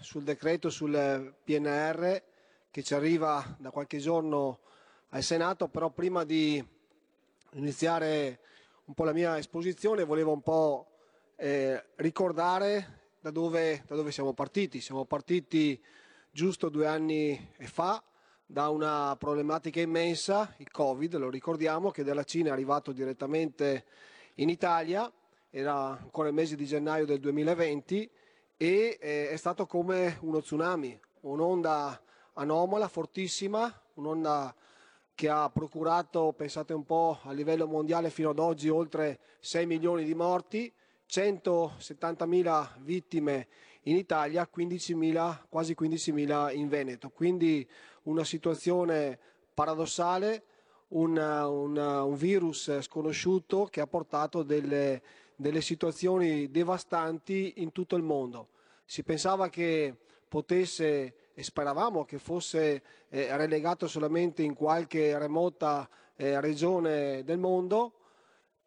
[0.00, 2.22] sul decreto sul PNR
[2.70, 4.60] che ci arriva da qualche giorno
[5.08, 6.62] al Senato, però prima di
[7.52, 8.40] iniziare
[8.84, 10.90] un po' la mia esposizione volevo un po'
[11.36, 14.82] eh, ricordare da dove, da dove siamo partiti.
[14.82, 15.82] Siamo partiti
[16.30, 18.04] giusto due anni fa
[18.44, 23.86] da una problematica immensa, il Covid, lo ricordiamo, che dalla Cina è arrivato direttamente
[24.34, 25.10] in Italia,
[25.50, 28.10] era ancora il mese di gennaio del 2020
[28.56, 32.00] e eh, è stato come uno tsunami, un'onda
[32.34, 34.54] anomala, fortissima, un'onda
[35.14, 40.04] che ha procurato, pensate un po', a livello mondiale fino ad oggi oltre 6 milioni
[40.04, 40.72] di morti,
[41.08, 43.46] 170.000 vittime
[43.82, 47.10] in Italia, 15.000, quasi 15.000 in Veneto.
[47.10, 47.68] Quindi
[48.04, 49.18] una situazione
[49.52, 50.42] paradossale,
[50.94, 55.02] un, un, un virus sconosciuto che ha portato delle,
[55.36, 58.48] delle situazioni devastanti in tutto il mondo.
[58.84, 59.96] Si pensava che
[60.28, 67.92] potesse e speravamo che fosse eh, relegato solamente in qualche remota eh, regione del mondo,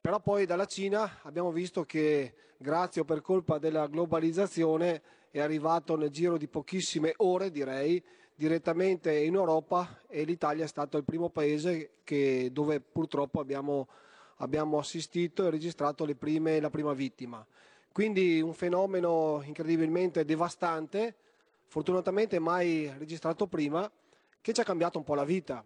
[0.01, 5.95] però poi dalla Cina abbiamo visto che grazie o per colpa della globalizzazione è arrivato
[5.95, 8.03] nel giro di pochissime ore, direi,
[8.37, 13.87] direttamente in Europa e l'Italia è stato il primo paese che, dove purtroppo abbiamo,
[14.37, 17.43] abbiamo assistito e registrato prime, la prima vittima.
[17.91, 21.15] Quindi un fenomeno incredibilmente devastante,
[21.65, 23.91] fortunatamente mai registrato prima,
[24.39, 25.65] che ci ha cambiato un po' la vita.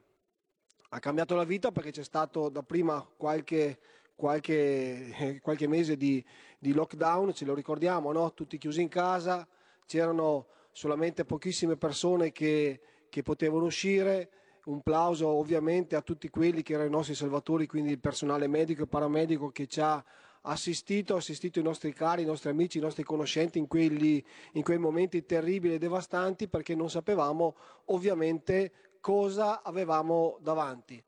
[0.93, 3.80] Ha cambiato la vita perché c'è stato da prima qualche,
[4.15, 6.23] qualche, qualche mese di,
[6.57, 8.34] di, lockdown, ce lo ricordiamo, no?
[8.34, 9.45] tutti chiusi in casa,
[9.85, 12.80] c'erano solamente pochissime persone che,
[13.10, 14.30] che potevano uscire,
[14.65, 18.84] un plauso ovviamente a tutti quelli che erano i nostri salvatori, quindi il personale medico
[18.84, 20.03] e paramedico che ci ha
[20.41, 24.23] assistito, assistito i nostri cari, i nostri amici, i nostri conoscenti in, quelli,
[24.53, 31.03] in quei momenti terribili e devastanti perché non sapevamo ovviamente cosa avevamo davanti.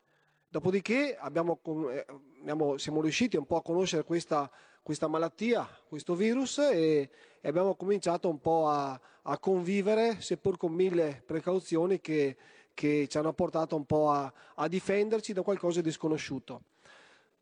[0.48, 1.60] Dopodiché abbiamo,
[1.92, 2.06] eh,
[2.42, 4.50] abbiamo, siamo riusciti un po' a conoscere questa,
[4.84, 7.10] questa malattia, questo virus e,
[7.44, 12.36] abbiamo cominciato un po' a, a, convivere, seppur con mille precauzioni che,
[12.74, 16.64] che ci hanno portato un po' a, a difenderci da qualcosa di sconosciuto.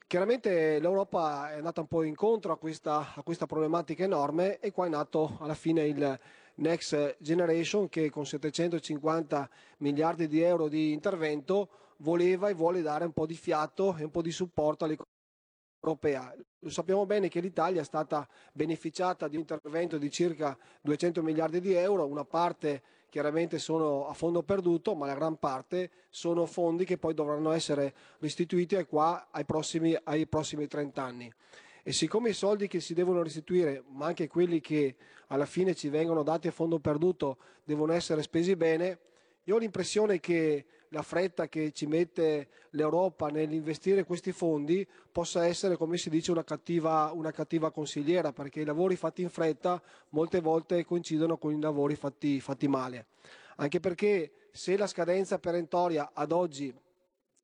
[0.05, 4.85] Chiaramente l'Europa è andata un po' incontro a questa, a questa, problematica enorme e qua
[4.85, 6.19] è nato alla fine il
[6.55, 13.13] Next Generation che con 750 miliardi di euro di intervento voleva e vuole dare un
[13.13, 15.10] po' di fiato e un po' di supporto all'economia
[15.81, 16.33] europea.
[16.59, 21.59] Lo sappiamo bene che l'Italia è stata beneficiata di un intervento di circa 200 miliardi
[21.59, 26.85] di euro, una parte chiaramente sono a fondo perduto, ma la gran parte sono fondi
[26.85, 31.33] che poi dovranno essere restituiti qua, ai, prossimi, ai prossimi 30 anni.
[31.83, 34.95] E siccome i soldi che si devono restituire, ma anche quelli che
[35.27, 38.99] alla fine ci vengono dati a fondo perduto, devono essere spesi bene,
[39.45, 45.77] io ho l'impressione che la fretta che ci mette l'Europa nell'investire questi fondi possa essere,
[45.77, 50.41] come si dice, una cattiva, una cattiva consigliera, perché i lavori fatti in fretta molte
[50.41, 53.07] volte coincidono con i lavori fatti, fatti male.
[53.57, 56.73] Anche perché se la scadenza perentoria ad oggi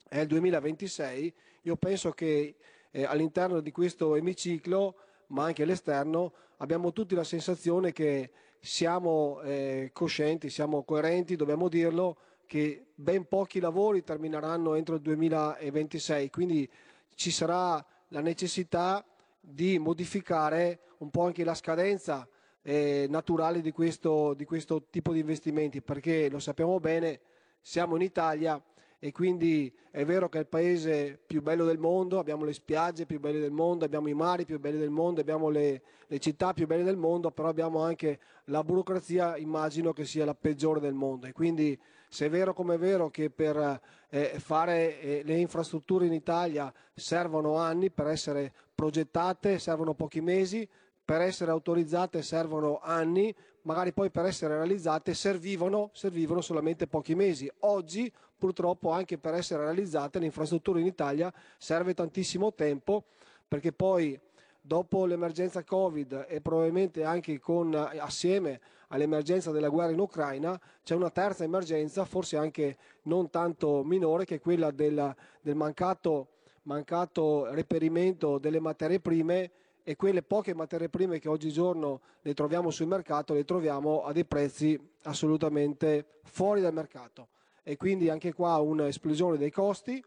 [0.10, 1.34] è il 2026,
[1.64, 2.56] io penso che
[2.92, 4.96] eh, all'interno di questo emiciclo,
[5.28, 12.18] ma anche all'esterno, abbiamo tutti la sensazione che siamo eh, coscienti, siamo coerenti, dobbiamo dirlo,
[12.48, 16.68] che ben pochi lavori termineranno entro il 2026, quindi
[17.14, 19.06] ci sarà la necessità
[19.40, 22.28] di modificare un po' anche la scadenza
[22.64, 27.20] eh, naturale di questo, di questo tipo di investimenti, perché lo sappiamo bene,
[27.62, 28.62] siamo in Italia
[29.00, 33.06] e quindi è vero che è il paese più bello del mondo, abbiamo le spiagge
[33.06, 36.54] più belle del mondo, abbiamo i mari più belli del mondo, abbiamo le, le città
[36.54, 40.94] più belle del mondo, però abbiamo anche la burocrazia, immagino che sia la peggiore del
[40.94, 41.28] mondo.
[41.28, 41.80] E quindi
[42.10, 43.80] se è vero come è vero che per
[44.10, 50.68] eh, fare eh, le infrastrutture in Italia servono anni per essere progettate, servono pochi mesi,
[51.08, 53.34] per essere autorizzate servono anni,
[53.68, 57.52] magari poi per essere realizzate servivano, servivano solamente pochi mesi.
[57.60, 63.04] Oggi purtroppo anche per essere realizzate le infrastrutture in Italia serve tantissimo tempo
[63.46, 64.18] perché poi
[64.62, 71.10] dopo l'emergenza Covid e probabilmente anche con, assieme all'emergenza della guerra in Ucraina c'è una
[71.10, 76.28] terza emergenza, forse anche non tanto minore, che è quella del, del mancato,
[76.64, 79.52] mancato reperimento delle materie prime
[79.88, 84.26] e quelle poche materie prime che oggigiorno le troviamo sul mercato le troviamo a dei
[84.26, 87.30] prezzi assolutamente fuori dal mercato
[87.64, 90.04] e quindi anche qua un'esplosione dei costi,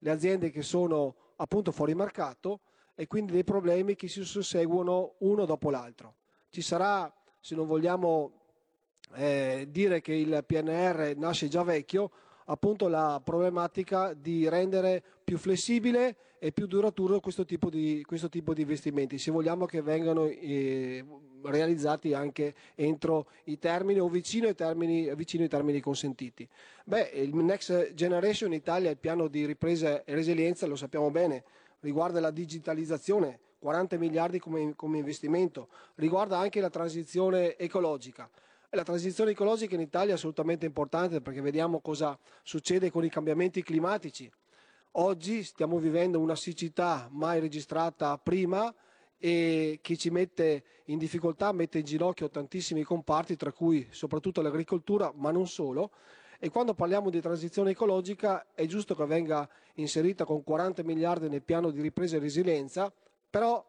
[0.00, 2.60] le aziende che sono appunto fuori mercato
[2.94, 6.16] e quindi dei problemi che si susseguono uno dopo l'altro.
[6.50, 7.10] Ci sarà,
[7.40, 8.32] se non vogliamo
[9.14, 12.10] eh, dire che il PNR nasce già vecchio,
[12.52, 18.52] appunto la problematica di rendere più flessibile e più duraturo questo tipo di, questo tipo
[18.52, 21.02] di investimenti, se vogliamo che vengano eh,
[21.44, 26.46] realizzati anche entro i termini o vicino ai termini, vicino ai termini consentiti.
[26.84, 31.44] Beh, il Next Generation Italia, il piano di ripresa e resilienza, lo sappiamo bene,
[31.80, 38.28] riguarda la digitalizzazione, 40 miliardi come, come investimento, riguarda anche la transizione ecologica.
[38.74, 43.62] La transizione ecologica in Italia è assolutamente importante perché vediamo cosa succede con i cambiamenti
[43.62, 44.32] climatici.
[44.92, 48.74] Oggi stiamo vivendo una siccità mai registrata prima
[49.18, 55.12] e che ci mette in difficoltà, mette in ginocchio tantissimi comparti, tra cui soprattutto l'agricoltura,
[55.16, 55.90] ma non solo.
[56.38, 61.42] E quando parliamo di transizione ecologica è giusto che venga inserita con 40 miliardi nel
[61.42, 62.90] piano di ripresa e resilienza,
[63.28, 63.62] però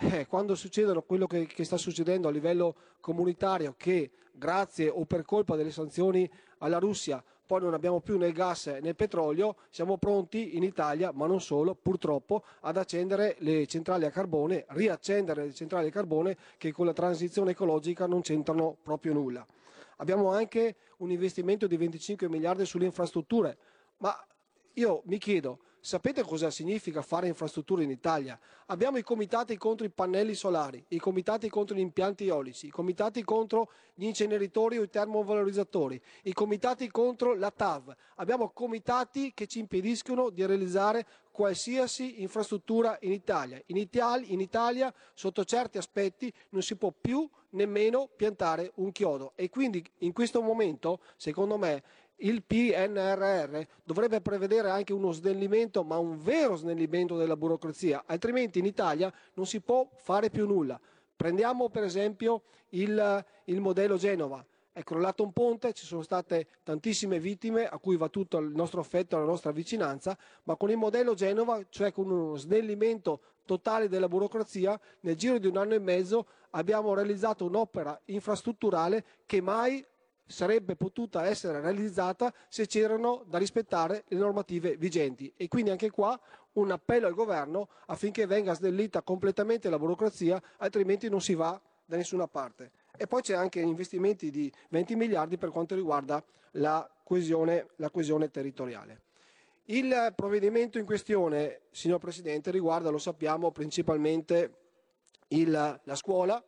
[0.00, 5.22] eh, quando succedono quello che, che, sta succedendo a livello comunitario, che grazie o per
[5.24, 10.56] colpa delle sanzioni alla Russia poi non abbiamo più né gas né petrolio, siamo pronti
[10.56, 15.88] in Italia, ma non solo, purtroppo, ad accendere le centrali a carbone, riaccendere le centrali
[15.88, 19.44] a carbone che con la transizione ecologica non c'entrano proprio nulla.
[19.96, 23.56] Abbiamo anche un investimento di 25 miliardi sulle infrastrutture,
[23.96, 24.16] ma
[24.74, 28.38] io mi chiedo, Sapete cosa significa fare infrastrutture in Italia?
[28.66, 33.24] Abbiamo i comitati contro i pannelli solari, i comitati contro gli impianti eolici, i comitati
[33.24, 37.96] contro gli inceneritori o i termovalorizzatori, i comitati contro la TAV.
[38.16, 43.58] Abbiamo comitati che ci impediscono di realizzare qualsiasi infrastruttura in Italia.
[43.66, 49.32] In Italia, in Italia sotto certi aspetti non si può più nemmeno piantare un chiodo
[49.34, 51.82] e quindi in questo momento, secondo me,
[52.20, 58.66] il PNRR dovrebbe prevedere anche uno snellimento, ma un vero snellimento della burocrazia, altrimenti in
[58.66, 60.78] Italia non si può fare più nulla.
[61.14, 64.44] Prendiamo per esempio il, il modello Genova.
[64.72, 68.80] È crollato un ponte, ci sono state tantissime vittime a cui va tutto il nostro
[68.80, 73.88] affetto e la nostra vicinanza, ma con il modello Genova, cioè con uno snellimento totale
[73.88, 79.84] della burocrazia, nel giro di un anno e mezzo abbiamo realizzato un'opera infrastrutturale che mai
[80.30, 86.18] sarebbe potuta essere realizzata se c'erano da rispettare le normative vigenti e quindi anche qua
[86.52, 91.96] un appello al governo affinché venga snellita completamente la burocrazia, altrimenti non si va da
[91.96, 92.70] nessuna parte.
[92.96, 98.30] E poi c'è anche investimenti di 20 miliardi per quanto riguarda la coesione, la coesione
[98.30, 99.02] territoriale.
[99.66, 104.54] Il provvedimento in questione, signor Presidente, riguarda, lo sappiamo, principalmente
[105.28, 106.42] il, la scuola,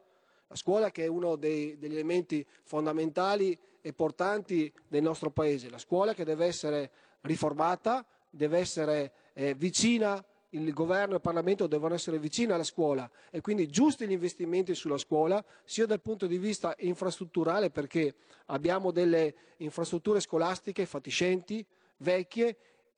[0.49, 5.69] la scuola che è uno dei, degli elementi fondamentali e portanti del nostro Paese.
[5.69, 6.91] La scuola che deve essere
[7.23, 13.11] riformata, deve essere eh, vicina, il governo e il Parlamento devono essere vicini alla scuola
[13.31, 18.15] e quindi giusti gli investimenti sulla scuola, sia dal punto di vista infrastrutturale perché
[18.47, 21.65] abbiamo delle infrastrutture scolastiche fatiscenti,
[21.99, 22.57] vecchie,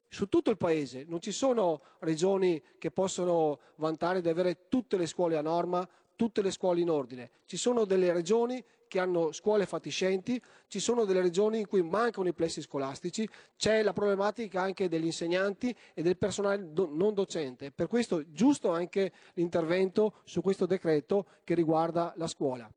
[0.09, 1.05] su tutto il paese.
[1.07, 6.43] Non ci sono regioni che possono vantare di avere tutte le scuole a norma, tutte
[6.43, 7.31] le scuole in ordine.
[7.47, 8.63] Ci sono delle regioni
[8.95, 13.83] che hanno scuole fatiscenti, ci sono delle regioni in cui mancano i plessi scolastici, c'è
[13.83, 17.73] la problematica anche degli insegnanti e del personale do- non docente.
[17.73, 22.71] Per questo è giusto anche l'intervento su questo decreto che riguarda la scuola.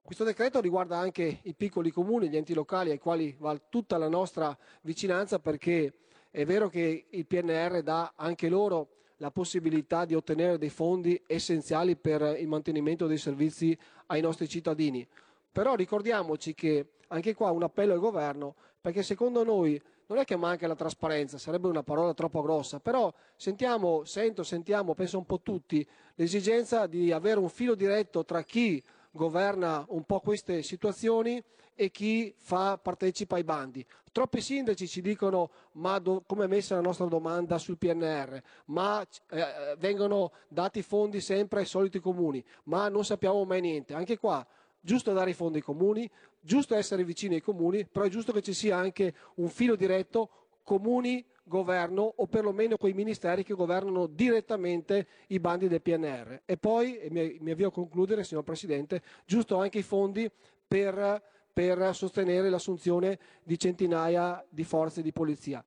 [0.00, 4.08] Questo decreto riguarda anche i piccoli comuni, gli enti locali ai quali va tutta la
[4.08, 5.94] nostra vicinanza perché
[6.30, 11.96] è vero che il PNR dà anche loro la possibilità di ottenere dei fondi essenziali
[11.96, 13.76] per il mantenimento dei servizi
[14.06, 15.04] ai nostri cittadini.
[15.56, 20.36] Però ricordiamoci che anche qua un appello al governo, perché secondo noi non è che
[20.36, 25.40] manca la trasparenza, sarebbe una parola troppo grossa, però sentiamo, sento, sentiamo, penso un po'
[25.40, 31.42] tutti, l'esigenza di avere un filo diretto tra chi governa un po' queste situazioni
[31.74, 33.82] e chi fa, partecipa ai bandi.
[34.12, 39.02] Troppi sindaci ci dicono ma do, come è messa la nostra domanda sul PNR, ma
[39.30, 43.94] eh, vengono dati fondi sempre ai soliti comuni, ma non sappiamo mai niente.
[43.94, 44.46] Anche qua
[44.86, 46.08] giusto dare i fondi ai comuni,
[46.40, 50.30] giusto essere vicini ai comuni, però è giusto che ci sia anche un filo diretto
[50.62, 56.42] comuni governo o perlomeno quei ministeri che governano direttamente i bandi del PNR.
[56.44, 60.30] E poi, e mi, avvio a concludere, signor Presidente, giusto anche i fondi
[60.66, 61.20] per,
[61.52, 65.64] per sostenere l'assunzione di centinaia di forze di polizia.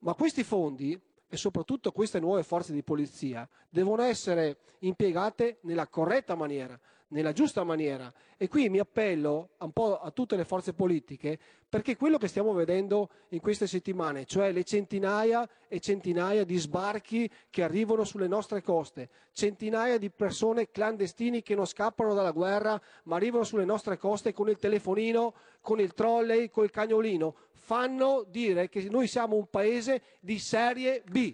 [0.00, 6.34] Ma questi fondi e soprattutto queste nuove forze di polizia devono essere impiegate nella corretta
[6.34, 6.78] maniera,
[7.10, 8.12] nella giusta maniera.
[8.36, 11.38] E qui mi appello un po' a tutte le forze politiche
[11.68, 17.30] perché quello che stiamo vedendo in queste settimane, cioè le centinaia e centinaia di sbarchi
[17.48, 23.16] che arrivano sulle nostre coste, centinaia di persone clandestini che non scappano dalla guerra ma
[23.16, 28.68] arrivano sulle nostre coste con il telefonino, con il trolley, con il cagnolino, fanno dire
[28.68, 31.32] che noi siamo un paese di serie B.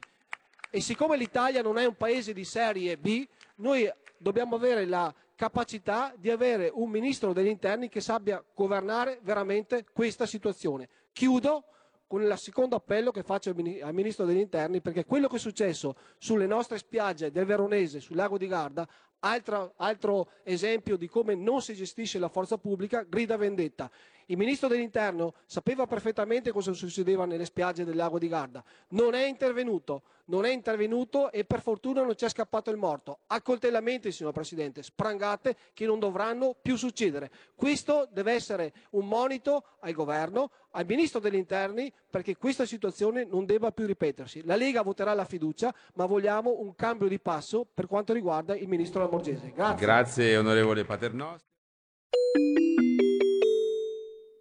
[0.68, 3.26] E siccome l'Italia non è un paese di serie B,
[3.56, 9.84] noi dobbiamo avere la capacità di avere un ministro degli interni che sappia governare veramente
[9.92, 10.88] questa situazione.
[11.12, 11.64] Chiudo
[12.08, 15.96] con il secondo appello che faccio al ministro degli interni perché quello che è successo
[16.18, 18.88] sulle nostre spiagge del Veronese, sul lago di Garda,
[19.20, 23.90] altro, altro esempio di come non si gestisce la forza pubblica, grida vendetta.
[24.28, 29.24] Il ministro dell'interno sapeva perfettamente cosa succedeva nelle spiagge del lago di Garda, non è
[29.24, 33.20] intervenuto, non è intervenuto e per fortuna non c'è scappato il morto.
[33.28, 37.30] Accoltellamenti, signor Presidente, sprangate che non dovranno più succedere.
[37.54, 43.46] Questo deve essere un monito al governo, al ministro degli interni, perché questa situazione non
[43.46, 44.44] debba più ripetersi.
[44.44, 48.66] La Lega voterà la fiducia, ma vogliamo un cambio di passo per quanto riguarda il
[48.66, 49.52] ministro Lamorgese.
[49.54, 49.86] Grazie.
[49.86, 51.54] Grazie onorevole Paternoster.